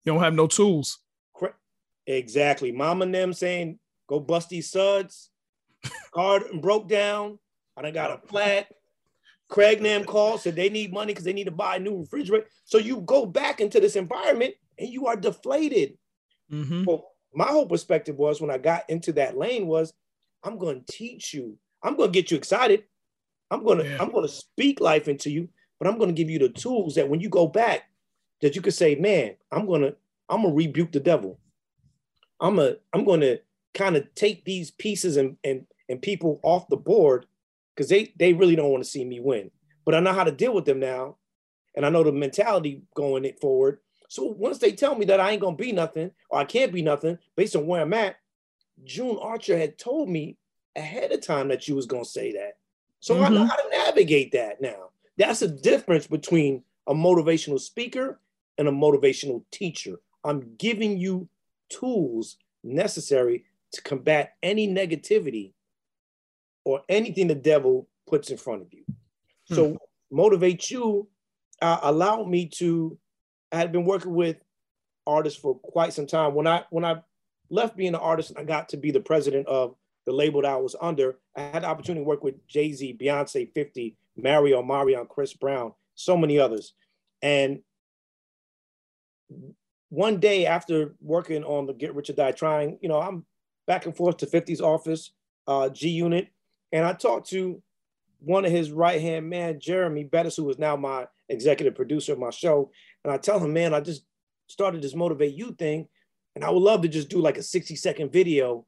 you 0.05 0.13
don't 0.13 0.23
have 0.23 0.35
no 0.35 0.47
tools. 0.47 0.99
Exactly. 2.07 2.71
Mom 2.71 3.03
and 3.03 3.15
them 3.15 3.33
saying, 3.33 3.79
go 4.07 4.21
bust 4.21 4.51
these 4.51 4.71
suds. 4.71 5.31
Card 6.13 6.45
broke 6.61 6.89
down. 6.89 7.39
I 7.77 7.83
done 7.83 7.93
got 7.93 8.11
a 8.11 8.27
flat. 8.27 8.69
Craig 9.49 9.83
Nam 9.83 10.05
called, 10.05 10.41
said 10.41 10.57
they 10.57 10.69
need 10.69 10.93
money 10.93 11.13
because 11.13 11.25
they 11.25 11.33
need 11.33 11.45
to 11.45 11.51
buy 11.51 11.77
a 11.77 11.81
new 11.81 12.01
refrigerator. 12.01 12.47
So 12.65 12.79
you 12.79 13.01
go 13.03 13.27
back 13.27 13.61
into 13.61 13.81
this 13.81 13.97
environment 13.97 14.55
and 14.79 14.89
you 14.89 15.07
are 15.07 15.17
deflated. 15.17 15.97
Mm-hmm. 16.51 16.85
Well, 16.85 17.13
my 17.35 17.47
whole 17.47 17.67
perspective 17.67 18.17
was 18.17 18.41
when 18.41 18.51
I 18.51 18.59
got 18.59 18.89
into 18.89 19.13
that 19.15 19.37
lane 19.37 19.67
was 19.67 19.93
I'm 20.43 20.59
going 20.59 20.85
to 20.85 20.93
teach 20.93 21.35
you. 21.35 21.57
I'm 21.83 21.97
going 21.97 22.13
to 22.13 22.19
get 22.19 22.31
you 22.31 22.37
excited. 22.37 22.85
I'm 23.51 23.65
going 23.65 23.79
to 23.79 23.85
yeah. 23.85 23.97
I'm 24.01 24.11
going 24.11 24.27
to 24.27 24.33
speak 24.33 24.81
life 24.81 25.09
into 25.09 25.31
you, 25.31 25.49
but 25.79 25.89
I'm 25.89 25.99
going 25.99 26.09
to 26.09 26.15
give 26.15 26.31
you 26.31 26.39
the 26.39 26.49
tools 26.49 26.95
that 26.95 27.09
when 27.09 27.21
you 27.21 27.29
go 27.29 27.47
back, 27.47 27.85
that 28.43 28.55
you 28.55 28.63
could 28.63 28.75
say, 28.75 28.95
man, 28.95 29.35
I'm 29.51 29.67
gonna, 29.67 29.95
I'm 30.29 30.43
gonna 30.43 30.55
rebuke 30.55 30.93
the 30.93 31.01
devil. 31.01 31.39
I'm 32.41 32.59
a, 32.59 32.77
I'm 32.93 33.05
gonna 33.05 33.39
kind 33.75 33.97
of 33.97 34.15
take 34.15 34.45
these 34.45 34.71
pieces 34.71 35.17
and 35.17 35.37
and 35.45 35.67
and 35.89 36.01
people 36.01 36.41
off 36.43 36.69
the 36.69 36.77
board 36.77 37.27
because 37.75 37.89
they 37.89 38.13
they 38.17 38.33
really 38.33 38.57
don't 38.57 38.71
want 38.71 38.83
to 38.85 38.91
see 38.91 39.05
me 39.05 39.21
win. 39.21 39.51
But 39.85 39.95
I 39.95 40.01
know 40.01 40.13
how 40.13 40.25
to 40.25 40.33
deal 40.33 40.55
with 40.55 40.65
them 40.65 40.81
now, 40.81 41.17
and 41.75 41.85
I 41.85 41.91
know 41.91 42.03
the 42.03 42.13
mentality 42.13 42.83
going 42.95 43.25
it 43.25 43.41
forward. 43.41 43.79
So 44.09 44.25
once 44.25 44.59
they 44.59 44.73
tell 44.73 44.95
me 44.95 45.07
that 45.07 45.21
I 45.21 45.33
ain't 45.33 45.41
gonna 45.41 45.57
be 45.57 45.73
nothing 45.73 46.11
or 46.31 46.39
I 46.39 46.45
can't 46.45 46.73
be 46.73 46.83
nothing 46.83 47.19
based 47.37 47.57
on 47.57 47.67
where 47.67 47.83
I'm 47.83 47.93
at, 47.95 48.17
June 48.85 49.19
Archer 49.21 49.59
had 49.59 49.79
told 49.79 50.09
me 50.09 50.39
ahead 50.77 51.13
of 51.13 51.21
time 51.21 51.49
that 51.49 51.69
you 51.69 51.75
was 51.75 51.87
gonna 51.87 52.05
say 52.05 52.33
that. 52.33 52.59
So 53.01 53.15
mm-hmm. 53.15 53.25
I 53.25 53.29
know 53.29 53.41
mm-hmm. 53.41 53.49
how 53.49 53.57
to 53.57 53.85
navigate 53.85 54.33
that 54.33 54.61
now. 54.61 54.91
That's 55.17 55.43
a 55.43 55.49
difference 55.49 56.07
between 56.07 56.63
a 56.87 56.95
motivational 56.95 57.61
speaker 57.61 58.21
and 58.59 58.69
a 58.69 58.73
motivational 58.73 59.43
teacher. 59.51 59.97
I'm 60.25 60.55
giving 60.57 60.99
you 60.99 61.29
tools 61.69 62.37
necessary 62.63 63.45
to 63.73 63.83
combat 63.83 64.35
any 64.43 64.69
negativity 64.69 65.53
or 66.65 66.83
anything 66.89 67.27
the 67.27 67.35
devil 67.35 67.89
puts 68.07 68.31
in 68.31 68.37
front 68.37 68.63
of 68.63 68.73
you. 68.73 68.85
Hmm. 69.49 69.55
So 69.55 69.79
motivate 70.11 70.71
you 70.71 71.09
uh, 71.61 71.81
allowed 71.83 72.29
me 72.29 72.47
to. 72.47 72.99
I 73.53 73.57
had 73.57 73.73
been 73.73 73.85
working 73.85 74.15
with 74.15 74.37
artists 75.07 75.39
for 75.39 75.55
quite 75.59 75.93
some 75.93 76.07
time. 76.07 76.35
When 76.35 76.47
I 76.47 76.65
when 76.71 76.85
I 76.85 77.03
left 77.51 77.77
being 77.77 77.95
an 77.95 78.01
artist 78.01 78.31
and 78.31 78.39
I 78.39 78.45
got 78.45 78.69
to 78.71 78.77
be 78.77 78.91
the 78.91 79.01
president 79.01 79.47
of 79.47 79.75
the 80.07 80.13
label 80.13 80.43
that 80.43 80.51
I 80.51 80.57
was 80.57 80.77
under, 80.81 81.17
I 81.37 81.43
had 81.43 81.63
the 81.63 81.67
opportunity 81.67 82.05
to 82.05 82.09
work 82.09 82.23
with 82.23 82.47
Jay 82.47 82.73
Z, 82.73 82.99
Beyonce, 83.01 83.53
50, 83.55 83.97
Mario, 84.17 84.63
Marion, 84.63 85.07
Chris 85.07 85.33
Brown, 85.33 85.73
so 85.95 86.17
many 86.17 86.39
others. 86.39 86.75
And 87.23 87.61
one 89.89 90.19
day 90.19 90.47
after 90.47 90.95
working 91.01 91.45
on 91.45 91.67
the 91.67 91.73
Get 91.73 91.95
Rich 91.95 92.11
or 92.11 92.15
Die 92.15 92.33
Trying, 92.33 92.79
you 92.83 92.89
know, 92.89 93.01
I'm 93.01 93.25
back 93.67 93.87
and 93.87 93.97
forth 93.97 94.19
to 94.19 94.27
50's 94.27 94.61
office, 94.61 95.13
uh, 95.47 95.69
G 95.69 95.89
Unit, 95.89 96.29
and 96.73 96.85
I 96.85 96.93
talked 96.93 97.29
to 97.31 97.63
one 98.21 98.45
of 98.45 98.51
his 98.51 98.71
right 98.71 99.01
hand 99.01 99.29
man, 99.29 99.61
Jeremy 99.61 100.05
Bettis, 100.05 100.37
who 100.37 100.49
is 100.51 100.59
now 100.59 100.77
my 100.77 101.07
executive 101.29 101.75
producer 101.75 102.13
of 102.13 102.19
my 102.19 102.31
show. 102.31 102.71
And 103.05 103.13
I 103.13 103.19
tell 103.19 103.39
him, 103.39 103.53
man, 103.53 103.75
I 103.75 103.81
just 103.81 104.05
started 104.47 104.83
this 104.83 104.95
Motivate 104.95 105.35
You 105.35 105.53
thing, 105.53 105.89
and 106.35 106.45
I 106.45 106.51
would 106.51 106.63
love 106.63 106.83
to 106.83 106.89
just 106.89 107.09
do 107.09 107.21
like 107.21 107.39
a 107.39 107.43
60 107.43 107.77
second 107.77 108.13
video 108.13 108.67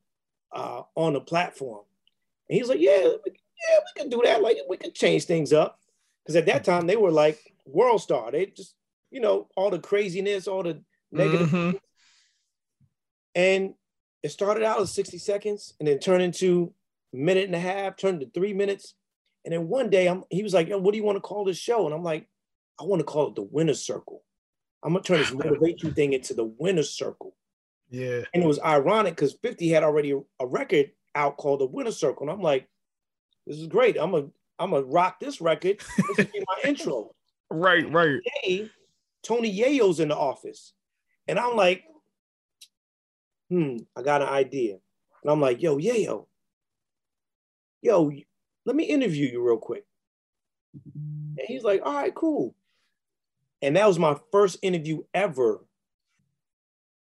uh, 0.52 0.82
on 0.94 1.14
the 1.14 1.20
platform. 1.20 1.84
And 2.48 2.58
he's 2.58 2.68
like, 2.68 2.80
yeah, 2.80 3.02
yeah, 3.02 3.08
we 3.24 4.00
can 4.00 4.08
do 4.08 4.22
that. 4.24 4.42
Like, 4.42 4.58
we 4.68 4.76
can 4.76 4.92
change 4.92 5.24
things 5.24 5.52
up. 5.52 5.80
Because 6.22 6.36
at 6.36 6.46
that 6.46 6.64
time, 6.64 6.86
they 6.86 6.96
were 6.96 7.10
like 7.10 7.38
World 7.64 8.00
Star. 8.00 8.30
They 8.30 8.46
just, 8.46 8.74
you 9.16 9.22
know, 9.22 9.48
all 9.56 9.70
the 9.70 9.78
craziness, 9.78 10.46
all 10.46 10.62
the 10.62 10.78
negative. 11.10 11.48
Mm-hmm. 11.48 11.76
And 13.34 13.72
it 14.22 14.28
started 14.28 14.62
out 14.62 14.78
as 14.78 14.92
60 14.92 15.16
seconds 15.16 15.72
and 15.80 15.88
then 15.88 15.98
turned 15.98 16.22
into 16.22 16.74
a 17.14 17.16
minute 17.16 17.46
and 17.46 17.54
a 17.54 17.58
half, 17.58 17.96
turned 17.96 18.20
to 18.20 18.28
three 18.28 18.52
minutes. 18.52 18.92
And 19.46 19.54
then 19.54 19.68
one 19.68 19.88
day 19.88 20.06
I'm, 20.06 20.24
he 20.28 20.42
was 20.42 20.52
like, 20.52 20.68
Yo, 20.68 20.76
what 20.76 20.92
do 20.92 20.98
you 20.98 21.04
want 21.04 21.16
to 21.16 21.22
call 21.22 21.46
this 21.46 21.56
show? 21.56 21.86
And 21.86 21.94
I'm 21.94 22.02
like, 22.02 22.28
I 22.78 22.84
want 22.84 23.00
to 23.00 23.04
call 23.04 23.28
it 23.28 23.36
the 23.36 23.42
winner's 23.42 23.82
circle. 23.82 24.22
I'm 24.82 24.92
gonna 24.92 25.02
turn 25.02 25.20
this 25.20 25.32
motivation 25.32 25.94
thing 25.94 26.12
into 26.12 26.34
the 26.34 26.44
winner's 26.44 26.90
circle. 26.90 27.34
Yeah. 27.88 28.20
And 28.34 28.42
it 28.42 28.46
was 28.46 28.60
ironic 28.60 29.16
because 29.16 29.32
50 29.42 29.70
had 29.70 29.82
already 29.82 30.10
a, 30.10 30.20
a 30.40 30.46
record 30.46 30.90
out 31.14 31.38
called 31.38 31.60
the 31.60 31.66
winner's 31.66 31.96
circle. 31.96 32.24
And 32.24 32.30
I'm 32.30 32.42
like, 32.42 32.68
this 33.46 33.56
is 33.56 33.66
great. 33.66 33.96
I'm 33.96 34.10
gonna 34.10 34.26
I'm 34.58 34.72
gonna 34.72 34.84
rock 34.84 35.20
this 35.20 35.40
record. 35.40 35.80
This 35.96 36.18
will 36.18 36.24
be 36.24 36.44
my 36.46 36.58
intro. 36.68 37.12
Right, 37.50 37.90
right. 37.90 38.20
Today, 38.42 38.70
Tony 39.26 39.52
Yayo's 39.52 40.00
in 40.00 40.08
the 40.08 40.16
office. 40.16 40.72
And 41.26 41.38
I'm 41.38 41.56
like, 41.56 41.82
hmm, 43.50 43.78
I 43.96 44.02
got 44.02 44.22
an 44.22 44.28
idea. 44.28 44.76
And 45.22 45.32
I'm 45.32 45.40
like, 45.40 45.60
yo, 45.60 45.78
Yayo, 45.78 46.26
yo, 47.82 48.12
let 48.64 48.76
me 48.76 48.84
interview 48.84 49.28
you 49.28 49.42
real 49.42 49.58
quick. 49.58 49.84
And 50.84 51.46
he's 51.46 51.64
like, 51.64 51.82
all 51.84 51.94
right, 51.94 52.14
cool. 52.14 52.54
And 53.62 53.76
that 53.76 53.86
was 53.86 53.98
my 53.98 54.16
first 54.30 54.58
interview 54.62 55.02
ever. 55.12 55.64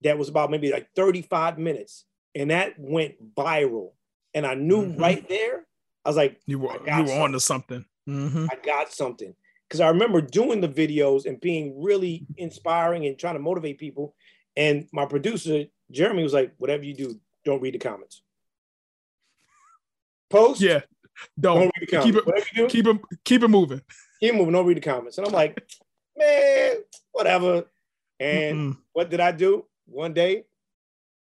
That 0.02 0.18
was 0.18 0.28
about 0.30 0.52
maybe 0.52 0.72
like 0.72 0.90
35 0.96 1.58
minutes. 1.58 2.06
And 2.36 2.52
that 2.52 2.74
went 2.78 3.36
viral. 3.36 3.92
And 4.34 4.46
I 4.46 4.56
knew 4.56 4.88
mm-hmm. 4.88 5.02
right 5.02 5.28
there, 5.30 5.66
I 6.04 6.10
was 6.10 6.18
like, 6.18 6.40
you 6.46 6.60
were, 6.60 6.74
you 6.86 7.04
were 7.04 7.22
onto 7.22 7.40
something. 7.40 7.86
Mm-hmm. 8.08 8.48
I 8.52 8.56
got 8.66 8.92
something. 8.92 9.36
Because 9.70 9.82
I 9.82 9.90
remember 9.90 10.20
doing 10.20 10.62
the 10.62 10.68
videos 10.68 11.26
and 11.28 11.40
being 11.40 11.80
really 11.80 12.26
inspiring 12.38 13.06
and 13.06 13.18
trying 13.18 13.36
to 13.36 13.40
motivate 13.40 13.78
people. 13.78 14.16
And 14.58 14.88
my 14.92 15.06
producer, 15.06 15.66
Jeremy, 15.92 16.24
was 16.24 16.34
like, 16.34 16.54
whatever 16.58 16.84
you 16.84 16.96
do, 16.96 17.20
don't 17.46 17.62
read 17.62 17.76
the 17.76 17.80
comments. 17.80 18.24
Post. 20.30 20.60
Yeah. 20.60 20.82
Don't, 21.40 21.60
don't 21.60 21.72
read 21.80 21.88
the 21.88 21.92
comments. 21.92 22.06
Keep 22.06 22.16
it, 22.16 22.70
keep 22.70 22.88
it, 22.88 23.02
keep 23.24 23.44
it 23.44 23.48
moving. 23.48 23.82
Keep 24.20 24.34
it 24.34 24.38
moving. 24.38 24.54
Don't 24.54 24.66
read 24.66 24.78
the 24.78 24.82
comments. 24.82 25.18
And 25.20 25.28
I'm 25.28 25.34
like, 25.34 25.64
man, 26.18 26.78
whatever. 27.12 27.66
And 28.20 28.74
Mm-mm. 28.74 28.78
what 28.94 29.10
did 29.10 29.20
I 29.20 29.32
do? 29.32 29.66
One 29.86 30.14
day, 30.14 30.46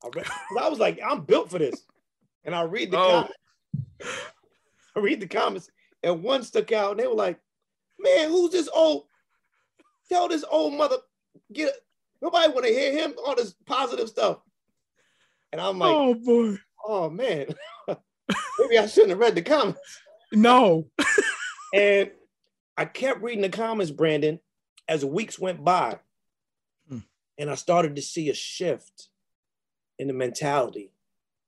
I, 0.03 0.09
read, 0.13 0.25
I 0.59 0.69
was 0.69 0.79
like, 0.79 0.99
I'm 1.07 1.21
built 1.21 1.51
for 1.51 1.59
this. 1.59 1.83
And 2.43 2.55
I 2.55 2.63
read 2.63 2.91
the 2.91 2.97
oh. 2.97 3.07
comments. 3.07 3.35
I 4.95 4.99
read 5.01 5.19
the 5.19 5.27
comments, 5.27 5.69
and 6.01 6.23
one 6.23 6.41
stuck 6.41 6.71
out, 6.71 6.91
and 6.91 6.99
they 6.99 7.05
were 7.05 7.13
like, 7.13 7.39
man, 7.99 8.29
who's 8.29 8.51
this 8.51 8.69
old? 8.73 9.05
Tell 10.09 10.27
this 10.27 10.45
old 10.49 10.73
mother, 10.73 10.97
get 11.53 11.73
nobody 12.21 12.51
want 12.51 12.65
to 12.65 12.73
hear 12.73 12.91
him 12.91 13.13
all 13.23 13.35
this 13.35 13.53
positive 13.65 14.09
stuff. 14.09 14.39
And 15.51 15.61
I'm 15.61 15.77
like, 15.79 15.91
oh 15.91 16.13
boy, 16.15 16.57
oh 16.83 17.09
man, 17.09 17.47
maybe 18.59 18.77
I 18.77 18.87
shouldn't 18.87 19.11
have 19.11 19.19
read 19.19 19.35
the 19.35 19.41
comments. 19.41 19.79
No. 20.31 20.87
and 21.73 22.11
I 22.77 22.85
kept 22.85 23.21
reading 23.21 23.41
the 23.41 23.49
comments, 23.49 23.91
Brandon, 23.91 24.39
as 24.87 25.03
weeks 25.03 25.39
went 25.39 25.63
by. 25.63 25.99
Hmm. 26.87 26.99
And 27.37 27.49
I 27.49 27.55
started 27.55 27.95
to 27.95 28.01
see 28.01 28.29
a 28.29 28.33
shift 28.33 29.09
in 29.97 30.07
the 30.07 30.13
mentality. 30.13 30.91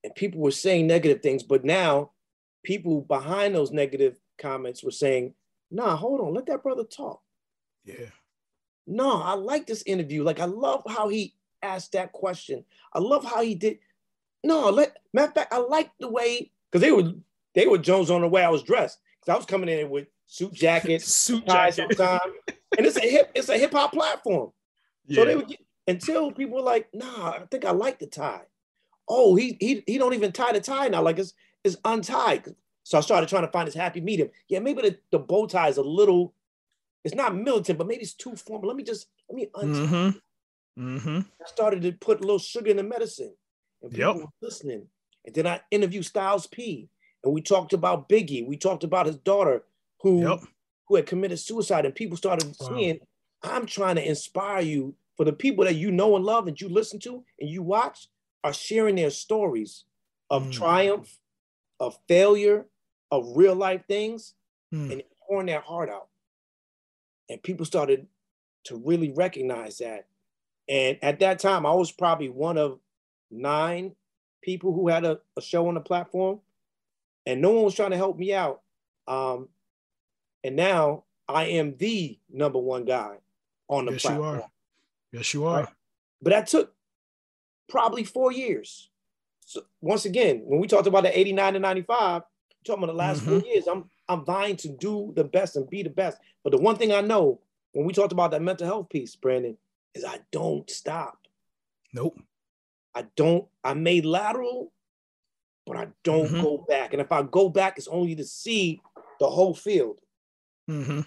And 0.04 0.14
people 0.14 0.40
were 0.40 0.50
saying 0.50 0.86
negative 0.86 1.22
things, 1.22 1.42
but 1.42 1.64
now 1.64 2.10
people 2.64 3.02
behind 3.02 3.54
those 3.54 3.70
negative 3.70 4.18
comments 4.38 4.82
were 4.82 4.90
saying, 4.90 5.34
nah, 5.72 5.96
hold 5.96 6.20
on, 6.20 6.34
let 6.34 6.46
that 6.46 6.62
brother 6.62 6.84
talk. 6.84 7.20
Yeah. 7.84 8.10
No, 8.86 9.22
I 9.22 9.34
like 9.34 9.66
this 9.66 9.82
interview. 9.86 10.22
Like, 10.22 10.40
I 10.40 10.44
love 10.44 10.82
how 10.88 11.08
he 11.08 11.34
asked 11.62 11.92
that 11.92 12.12
question. 12.12 12.64
I 12.92 12.98
love 12.98 13.24
how 13.24 13.42
he 13.42 13.54
did. 13.54 13.78
No, 14.44 14.70
let 14.70 14.96
matter 15.12 15.28
of 15.28 15.34
fact, 15.34 15.52
I 15.52 15.58
like 15.58 15.90
the 16.00 16.08
way 16.08 16.50
because 16.70 16.82
they 16.82 16.90
were 16.90 17.12
they 17.54 17.66
were 17.66 17.78
Jones 17.78 18.10
on 18.10 18.22
the 18.22 18.28
way 18.28 18.42
I 18.42 18.48
was 18.48 18.62
dressed. 18.62 18.98
Because 19.20 19.34
I 19.34 19.36
was 19.36 19.46
coming 19.46 19.68
in 19.68 19.88
with 19.88 20.08
suit 20.26 20.52
jackets, 20.52 21.04
suit 21.14 21.46
ties 21.46 21.76
jacket. 21.76 21.96
sometime. 21.96 22.32
and 22.76 22.86
it's 22.86 22.96
a 22.96 23.00
hip, 23.00 23.30
it's 23.34 23.48
a 23.48 23.58
hip 23.58 23.72
hop 23.72 23.92
platform. 23.92 24.50
Yeah. 25.06 25.16
So 25.16 25.24
they 25.26 25.36
would 25.36 25.48
get, 25.48 25.60
until 25.86 26.32
people 26.32 26.56
were 26.56 26.62
like, 26.62 26.88
nah, 26.92 27.30
I 27.30 27.44
think 27.50 27.64
I 27.64 27.70
like 27.70 28.00
the 28.00 28.06
tie. 28.06 28.42
Oh, 29.08 29.36
he 29.36 29.56
he 29.60 29.84
he 29.86 29.98
don't 29.98 30.14
even 30.14 30.32
tie 30.32 30.52
the 30.52 30.60
tie 30.60 30.88
now. 30.88 31.02
Like 31.02 31.18
it's 31.18 31.34
it's 31.62 31.76
untied. 31.84 32.54
So 32.84 32.98
I 32.98 33.00
started 33.00 33.28
trying 33.28 33.46
to 33.46 33.52
find 33.52 33.66
this 33.66 33.74
happy 33.74 34.00
medium. 34.00 34.30
Yeah, 34.48 34.58
maybe 34.58 34.82
the, 34.82 34.98
the 35.10 35.18
bow 35.18 35.46
tie 35.46 35.68
is 35.68 35.76
a 35.76 35.82
little, 35.82 36.34
it's 37.04 37.14
not 37.14 37.34
militant, 37.34 37.78
but 37.78 37.86
maybe 37.86 38.02
it's 38.02 38.14
too 38.14 38.36
formal. 38.36 38.68
Let 38.68 38.76
me 38.76 38.82
just, 38.82 39.08
let 39.28 39.36
me 39.36 39.48
untie. 39.54 39.78
Mm-hmm. 39.78 40.96
Mm-hmm. 40.96 41.18
I 41.18 41.46
started 41.46 41.82
to 41.82 41.92
put 41.92 42.18
a 42.18 42.22
little 42.22 42.38
sugar 42.38 42.70
in 42.70 42.76
the 42.76 42.82
medicine. 42.82 43.34
And 43.82 43.90
people 43.90 44.14
yep. 44.14 44.16
were 44.16 44.26
listening. 44.40 44.86
And 45.24 45.34
then 45.34 45.46
I 45.46 45.60
interviewed 45.70 46.06
Styles 46.06 46.46
P. 46.46 46.88
And 47.24 47.32
we 47.32 47.40
talked 47.40 47.72
about 47.72 48.08
Biggie. 48.08 48.46
We 48.46 48.56
talked 48.56 48.84
about 48.84 49.06
his 49.06 49.16
daughter 49.16 49.64
who, 50.00 50.28
yep. 50.28 50.40
who 50.88 50.96
had 50.96 51.06
committed 51.06 51.38
suicide. 51.38 51.84
And 51.84 51.94
people 51.94 52.16
started 52.16 52.54
wow. 52.60 52.68
seeing, 52.68 52.98
I'm 53.42 53.66
trying 53.66 53.96
to 53.96 54.08
inspire 54.08 54.62
you 54.62 54.94
for 55.16 55.24
the 55.24 55.32
people 55.32 55.64
that 55.64 55.76
you 55.76 55.90
know 55.90 56.16
and 56.16 56.24
love 56.24 56.48
and 56.48 56.60
you 56.60 56.68
listen 56.68 56.98
to 57.00 57.22
and 57.38 57.48
you 57.48 57.62
watch 57.62 58.08
are 58.42 58.52
sharing 58.52 58.96
their 58.96 59.10
stories 59.10 59.84
of 60.30 60.46
mm. 60.46 60.52
triumph, 60.52 61.18
of 61.78 61.96
failure, 62.08 62.66
of 63.12 63.36
real 63.36 63.54
life 63.54 63.82
things 63.86 64.34
mm. 64.74 64.90
and 64.90 65.02
pouring 65.28 65.46
their 65.46 65.60
heart 65.60 65.90
out. 65.90 66.08
And 67.28 67.40
people 67.42 67.66
started 67.66 68.06
to 68.64 68.76
really 68.76 69.12
recognize 69.12 69.78
that. 69.78 70.06
And 70.68 70.98
at 71.02 71.20
that 71.20 71.38
time, 71.38 71.66
I 71.66 71.74
was 71.74 71.92
probably 71.92 72.30
one 72.30 72.56
of 72.56 72.80
nine 73.30 73.94
people 74.42 74.72
who 74.72 74.88
had 74.88 75.04
a, 75.04 75.20
a 75.36 75.42
show 75.42 75.68
on 75.68 75.74
the 75.74 75.80
platform, 75.80 76.40
and 77.26 77.40
no 77.40 77.50
one 77.50 77.64
was 77.64 77.74
trying 77.74 77.90
to 77.90 77.96
help 77.96 78.18
me 78.18 78.32
out. 78.32 78.62
Um, 79.06 79.48
and 80.42 80.56
now 80.56 81.04
I 81.28 81.44
am 81.44 81.76
the 81.76 82.18
number 82.32 82.58
one 82.58 82.84
guy 82.84 83.18
on 83.68 83.86
the 83.86 83.92
platform. 83.92 83.92
yes, 83.92 84.02
platform. 84.02 84.34
You 84.34 84.40
are. 84.40 84.50
Yes, 85.12 85.34
you 85.34 85.44
are. 85.46 85.60
Right? 85.60 85.68
But 86.22 86.30
that 86.30 86.46
took 86.46 86.74
probably 87.68 88.04
four 88.04 88.32
years. 88.32 88.88
So 89.44 89.64
once 89.80 90.04
again, 90.04 90.42
when 90.44 90.60
we 90.60 90.66
talked 90.66 90.86
about 90.86 91.02
the 91.02 91.18
89 91.18 91.54
to 91.54 91.58
95, 91.58 92.22
talking 92.64 92.84
about 92.84 92.92
the 92.92 92.98
last 92.98 93.22
mm-hmm. 93.22 93.40
four 93.40 93.48
years, 93.48 93.66
I'm 93.66 93.84
I'm 94.08 94.24
vying 94.24 94.56
to 94.56 94.68
do 94.68 95.12
the 95.16 95.24
best 95.24 95.56
and 95.56 95.68
be 95.68 95.82
the 95.82 95.90
best. 95.90 96.18
But 96.44 96.50
the 96.50 96.58
one 96.58 96.76
thing 96.76 96.92
I 96.92 97.00
know 97.00 97.40
when 97.72 97.86
we 97.86 97.92
talked 97.92 98.12
about 98.12 98.30
that 98.32 98.42
mental 98.42 98.66
health 98.66 98.88
piece, 98.90 99.16
Brandon, 99.16 99.56
is 99.94 100.04
I 100.04 100.20
don't 100.30 100.68
stop. 100.70 101.18
Nope. 101.92 102.18
I 102.94 103.06
don't. 103.16 103.46
I 103.64 103.74
made 103.74 104.04
lateral, 104.04 104.72
but 105.66 105.76
I 105.76 105.88
don't 106.04 106.26
mm-hmm. 106.26 106.42
go 106.42 106.64
back. 106.68 106.92
And 106.92 107.00
if 107.00 107.10
I 107.10 107.22
go 107.22 107.48
back, 107.48 107.78
it's 107.78 107.88
only 107.88 108.14
to 108.16 108.24
see 108.24 108.80
the 109.18 109.28
whole 109.28 109.54
field, 109.54 110.00
mm-hmm. 110.70 111.00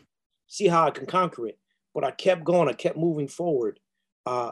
see 0.48 0.68
how 0.68 0.88
I 0.88 0.92
can 0.92 1.06
conquer 1.06 1.48
it. 1.48 1.60
But 1.94 2.04
I 2.04 2.12
kept 2.12 2.44
going. 2.44 2.70
I 2.70 2.74
kept 2.74 2.98
moving 2.98 3.28
forward. 3.28 3.80
Uh, 4.26 4.52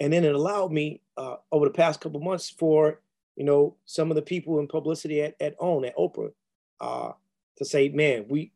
and 0.00 0.12
then 0.12 0.24
it 0.24 0.34
allowed 0.34 0.72
me 0.72 1.02
uh, 1.16 1.36
over 1.52 1.66
the 1.66 1.72
past 1.72 2.00
couple 2.00 2.20
months 2.20 2.48
for 2.50 3.00
you 3.36 3.44
know 3.44 3.76
some 3.84 4.10
of 4.10 4.16
the 4.16 4.22
people 4.22 4.58
in 4.58 4.66
publicity 4.66 5.22
at, 5.22 5.34
at 5.40 5.54
OWN 5.60 5.84
at 5.84 5.96
Oprah 5.96 6.32
uh, 6.80 7.12
to 7.58 7.64
say, 7.64 7.88
man, 7.88 8.26
we 8.28 8.52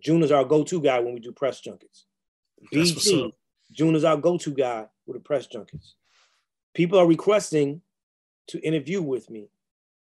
June 0.00 0.22
is 0.22 0.32
our 0.32 0.44
go-to 0.44 0.80
guy 0.80 0.98
when 1.00 1.14
we 1.14 1.20
do 1.20 1.32
press 1.32 1.60
junkets. 1.60 2.06
BT, 2.70 3.34
June 3.72 3.94
is 3.94 4.04
our 4.04 4.16
go-to 4.16 4.50
guy 4.50 4.86
with 5.06 5.16
the 5.16 5.20
press 5.20 5.46
junkets. 5.46 5.94
People 6.74 6.98
are 6.98 7.06
requesting 7.06 7.82
to 8.48 8.60
interview 8.60 9.02
with 9.02 9.30
me. 9.30 9.48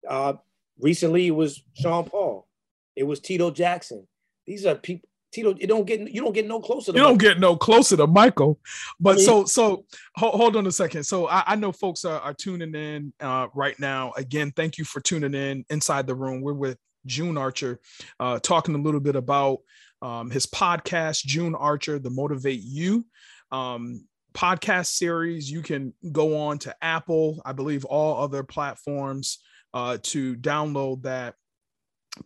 Uh, 0.08 0.34
recently, 0.78 1.26
it 1.26 1.32
was 1.32 1.62
Sean 1.74 2.04
Paul. 2.04 2.46
It 2.96 3.04
was 3.04 3.20
Tito 3.20 3.50
Jackson. 3.50 4.06
These 4.46 4.66
are 4.66 4.74
people. 4.74 5.08
Tito, 5.32 5.54
you 5.54 5.68
don't 5.68 5.86
get 5.86 6.00
you 6.00 6.22
don't 6.22 6.32
get 6.32 6.48
no 6.48 6.58
closer. 6.58 6.90
To 6.90 6.98
you 6.98 7.04
don't 7.04 7.18
get 7.18 7.38
no 7.38 7.56
closer 7.56 7.96
to 7.96 8.06
Michael. 8.08 8.58
But 8.98 9.10
I 9.10 9.16
mean, 9.16 9.24
so 9.24 9.44
so 9.44 9.84
hold, 10.16 10.34
hold, 10.34 10.56
on 10.56 10.66
a 10.66 10.72
second. 10.72 11.04
So 11.04 11.28
I, 11.28 11.44
I 11.46 11.54
know 11.54 11.70
folks 11.70 12.04
are, 12.04 12.18
are 12.20 12.34
tuning 12.34 12.74
in 12.74 13.12
uh, 13.20 13.46
right 13.54 13.78
now. 13.78 14.12
Again, 14.16 14.52
thank 14.56 14.76
you 14.76 14.84
for 14.84 15.00
tuning 15.00 15.34
in 15.34 15.64
inside 15.70 16.08
the 16.08 16.16
room. 16.16 16.40
We're 16.40 16.54
with 16.54 16.78
June 17.06 17.36
Archer, 17.36 17.80
uh, 18.18 18.38
talking 18.38 18.74
a 18.74 18.78
little 18.78 19.00
bit 19.00 19.16
about 19.16 19.58
um, 20.02 20.30
his 20.30 20.46
podcast, 20.46 21.24
June 21.24 21.54
Archer, 21.54 21.98
the 21.98 22.10
Motivate 22.10 22.62
You. 22.62 23.04
Um, 23.50 24.06
podcast 24.32 24.86
series 24.86 25.50
you 25.50 25.60
can 25.60 25.92
go 26.12 26.38
on 26.38 26.56
to 26.56 26.72
apple 26.80 27.42
i 27.44 27.50
believe 27.50 27.84
all 27.84 28.22
other 28.22 28.44
platforms 28.44 29.40
uh, 29.74 29.98
to 30.04 30.36
download 30.36 31.02
that 31.02 31.34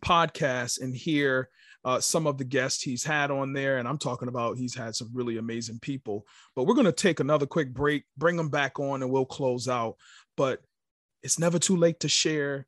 podcast 0.05 0.81
and 0.81 0.95
hear 0.95 1.49
uh, 1.85 2.01
some 2.01 2.27
of 2.27 2.39
the 2.39 2.45
guests 2.45 2.83
he's 2.83 3.05
had 3.05 3.31
on 3.31 3.53
there. 3.53 3.79
And 3.79 3.87
I'm 3.87 3.99
talking 3.99 4.29
about 4.29 4.57
he's 4.57 4.75
had 4.75 4.95
some 4.95 5.11
really 5.13 5.37
amazing 5.37 5.79
people. 5.81 6.27
But 6.57 6.65
we're 6.65 6.75
going 6.75 6.87
to 6.87 6.93
take 6.93 7.21
another 7.21 7.47
quick 7.47 7.75
break, 7.75 8.05
bring 8.17 8.37
them 8.37 8.49
back 8.49 8.81
on, 8.81 9.03
and 9.03 9.11
we'll 9.11 9.27
close 9.27 9.69
out. 9.69 9.97
But 10.37 10.61
it's 11.23 11.39
never 11.39 11.59
too 11.59 11.77
late 11.77 12.01
to 12.01 12.09
share 12.09 12.67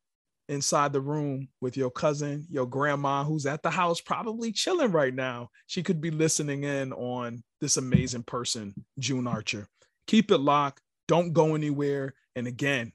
inside 0.48 0.92
the 0.92 1.00
room 1.00 1.48
with 1.60 1.76
your 1.76 1.90
cousin, 1.90 2.46
your 2.50 2.66
grandma, 2.66 3.24
who's 3.24 3.46
at 3.46 3.62
the 3.62 3.70
house 3.70 4.00
probably 4.00 4.52
chilling 4.52 4.92
right 4.92 5.14
now. 5.14 5.50
She 5.66 5.82
could 5.82 6.00
be 6.00 6.10
listening 6.10 6.64
in 6.64 6.92
on 6.92 7.42
this 7.60 7.76
amazing 7.76 8.22
person, 8.22 8.74
June 8.98 9.26
Archer. 9.26 9.68
Keep 10.06 10.30
it 10.30 10.38
locked. 10.38 10.82
Don't 11.08 11.32
go 11.32 11.54
anywhere. 11.54 12.14
And 12.34 12.46
again, 12.46 12.92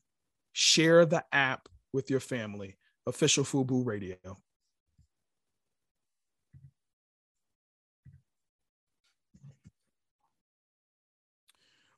share 0.54 1.06
the 1.06 1.24
app 1.32 1.68
with 1.94 2.10
your 2.10 2.20
family. 2.20 2.78
Official 3.08 3.44
Fubu 3.44 3.86
Radio. 3.86 4.16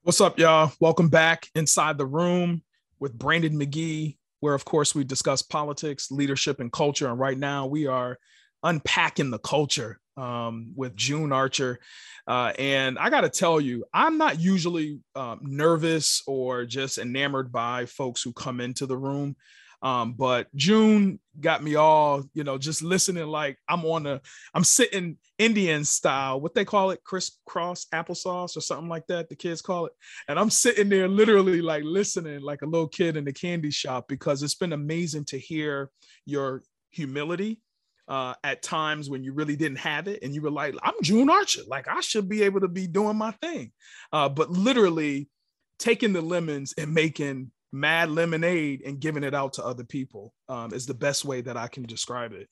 What's 0.04 0.20
up, 0.20 0.38
y'all? 0.38 0.72
Welcome 0.80 1.08
back 1.10 1.50
inside 1.56 1.98
the 1.98 2.06
room 2.06 2.62
with 3.00 3.18
Brandon 3.18 3.58
McGee, 3.58 4.18
where, 4.44 4.54
of 4.54 4.66
course, 4.66 4.94
we 4.94 5.06
discuss 5.06 5.42
politics, 5.42 6.12
leadership, 6.12 6.60
and 6.60 6.70
culture. 6.70 7.08
And 7.08 7.18
right 7.18 7.38
now, 7.38 7.66
we 7.66 7.88
are 7.88 8.20
unpacking 8.62 9.32
the 9.32 9.40
culture 9.40 10.02
um, 10.18 10.74
with 10.76 10.98
June 10.98 11.32
Archer. 11.32 11.80
Uh, 12.28 12.52
and 12.60 13.00
I 13.00 13.10
got 13.10 13.22
to 13.22 13.30
tell 13.30 13.62
you, 13.62 13.86
I'm 13.94 14.18
not 14.18 14.42
usually 14.42 15.00
um, 15.16 15.40
nervous 15.44 16.24
or 16.28 16.66
just 16.66 16.98
enamored 16.98 17.54
by 17.54 17.86
folks 17.86 18.22
who 18.22 18.34
come 18.34 18.60
into 18.60 18.86
the 18.86 18.98
room. 18.98 19.38
Um, 19.84 20.14
but 20.14 20.48
June 20.56 21.20
got 21.42 21.62
me 21.62 21.76
all, 21.76 22.24
you 22.34 22.46
know, 22.46 22.58
just 22.58 22.82
listening 22.82 23.28
like 23.28 23.58
I'm 23.68 23.84
on 23.86 24.08
a, 24.08 24.22
I'm 24.54 24.64
sitting 24.64 25.18
Indian 25.38 25.84
style, 25.84 26.40
what 26.40 26.56
they 26.56 26.64
call 26.64 26.92
it, 26.92 27.04
crisscross 27.04 27.86
applesauce 27.94 28.56
or 28.56 28.62
something 28.62 28.88
like 28.88 29.06
that. 29.08 29.28
The 29.28 29.36
kids 29.36 29.62
call 29.62 29.88
it, 29.88 29.92
and 30.30 30.40
I'm 30.40 30.50
sitting 30.50 30.88
there 30.88 31.10
literally 31.10 31.62
like 31.62 31.84
listening 31.84 32.42
like 32.42 32.62
a 32.62 32.66
little 32.66 32.88
kid 32.88 33.18
in 33.18 33.26
the 33.26 33.34
candy 33.34 33.72
shop 33.72 34.08
because 34.08 34.42
it's 34.42 34.56
been 34.56 34.74
amazing 34.74 35.26
to 35.26 35.38
hear 35.38 35.92
your 36.26 36.64
humility 36.92 37.60
uh, 38.08 38.36
at 38.44 38.62
times 38.62 39.10
when 39.10 39.24
you 39.24 39.34
really 39.34 39.56
didn't 39.56 39.80
have 39.80 40.08
it 40.08 40.24
and 40.24 40.34
you 40.34 40.42
were 40.42 40.52
like, 40.52 40.76
I'm 40.82 40.94
June 41.02 41.30
Archer, 41.30 41.62
like 41.68 41.90
I 41.90 42.00
should 42.00 42.30
be 42.30 42.44
able 42.44 42.62
to 42.62 42.68
be 42.68 42.88
doing 42.88 43.18
my 43.18 43.32
thing. 43.32 43.72
Uh, 44.14 44.30
but 44.30 44.50
literally 44.50 45.30
taking 45.78 46.14
the 46.14 46.22
lemons 46.22 46.74
and 46.78 46.94
making 46.94 47.52
mad 47.74 48.10
lemonade 48.10 48.84
and 48.86 49.00
giving 49.00 49.24
it 49.24 49.34
out 49.34 49.54
to 49.54 49.66
other 49.66 49.84
people 49.84 50.34
um, 50.48 50.74
is 50.74 50.86
the 50.86 50.94
best 50.94 51.26
way 51.26 51.42
that 51.42 51.58
I 51.58 51.68
can 51.68 51.84
describe 51.84 52.32
it. 52.32 52.48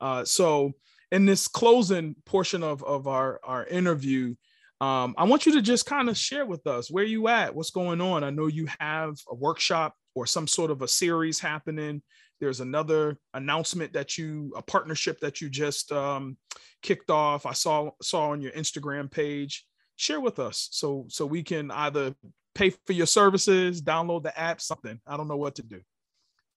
Uh, 0.00 0.24
so 0.24 0.72
in 1.12 1.24
this 1.24 1.46
closing 1.48 2.16
portion 2.26 2.62
of, 2.62 2.82
of 2.82 3.06
our, 3.06 3.40
our 3.44 3.64
interview, 3.66 4.34
um, 4.80 5.14
I 5.16 5.24
want 5.24 5.46
you 5.46 5.52
to 5.52 5.62
just 5.62 5.86
kind 5.86 6.08
of 6.08 6.16
share 6.16 6.44
with 6.44 6.66
us 6.66 6.90
where 6.90 7.04
you 7.04 7.28
at, 7.28 7.54
what's 7.54 7.70
going 7.70 8.00
on. 8.00 8.24
I 8.24 8.30
know 8.30 8.48
you 8.48 8.66
have 8.80 9.14
a 9.30 9.34
workshop 9.34 9.94
or 10.14 10.26
some 10.26 10.46
sort 10.46 10.70
of 10.70 10.82
a 10.82 10.88
series 10.88 11.38
happening. 11.38 12.02
There's 12.40 12.60
another 12.60 13.16
announcement 13.32 13.92
that 13.92 14.18
you, 14.18 14.52
a 14.56 14.62
partnership 14.62 15.20
that 15.20 15.40
you 15.40 15.48
just 15.48 15.92
um, 15.92 16.36
kicked 16.82 17.10
off. 17.10 17.46
I 17.46 17.52
saw 17.52 17.90
saw 18.02 18.30
on 18.30 18.40
your 18.40 18.52
Instagram 18.52 19.10
page. 19.10 19.64
Share 19.96 20.20
with 20.20 20.40
us 20.40 20.68
so 20.72 21.06
so 21.08 21.24
we 21.24 21.44
can 21.44 21.70
either 21.70 22.16
pay 22.54 22.70
for 22.70 22.92
your 22.92 23.06
services, 23.06 23.82
download 23.82 24.22
the 24.22 24.38
app, 24.38 24.60
something. 24.60 25.00
I 25.06 25.16
don't 25.16 25.28
know 25.28 25.36
what 25.36 25.56
to 25.56 25.62
do. 25.62 25.80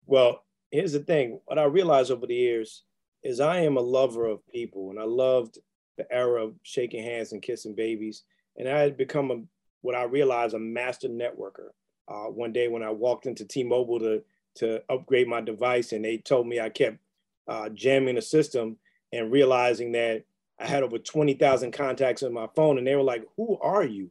Well, 0.05 0.43
here's 0.71 0.93
the 0.93 0.99
thing. 0.99 1.39
What 1.45 1.59
I 1.59 1.65
realized 1.65 2.11
over 2.11 2.27
the 2.27 2.35
years 2.35 2.83
is 3.23 3.39
I 3.39 3.59
am 3.61 3.77
a 3.77 3.81
lover 3.81 4.25
of 4.25 4.45
people, 4.47 4.89
and 4.89 4.99
I 4.99 5.03
loved 5.03 5.57
the 5.97 6.11
era 6.13 6.45
of 6.45 6.53
shaking 6.63 7.03
hands 7.03 7.31
and 7.31 7.41
kissing 7.41 7.75
babies. 7.75 8.23
And 8.57 8.69
I 8.69 8.79
had 8.79 8.97
become 8.97 9.31
a 9.31 9.41
what 9.81 9.95
I 9.95 10.03
realized 10.03 10.53
a 10.55 10.59
master 10.59 11.07
networker. 11.07 11.69
Uh, 12.07 12.25
one 12.25 12.53
day 12.53 12.67
when 12.67 12.83
I 12.83 12.89
walked 12.89 13.25
into 13.25 13.45
T-Mobile 13.45 13.99
to 13.99 14.23
to 14.55 14.81
upgrade 14.89 15.27
my 15.27 15.41
device, 15.41 15.91
and 15.91 16.03
they 16.03 16.17
told 16.17 16.47
me 16.47 16.59
I 16.59 16.69
kept 16.69 16.97
uh, 17.47 17.69
jamming 17.69 18.15
the 18.15 18.21
system, 18.21 18.77
and 19.11 19.31
realizing 19.31 19.91
that 19.91 20.23
I 20.59 20.65
had 20.65 20.83
over 20.83 20.97
twenty 20.97 21.33
thousand 21.33 21.71
contacts 21.71 22.23
on 22.23 22.33
my 22.33 22.47
phone, 22.55 22.77
and 22.77 22.87
they 22.87 22.95
were 22.95 23.03
like, 23.03 23.23
"Who 23.35 23.57
are 23.59 23.83
you?" 23.83 24.09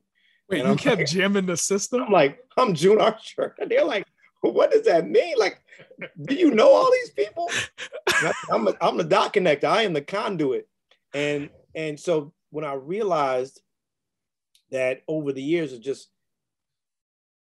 Wait, 0.49 0.61
and 0.61 0.67
you 0.67 0.73
I'm 0.73 0.79
kept 0.79 0.99
like, 0.99 1.09
jamming 1.09 1.47
the 1.47 1.57
system? 1.57 2.03
I'm 2.03 2.13
like, 2.13 2.39
I'm 2.57 2.75
June 2.75 3.01
Archer. 3.01 3.55
And 3.59 3.71
they're 3.71 3.85
like, 3.85 4.07
what 4.43 4.71
does 4.71 4.85
that 4.85 5.09
mean? 5.09 5.35
Like, 5.39 5.61
do 6.23 6.35
you 6.35 6.53
know 6.53 6.73
all 6.73 6.91
these 6.93 7.11
people? 7.11 7.51
I'm, 8.51 8.69
a, 8.69 8.75
I'm 8.81 8.97
the 8.97 9.05
dot 9.05 9.33
connector. 9.33 9.65
I 9.65 9.83
am 9.83 9.93
the 9.93 10.03
conduit. 10.03 10.69
And 11.15 11.51
and 11.75 11.99
so 11.99 12.33
when 12.51 12.65
I 12.65 12.75
realized 12.75 13.61
that 14.71 15.03
over 15.09 15.33
the 15.33 15.43
years 15.43 15.73
of 15.73 15.81
just 15.81 16.09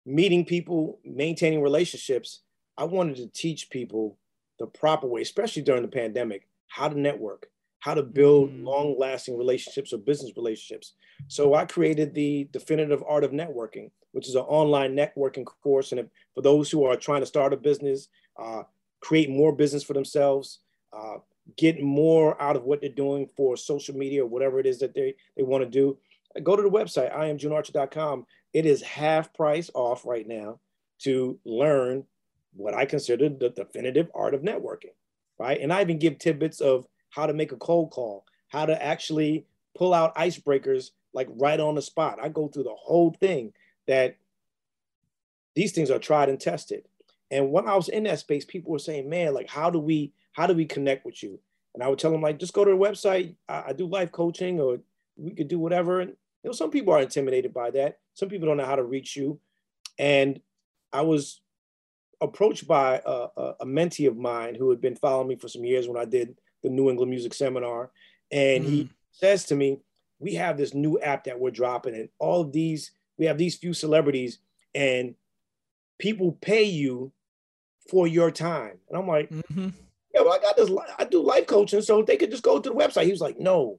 meeting 0.06 0.44
people, 0.44 1.00
maintaining 1.04 1.62
relationships, 1.62 2.42
I 2.76 2.84
wanted 2.84 3.16
to 3.16 3.28
teach 3.28 3.70
people 3.70 4.18
the 4.58 4.66
proper 4.66 5.06
way, 5.06 5.22
especially 5.22 5.62
during 5.62 5.82
the 5.82 5.88
pandemic, 5.88 6.48
how 6.68 6.88
to 6.88 6.98
network, 6.98 7.48
how 7.84 7.92
to 7.92 8.02
build 8.02 8.50
mm. 8.50 8.64
long 8.64 8.96
lasting 8.98 9.36
relationships 9.36 9.92
or 9.92 9.98
business 9.98 10.32
relationships. 10.38 10.94
So 11.28 11.52
I 11.52 11.66
created 11.66 12.14
the 12.14 12.48
Definitive 12.50 13.04
Art 13.06 13.24
of 13.24 13.30
Networking, 13.30 13.90
which 14.12 14.26
is 14.26 14.36
an 14.36 14.40
online 14.40 14.96
networking 14.96 15.44
course. 15.44 15.92
And 15.92 16.08
for 16.34 16.40
those 16.40 16.70
who 16.70 16.86
are 16.86 16.96
trying 16.96 17.20
to 17.20 17.26
start 17.26 17.52
a 17.52 17.58
business, 17.58 18.08
uh, 18.38 18.62
create 19.00 19.28
more 19.28 19.54
business 19.54 19.84
for 19.84 19.92
themselves, 19.92 20.60
uh, 20.94 21.16
get 21.58 21.82
more 21.82 22.40
out 22.40 22.56
of 22.56 22.64
what 22.64 22.80
they're 22.80 22.88
doing 22.88 23.28
for 23.36 23.54
social 23.54 23.94
media 23.94 24.24
or 24.24 24.28
whatever 24.28 24.58
it 24.58 24.64
is 24.64 24.78
that 24.78 24.94
they, 24.94 25.14
they 25.36 25.42
want 25.42 25.62
to 25.62 25.68
do, 25.68 25.98
go 26.42 26.56
to 26.56 26.62
the 26.62 26.70
website, 26.70 27.14
iamjunearcher.com. 27.14 28.24
It 28.54 28.64
is 28.64 28.80
half 28.80 29.34
price 29.34 29.70
off 29.74 30.06
right 30.06 30.26
now 30.26 30.58
to 31.00 31.38
learn 31.44 32.06
what 32.54 32.72
I 32.72 32.86
consider 32.86 33.28
the 33.28 33.50
definitive 33.50 34.10
art 34.14 34.32
of 34.32 34.40
networking, 34.40 34.94
right? 35.38 35.60
And 35.60 35.70
I 35.70 35.82
even 35.82 35.98
give 35.98 36.18
tidbits 36.18 36.62
of 36.62 36.86
how 37.14 37.26
to 37.26 37.32
make 37.32 37.52
a 37.52 37.56
cold 37.56 37.90
call, 37.90 38.24
how 38.48 38.66
to 38.66 38.82
actually 38.82 39.46
pull 39.76 39.94
out 39.94 40.16
icebreakers 40.16 40.90
like 41.12 41.28
right 41.30 41.60
on 41.60 41.76
the 41.76 41.82
spot. 41.82 42.18
I 42.20 42.28
go 42.28 42.48
through 42.48 42.64
the 42.64 42.74
whole 42.76 43.12
thing 43.20 43.52
that 43.86 44.16
these 45.54 45.72
things 45.72 45.90
are 45.90 45.98
tried 45.98 46.28
and 46.28 46.40
tested. 46.40 46.84
And 47.30 47.52
when 47.52 47.68
I 47.68 47.76
was 47.76 47.88
in 47.88 48.04
that 48.04 48.18
space, 48.18 48.44
people 48.44 48.72
were 48.72 48.78
saying, 48.78 49.08
man, 49.08 49.32
like, 49.32 49.48
how 49.48 49.70
do 49.70 49.78
we, 49.78 50.12
how 50.32 50.46
do 50.46 50.54
we 50.54 50.64
connect 50.64 51.06
with 51.06 51.22
you? 51.22 51.38
And 51.74 51.82
I 51.82 51.88
would 51.88 51.98
tell 51.98 52.10
them 52.10 52.22
like, 52.22 52.38
just 52.38 52.52
go 52.52 52.64
to 52.64 52.70
the 52.70 52.76
website. 52.76 53.34
I, 53.48 53.64
I 53.68 53.72
do 53.72 53.86
life 53.86 54.10
coaching 54.10 54.60
or 54.60 54.78
we 55.16 55.34
could 55.34 55.48
do 55.48 55.58
whatever. 55.58 56.00
And 56.00 56.10
you 56.10 56.48
know, 56.48 56.52
some 56.52 56.70
people 56.70 56.92
are 56.94 57.00
intimidated 57.00 57.54
by 57.54 57.70
that. 57.72 57.98
Some 58.14 58.28
people 58.28 58.48
don't 58.48 58.56
know 58.56 58.66
how 58.66 58.76
to 58.76 58.84
reach 58.84 59.16
you. 59.16 59.40
And 59.98 60.40
I 60.92 61.02
was 61.02 61.40
approached 62.20 62.66
by 62.66 63.00
a, 63.04 63.26
a, 63.36 63.54
a 63.60 63.66
mentee 63.66 64.08
of 64.08 64.16
mine 64.16 64.54
who 64.54 64.70
had 64.70 64.80
been 64.80 64.96
following 64.96 65.28
me 65.28 65.36
for 65.36 65.48
some 65.48 65.64
years 65.64 65.88
when 65.88 66.00
I 66.00 66.04
did 66.04 66.36
the 66.64 66.70
New 66.70 66.90
England 66.90 67.10
Music 67.10 67.32
Seminar, 67.32 67.90
and 68.32 68.64
mm. 68.64 68.68
he 68.68 68.90
says 69.12 69.44
to 69.44 69.54
me, 69.54 69.78
"We 70.18 70.34
have 70.34 70.56
this 70.56 70.74
new 70.74 70.98
app 71.00 71.24
that 71.24 71.38
we're 71.38 71.52
dropping, 71.52 71.94
and 71.94 72.08
all 72.18 72.40
of 72.40 72.52
these 72.52 72.90
we 73.16 73.26
have 73.26 73.38
these 73.38 73.56
few 73.56 73.72
celebrities, 73.72 74.38
and 74.74 75.14
people 75.98 76.32
pay 76.40 76.64
you 76.64 77.12
for 77.88 78.08
your 78.08 78.32
time." 78.32 78.78
And 78.88 78.98
I'm 78.98 79.06
like, 79.06 79.30
mm-hmm. 79.30 79.68
"Yeah, 80.12 80.22
well, 80.22 80.32
I 80.32 80.38
got 80.40 80.56
this. 80.56 80.70
I 80.98 81.04
do 81.04 81.22
life 81.22 81.46
coaching, 81.46 81.82
so 81.82 82.02
they 82.02 82.16
could 82.16 82.32
just 82.32 82.42
go 82.42 82.58
to 82.58 82.68
the 82.68 82.74
website." 82.74 83.04
He 83.04 83.12
was 83.12 83.20
like, 83.20 83.38
"No, 83.38 83.78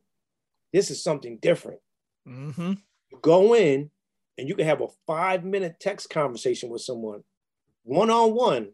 this 0.71 0.91
is 0.91 1.03
something 1.03 1.39
different. 1.41 1.79
Mm-hmm. 2.27 2.73
You 3.11 3.19
go 3.21 3.55
in, 3.55 3.89
and 4.37 4.47
you 4.47 4.55
can 4.55 4.65
have 4.65 4.81
a 4.81 4.87
five 5.05 5.43
minute 5.43 5.79
text 5.79 6.09
conversation 6.09 6.69
with 6.69 6.81
someone 6.81 7.23
one 7.83 8.09
on 8.09 8.33
one. 8.33 8.71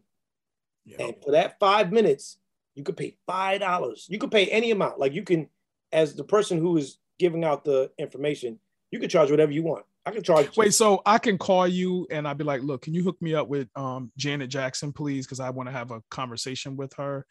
And 0.98 1.14
for 1.22 1.30
that 1.32 1.58
five 1.60 1.92
minutes, 1.92 2.38
you 2.74 2.82
could 2.82 2.96
pay 2.96 3.16
five 3.26 3.60
dollars. 3.60 4.06
You 4.08 4.18
could 4.18 4.30
pay 4.30 4.46
any 4.46 4.70
amount. 4.70 4.98
Like 4.98 5.12
you 5.12 5.22
can, 5.22 5.48
as 5.92 6.14
the 6.14 6.24
person 6.24 6.58
who 6.58 6.76
is 6.76 6.98
giving 7.18 7.44
out 7.44 7.64
the 7.64 7.90
information, 7.98 8.58
you 8.90 8.98
can 8.98 9.08
charge 9.08 9.30
whatever 9.30 9.52
you 9.52 9.62
want. 9.62 9.84
I 10.04 10.10
can 10.10 10.22
charge. 10.22 10.56
Wait, 10.56 10.74
so 10.74 11.00
I 11.06 11.18
can 11.18 11.38
call 11.38 11.68
you 11.68 12.06
and 12.10 12.26
I'd 12.26 12.38
be 12.38 12.44
like, 12.44 12.62
look, 12.62 12.82
can 12.82 12.94
you 12.94 13.04
hook 13.04 13.20
me 13.22 13.34
up 13.34 13.48
with 13.48 13.68
um, 13.76 14.10
Janet 14.16 14.50
Jackson, 14.50 14.92
please? 14.92 15.26
Because 15.26 15.38
I 15.38 15.50
want 15.50 15.68
to 15.68 15.72
have 15.72 15.92
a 15.92 16.02
conversation 16.10 16.76
with 16.76 16.92
her. 16.94 17.24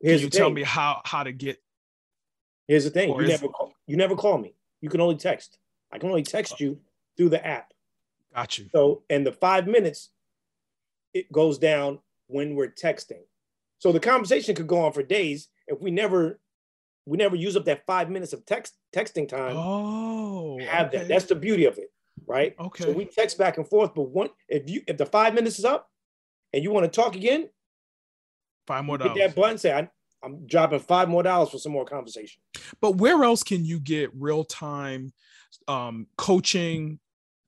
Here's 0.00 0.20
can 0.20 0.26
you 0.26 0.30
tell 0.30 0.50
me 0.50 0.62
how 0.62 1.00
how 1.04 1.22
to 1.22 1.32
get? 1.32 1.58
Here's 2.68 2.84
the 2.84 2.90
thing: 2.90 3.08
you 3.08 3.26
never 3.26 3.48
call, 3.48 3.72
you 3.86 3.96
never 3.96 4.16
call 4.16 4.38
me. 4.38 4.54
You 4.80 4.88
can 4.88 5.00
only 5.00 5.16
text. 5.16 5.58
I 5.92 5.98
can 5.98 6.08
only 6.08 6.22
text 6.22 6.60
you 6.60 6.80
through 7.16 7.30
the 7.30 7.44
app. 7.44 7.72
Got 8.34 8.58
you. 8.58 8.68
So, 8.72 9.02
and 9.10 9.26
the 9.26 9.32
five 9.32 9.66
minutes, 9.66 10.10
it 11.12 11.30
goes 11.32 11.58
down 11.58 11.98
when 12.28 12.54
we're 12.54 12.70
texting. 12.70 13.22
So 13.80 13.92
the 13.92 14.00
conversation 14.00 14.54
could 14.54 14.66
go 14.66 14.84
on 14.84 14.92
for 14.92 15.02
days 15.02 15.48
if 15.66 15.80
we 15.80 15.90
never 15.90 16.38
we 17.06 17.16
never 17.16 17.34
use 17.34 17.56
up 17.56 17.64
that 17.64 17.86
five 17.86 18.10
minutes 18.10 18.32
of 18.34 18.44
text 18.44 18.74
texting 18.94 19.26
time. 19.26 19.56
Oh, 19.56 20.60
have 20.60 20.88
okay. 20.88 20.98
that. 20.98 21.08
That's 21.08 21.24
the 21.24 21.34
beauty 21.34 21.64
of 21.64 21.78
it, 21.78 21.90
right? 22.26 22.54
Okay. 22.60 22.84
So 22.84 22.92
we 22.92 23.06
text 23.06 23.38
back 23.38 23.56
and 23.56 23.66
forth, 23.66 23.94
but 23.94 24.02
one 24.02 24.28
if 24.48 24.68
you 24.68 24.82
if 24.86 24.98
the 24.98 25.06
five 25.06 25.34
minutes 25.34 25.58
is 25.58 25.64
up 25.64 25.90
and 26.52 26.62
you 26.62 26.70
want 26.70 26.84
to 26.84 27.00
talk 27.00 27.16
again, 27.16 27.48
five 28.66 28.84
more 28.84 28.98
dollars. 28.98 29.16
Hit 29.16 29.28
that 29.28 29.40
button. 29.40 29.56
Say 29.56 29.72
I, 29.72 29.88
I'm 30.22 30.46
dropping 30.46 30.80
five 30.80 31.08
more 31.08 31.22
dollars 31.22 31.48
for 31.48 31.58
some 31.58 31.72
more 31.72 31.86
conversation. 31.86 32.42
But 32.82 32.96
where 32.96 33.24
else 33.24 33.42
can 33.42 33.64
you 33.64 33.80
get 33.80 34.10
real 34.14 34.44
time 34.44 35.14
um, 35.68 36.06
coaching? 36.16 37.00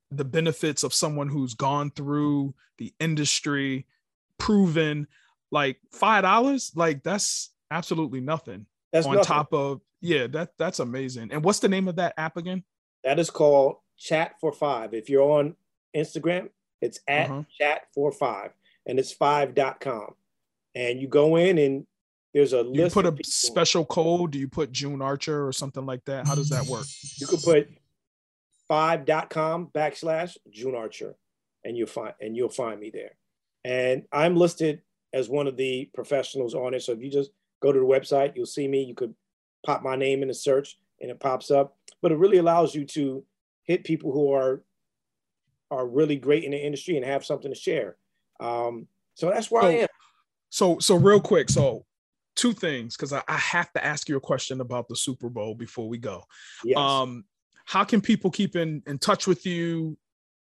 The 0.09 0.25
benefits 0.25 0.83
of 0.83 0.93
someone 0.93 1.27
who's 1.27 1.55
gone 1.55 1.89
through 1.89 2.53
the 2.77 2.93
industry, 2.99 3.87
proven 4.37 5.07
like 5.53 5.77
five 5.91 6.23
dollars, 6.23 6.71
like 6.75 7.03
that's 7.03 7.51
absolutely 7.71 8.19
nothing. 8.19 8.65
That's 8.91 9.05
on 9.05 9.15
nothing. 9.15 9.27
top 9.27 9.53
of 9.53 9.81
yeah, 10.01 10.27
that 10.27 10.51
that's 10.57 10.79
amazing. 10.79 11.31
And 11.31 11.43
what's 11.43 11.59
the 11.59 11.69
name 11.69 11.87
of 11.87 11.95
that 11.95 12.13
app 12.17 12.35
again? 12.35 12.63
That 13.03 13.19
is 13.19 13.29
called 13.29 13.77
Chat 13.97 14.35
for 14.41 14.51
Five. 14.51 14.93
If 14.93 15.09
you're 15.09 15.23
on 15.23 15.55
Instagram, 15.95 16.49
it's 16.81 16.99
at 17.07 17.29
uh-huh. 17.29 17.43
Chat 17.57 17.83
for 17.93 18.11
Five, 18.11 18.51
and 18.85 18.99
it's 18.99 19.13
five.com. 19.13 20.15
And 20.75 20.99
you 20.99 21.07
go 21.07 21.35
in 21.35 21.59
and 21.59 21.85
there's 22.33 22.53
a 22.53 22.63
you 22.63 22.89
put 22.89 23.05
a 23.05 23.15
special 23.23 23.85
code. 23.85 24.31
Do 24.31 24.39
you 24.39 24.47
put 24.47 24.71
June 24.71 25.01
Archer 25.01 25.47
or 25.47 25.53
something 25.53 25.85
like 25.85 26.03
that? 26.05 26.27
How 26.27 26.35
does 26.35 26.49
that 26.49 26.65
work? 26.65 26.85
You 27.17 27.27
could 27.27 27.43
put 27.43 27.69
five.com 28.67 29.67
backslash 29.67 30.35
June 30.49 30.73
Archer, 30.73 31.15
and 31.63 31.77
you'll 31.77 31.87
find 31.87 32.13
and 32.19 32.35
you'll 32.35 32.49
find 32.49 32.79
me 32.79 32.89
there. 32.89 33.11
And 33.63 34.03
I'm 34.11 34.35
listed 34.35 34.81
as 35.13 35.29
one 35.29 35.47
of 35.47 35.57
the 35.57 35.89
professionals 35.93 36.55
on 36.55 36.73
it. 36.73 36.81
So 36.81 36.91
if 36.91 37.01
you 37.01 37.09
just 37.09 37.31
go 37.61 37.71
to 37.71 37.79
the 37.79 37.85
website, 37.85 38.33
you'll 38.35 38.45
see 38.45 38.67
me. 38.67 38.83
You 38.83 38.95
could 38.95 39.13
pop 39.65 39.83
my 39.83 39.95
name 39.95 40.21
in 40.21 40.27
the 40.27 40.33
search 40.33 40.77
and 41.01 41.11
it 41.11 41.19
pops 41.19 41.51
up. 41.51 41.77
But 42.01 42.11
it 42.11 42.17
really 42.17 42.37
allows 42.37 42.75
you 42.75 42.85
to 42.85 43.23
hit 43.63 43.83
people 43.83 44.11
who 44.11 44.33
are 44.33 44.63
are 45.71 45.87
really 45.87 46.15
great 46.15 46.43
in 46.43 46.51
the 46.51 46.63
industry 46.63 46.97
and 46.97 47.05
have 47.05 47.25
something 47.25 47.51
to 47.51 47.59
share. 47.59 47.97
Um, 48.39 48.87
so 49.15 49.29
that's 49.29 49.49
where 49.49 49.63
so, 49.63 49.67
I 49.67 49.71
am. 49.71 49.87
So 50.49 50.79
so 50.79 50.95
real 50.95 51.21
quick, 51.21 51.49
so 51.49 51.85
two 52.35 52.53
things 52.53 52.95
because 52.95 53.13
I, 53.13 53.23
I, 53.27 53.37
have 53.37 53.71
to 53.73 53.85
ask 53.85 54.09
you 54.09 54.17
a 54.17 54.21
question 54.21 54.59
about 54.61 54.87
the 54.87 54.95
Super 54.95 55.29
Bowl 55.29 55.55
before 55.55 55.87
we 55.87 55.97
go. 55.97 56.23
Yes. 56.63 56.77
Um, 56.77 57.25
how 57.65 57.83
can 57.83 58.01
people 58.01 58.31
keep 58.31 58.55
in, 58.55 58.81
in 58.87 58.97
touch 58.97 59.27
with 59.27 59.45
you? 59.45 59.97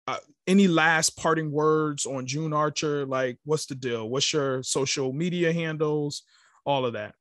Uh, 0.05 0.17
any 0.47 0.67
last 0.67 1.11
parting 1.11 1.51
words 1.51 2.05
on 2.05 2.25
June 2.25 2.53
Archer? 2.53 3.05
Like, 3.05 3.37
what's 3.45 3.65
the 3.65 3.75
deal? 3.75 4.09
What's 4.09 4.33
your 4.33 4.61
social 4.63 5.13
media 5.13 5.53
handles? 5.53 6.23
all 6.65 6.85
of 6.85 6.93
that. 6.93 7.15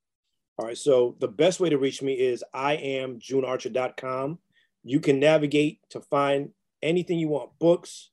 All 0.58 0.66
right. 0.66 0.78
So 0.78 1.16
the 1.20 1.28
best 1.28 1.60
way 1.60 1.70
to 1.70 1.78
reach 1.78 2.02
me 2.02 2.14
is 2.14 2.44
I 2.52 2.74
am 2.74 3.18
junearcher.com. 3.18 4.38
You 4.84 5.00
can 5.00 5.20
navigate 5.20 5.80
to 5.90 6.00
find 6.00 6.50
anything 6.82 7.18
you 7.18 7.28
want 7.28 7.58
books, 7.58 8.10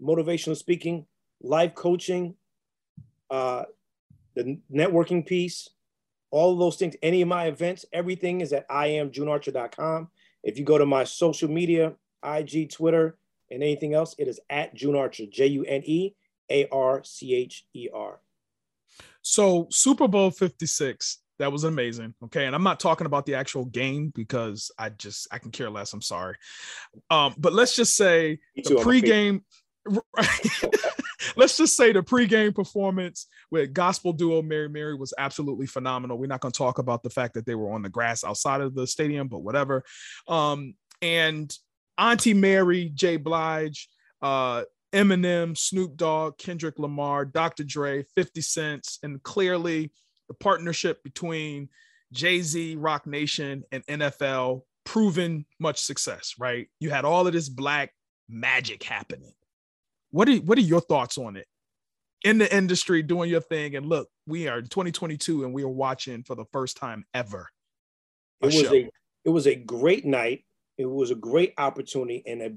motivational 0.00 0.56
speaking, 0.56 1.06
life 1.42 1.74
coaching, 1.74 2.34
uh, 3.30 3.64
the 4.34 4.58
networking 4.72 5.26
piece, 5.26 5.68
all 6.30 6.52
of 6.52 6.58
those 6.58 6.76
things, 6.76 6.94
any 7.02 7.22
of 7.22 7.28
my 7.28 7.46
events, 7.46 7.84
everything 7.92 8.40
is 8.40 8.52
at 8.52 8.66
I 8.70 8.88
am 8.88 9.10
junearcher.com. 9.10 10.08
If 10.42 10.58
you 10.58 10.64
go 10.64 10.78
to 10.78 10.86
my 10.86 11.04
social 11.04 11.50
media, 11.50 11.94
IG, 12.24 12.70
Twitter, 12.70 13.18
and 13.52 13.62
anything 13.62 13.94
else, 13.94 14.14
it 14.18 14.28
is 14.28 14.40
at 14.50 14.74
June 14.74 14.96
Archer, 14.96 15.26
J 15.26 15.46
U 15.46 15.64
N 15.64 15.82
E 15.84 16.14
A 16.50 16.68
R 16.70 17.02
C 17.04 17.34
H 17.34 17.66
E 17.74 17.88
R. 17.92 18.20
So 19.22 19.68
Super 19.70 20.08
Bowl 20.08 20.30
56, 20.30 21.18
that 21.38 21.52
was 21.52 21.64
amazing. 21.64 22.14
Okay. 22.24 22.46
And 22.46 22.54
I'm 22.54 22.62
not 22.62 22.80
talking 22.80 23.06
about 23.06 23.26
the 23.26 23.34
actual 23.34 23.64
game 23.64 24.12
because 24.14 24.70
I 24.78 24.90
just 24.90 25.28
I 25.32 25.38
can 25.38 25.50
care 25.50 25.70
less. 25.70 25.92
I'm 25.92 26.02
sorry. 26.02 26.36
Um, 27.10 27.34
but 27.38 27.52
let's 27.52 27.76
just 27.76 27.96
say 27.96 28.38
the 28.56 28.76
pregame. 28.76 29.42
let's 31.36 31.56
just 31.56 31.76
say 31.76 31.92
the 31.92 32.02
pregame 32.02 32.54
performance 32.54 33.26
with 33.50 33.72
gospel 33.72 34.12
duo 34.12 34.42
Mary 34.42 34.68
Mary 34.68 34.94
was 34.94 35.14
absolutely 35.18 35.66
phenomenal. 35.66 36.18
We're 36.18 36.26
not 36.26 36.40
going 36.40 36.52
to 36.52 36.58
talk 36.58 36.78
about 36.78 37.02
the 37.02 37.10
fact 37.10 37.34
that 37.34 37.46
they 37.46 37.54
were 37.54 37.72
on 37.72 37.82
the 37.82 37.88
grass 37.88 38.22
outside 38.22 38.60
of 38.60 38.74
the 38.74 38.86
stadium, 38.86 39.28
but 39.28 39.40
whatever. 39.40 39.84
Um, 40.28 40.74
and 41.00 41.52
Auntie 41.98 42.34
Mary 42.34 42.90
J. 42.94 43.16
Blige, 43.16 43.88
uh, 44.20 44.62
Eminem, 44.92 45.56
Snoop 45.56 45.96
Dogg, 45.96 46.38
Kendrick 46.38 46.78
Lamar, 46.78 47.24
Dr. 47.24 47.64
Dre, 47.64 48.04
50 48.14 48.40
Cent, 48.40 48.88
and 49.02 49.22
clearly 49.22 49.92
the 50.28 50.34
partnership 50.34 51.02
between 51.02 51.68
Jay 52.12 52.42
Z, 52.42 52.76
Roc 52.76 53.06
Nation, 53.06 53.64
and 53.72 53.84
NFL 53.86 54.62
proven 54.84 55.46
much 55.58 55.80
success, 55.80 56.34
right? 56.38 56.68
You 56.78 56.90
had 56.90 57.04
all 57.04 57.26
of 57.26 57.32
this 57.32 57.48
black 57.48 57.92
magic 58.28 58.82
happening. 58.82 59.32
What 60.10 60.28
are, 60.28 60.36
what 60.36 60.58
are 60.58 60.62
your 60.62 60.80
thoughts 60.80 61.16
on 61.16 61.36
it? 61.36 61.46
In 62.24 62.38
the 62.38 62.54
industry, 62.54 63.02
doing 63.02 63.30
your 63.30 63.40
thing, 63.40 63.74
and 63.74 63.86
look, 63.86 64.08
we 64.26 64.46
are 64.46 64.58
in 64.58 64.66
2022 64.66 65.44
and 65.44 65.52
we 65.52 65.64
are 65.64 65.68
watching 65.68 66.22
for 66.22 66.36
the 66.36 66.44
first 66.52 66.76
time 66.76 67.04
ever. 67.14 67.48
It 68.40 68.46
was 68.46 68.60
show. 68.60 68.74
a 68.74 68.90
it 69.24 69.30
was 69.30 69.46
a 69.46 69.54
great 69.54 70.04
night. 70.04 70.44
It 70.82 70.94
was 70.94 71.10
a 71.10 71.16
great 71.16 71.54
opportunity 71.58 72.22
and 72.26 72.42
a, 72.42 72.52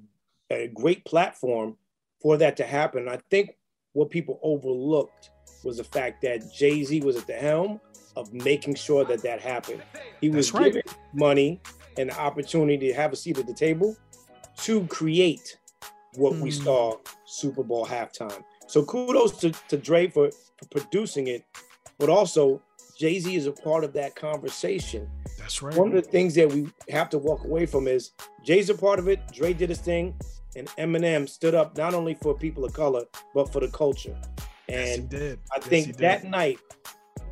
a 0.53 0.67
great 0.67 1.05
platform 1.05 1.77
for 2.21 2.37
that 2.37 2.57
to 2.57 2.65
happen. 2.65 3.07
I 3.07 3.19
think 3.29 3.55
what 3.93 4.09
people 4.09 4.39
overlooked 4.43 5.29
was 5.63 5.77
the 5.77 5.83
fact 5.83 6.21
that 6.21 6.53
Jay 6.53 6.83
Z 6.83 7.01
was 7.01 7.15
at 7.15 7.27
the 7.27 7.33
helm 7.33 7.79
of 8.15 8.33
making 8.33 8.75
sure 8.75 9.03
that 9.05 9.21
that 9.23 9.41
happened. 9.41 9.81
He 10.21 10.29
was 10.29 10.53
right. 10.53 10.65
given 10.65 10.83
money 11.13 11.61
and 11.97 12.09
the 12.09 12.19
opportunity 12.19 12.87
to 12.87 12.93
have 12.93 13.13
a 13.13 13.15
seat 13.15 13.37
at 13.37 13.47
the 13.47 13.53
table 13.53 13.95
to 14.57 14.85
create 14.87 15.57
what 16.15 16.33
mm. 16.33 16.41
we 16.41 16.51
hmm. 16.51 16.63
saw 16.63 16.97
Super 17.25 17.63
Bowl 17.63 17.85
halftime. 17.85 18.43
So 18.67 18.83
kudos 18.83 19.37
to, 19.39 19.51
to 19.69 19.77
Dre 19.77 20.07
for, 20.07 20.31
for 20.31 20.65
producing 20.69 21.27
it, 21.27 21.43
but 21.99 22.09
also 22.09 22.61
Jay 22.97 23.19
Z 23.19 23.35
is 23.35 23.45
a 23.45 23.51
part 23.51 23.83
of 23.83 23.93
that 23.93 24.15
conversation. 24.15 25.09
That's 25.37 25.61
right. 25.61 25.75
One 25.75 25.89
of 25.89 25.93
the 25.93 26.01
things 26.01 26.35
that 26.35 26.51
we 26.51 26.67
have 26.89 27.09
to 27.09 27.17
walk 27.17 27.43
away 27.43 27.65
from 27.65 27.87
is 27.87 28.11
Jay's 28.43 28.69
a 28.69 28.75
part 28.75 28.99
of 28.99 29.07
it. 29.07 29.19
Dre 29.33 29.53
did 29.53 29.69
his 29.69 29.79
thing 29.79 30.15
and 30.55 30.67
Eminem 30.77 31.27
stood 31.27 31.53
up 31.53 31.77
not 31.77 31.93
only 31.93 32.13
for 32.13 32.33
people 32.33 32.63
of 32.63 32.73
color 32.73 33.03
but 33.33 33.51
for 33.51 33.59
the 33.59 33.67
culture. 33.69 34.17
And 34.69 35.11
yes, 35.11 35.37
I 35.51 35.57
yes, 35.57 35.67
think 35.67 35.97
that 35.97 36.23
night, 36.23 36.59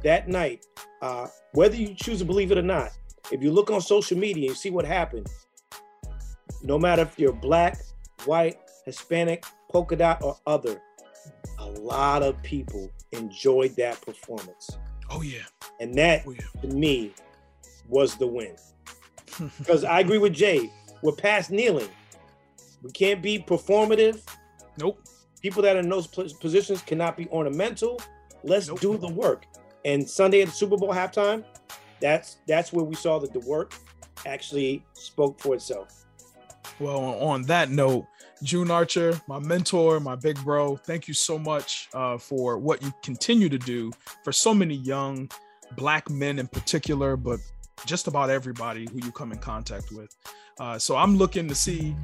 that 0.03 0.27
night, 0.27 0.65
uh, 1.01 1.27
whether 1.53 1.75
you 1.75 1.95
choose 1.95 2.19
to 2.19 2.25
believe 2.25 2.51
it 2.51 2.57
or 2.57 2.63
not, 2.63 2.91
if 3.31 3.41
you 3.41 3.51
look 3.51 3.71
on 3.71 3.81
social 3.81 4.17
media 4.17 4.49
and 4.49 4.57
see 4.57 4.69
what 4.69 4.85
happened, 4.85 5.27
no 6.61 6.77
matter 6.77 7.03
if 7.03 7.17
you're 7.17 7.33
black, 7.33 7.79
white, 8.25 8.57
Hispanic, 8.85 9.45
polka 9.71 9.95
dot, 9.95 10.21
or 10.21 10.37
other, 10.45 10.81
a 11.57 11.65
lot 11.65 12.21
of 12.21 12.41
people 12.43 12.91
enjoyed 13.11 13.75
that 13.77 13.99
performance. 14.01 14.77
Oh 15.13 15.21
yeah. 15.21 15.43
And 15.79 15.93
that 15.95 16.23
oh, 16.27 16.31
yeah. 16.31 16.61
to 16.61 16.67
me 16.67 17.13
was 17.87 18.15
the 18.15 18.27
win. 18.27 18.55
Because 19.57 19.83
I 19.83 19.99
agree 19.99 20.19
with 20.19 20.33
Jay, 20.33 20.71
we're 21.01 21.13
past 21.13 21.49
kneeling. 21.49 21.89
We 22.83 22.91
can't 22.91 23.21
be 23.21 23.39
performative. 23.39 24.21
Nope. 24.77 24.99
People 25.41 25.63
that 25.63 25.75
are 25.75 25.79
in 25.79 25.89
those 25.89 26.07
positions 26.07 26.83
cannot 26.83 27.17
be 27.17 27.27
ornamental. 27.29 27.99
Let's 28.43 28.67
nope. 28.67 28.79
do 28.79 28.97
the 28.97 29.07
work. 29.07 29.45
And 29.85 30.07
Sunday 30.07 30.41
at 30.41 30.49
the 30.49 30.53
Super 30.53 30.77
Bowl 30.77 30.93
halftime, 30.93 31.43
that's 31.99 32.37
that's 32.47 32.71
where 32.71 32.85
we 32.85 32.95
saw 32.95 33.17
that 33.19 33.33
the 33.33 33.39
work 33.39 33.73
actually 34.27 34.85
spoke 34.93 35.39
for 35.39 35.55
itself. 35.55 36.05
Well, 36.79 36.99
on 36.99 37.43
that 37.43 37.69
note, 37.69 38.05
June 38.43 38.69
Archer, 38.69 39.19
my 39.27 39.39
mentor, 39.39 40.01
my 40.01 40.15
big 40.15 40.37
bro, 40.43 40.75
thank 40.75 41.07
you 41.07 41.13
so 41.13 41.39
much 41.39 41.87
uh, 41.93 42.17
for 42.17 42.57
what 42.57 42.81
you 42.83 42.93
continue 43.01 43.47
to 43.47 43.57
do 43.57 43.91
for 44.23 44.33
so 44.33 44.53
many 44.53 44.75
young 44.75 45.29
black 45.77 46.09
men 46.09 46.37
in 46.37 46.47
particular, 46.47 47.15
but 47.15 47.39
just 47.85 48.07
about 48.07 48.29
everybody 48.29 48.85
who 48.91 48.99
you 49.03 49.11
come 49.13 49.31
in 49.31 49.37
contact 49.37 49.91
with. 49.93 50.13
Uh, 50.59 50.77
so 50.77 50.97
I'm 50.97 51.15
looking 51.15 51.47
to 51.47 51.55
see 51.55 51.95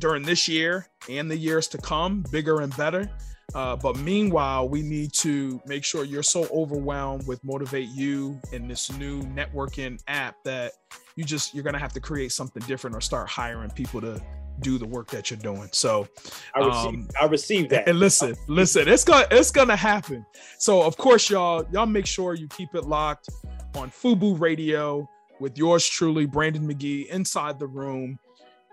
during 0.00 0.24
this 0.24 0.48
year 0.48 0.88
and 1.08 1.30
the 1.30 1.36
years 1.36 1.68
to 1.68 1.78
come, 1.78 2.24
bigger 2.32 2.60
and 2.60 2.76
better. 2.76 3.08
Uh, 3.54 3.76
but 3.76 3.96
meanwhile, 3.98 4.68
we 4.68 4.82
need 4.82 5.12
to 5.12 5.60
make 5.64 5.84
sure 5.84 6.04
you're 6.04 6.24
so 6.24 6.48
overwhelmed 6.52 7.26
with 7.28 7.42
Motivate 7.44 7.88
You 7.90 8.40
and 8.52 8.68
this 8.68 8.90
new 8.98 9.22
networking 9.22 10.00
app 10.08 10.42
that 10.44 10.72
you 11.14 11.24
just 11.24 11.54
you're 11.54 11.62
gonna 11.62 11.78
have 11.78 11.92
to 11.92 12.00
create 12.00 12.32
something 12.32 12.62
different 12.66 12.96
or 12.96 13.00
start 13.00 13.28
hiring 13.28 13.70
people 13.70 14.00
to 14.00 14.20
do 14.60 14.78
the 14.78 14.86
work 14.86 15.10
that 15.10 15.30
you're 15.30 15.38
doing. 15.38 15.68
So 15.72 16.08
I 16.54 16.60
received, 16.60 16.96
um, 16.96 17.08
I 17.20 17.26
received 17.26 17.70
that. 17.70 17.88
And 17.88 17.98
listen, 17.98 18.34
listen, 18.48 18.88
it's 18.88 19.04
gonna 19.04 19.26
it's 19.30 19.50
gonna 19.50 19.76
happen. 19.76 20.24
So 20.58 20.82
of 20.82 20.96
course, 20.96 21.28
y'all, 21.30 21.66
y'all 21.72 21.86
make 21.86 22.06
sure 22.06 22.34
you 22.34 22.48
keep 22.48 22.74
it 22.74 22.84
locked 22.84 23.28
on 23.74 23.90
Fubu 23.90 24.38
Radio 24.38 25.08
with 25.40 25.58
yours 25.58 25.86
truly, 25.86 26.26
Brandon 26.26 26.66
McGee, 26.66 27.08
inside 27.08 27.58
the 27.58 27.66
room, 27.66 28.18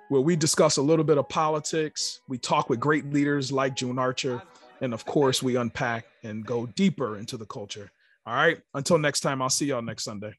where 0.09 0.21
we 0.21 0.36
discuss 0.36 0.77
a 0.77 0.82
little 0.82 1.05
bit 1.05 1.17
of 1.17 1.27
politics. 1.29 2.21
We 2.27 2.38
talk 2.38 2.69
with 2.69 2.79
great 2.79 3.11
leaders 3.11 3.51
like 3.51 3.75
June 3.75 3.97
Archer, 3.97 4.41
and 4.82 4.93
of 4.93 5.05
course, 5.05 5.41
we 5.41 5.55
unpack 5.55 6.05
and 6.23 6.45
go 6.45 6.67
deeper 6.67 7.17
into 7.17 7.38
the 7.38 7.45
culture. 7.45 7.91
All 8.25 8.36
right. 8.36 8.61
Until 8.75 8.99
next 8.99 9.21
time, 9.21 9.41
I'll 9.41 9.49
see 9.49 9.65
y'all 9.65 9.82
next 9.82 10.03
Sunday. 10.03 10.34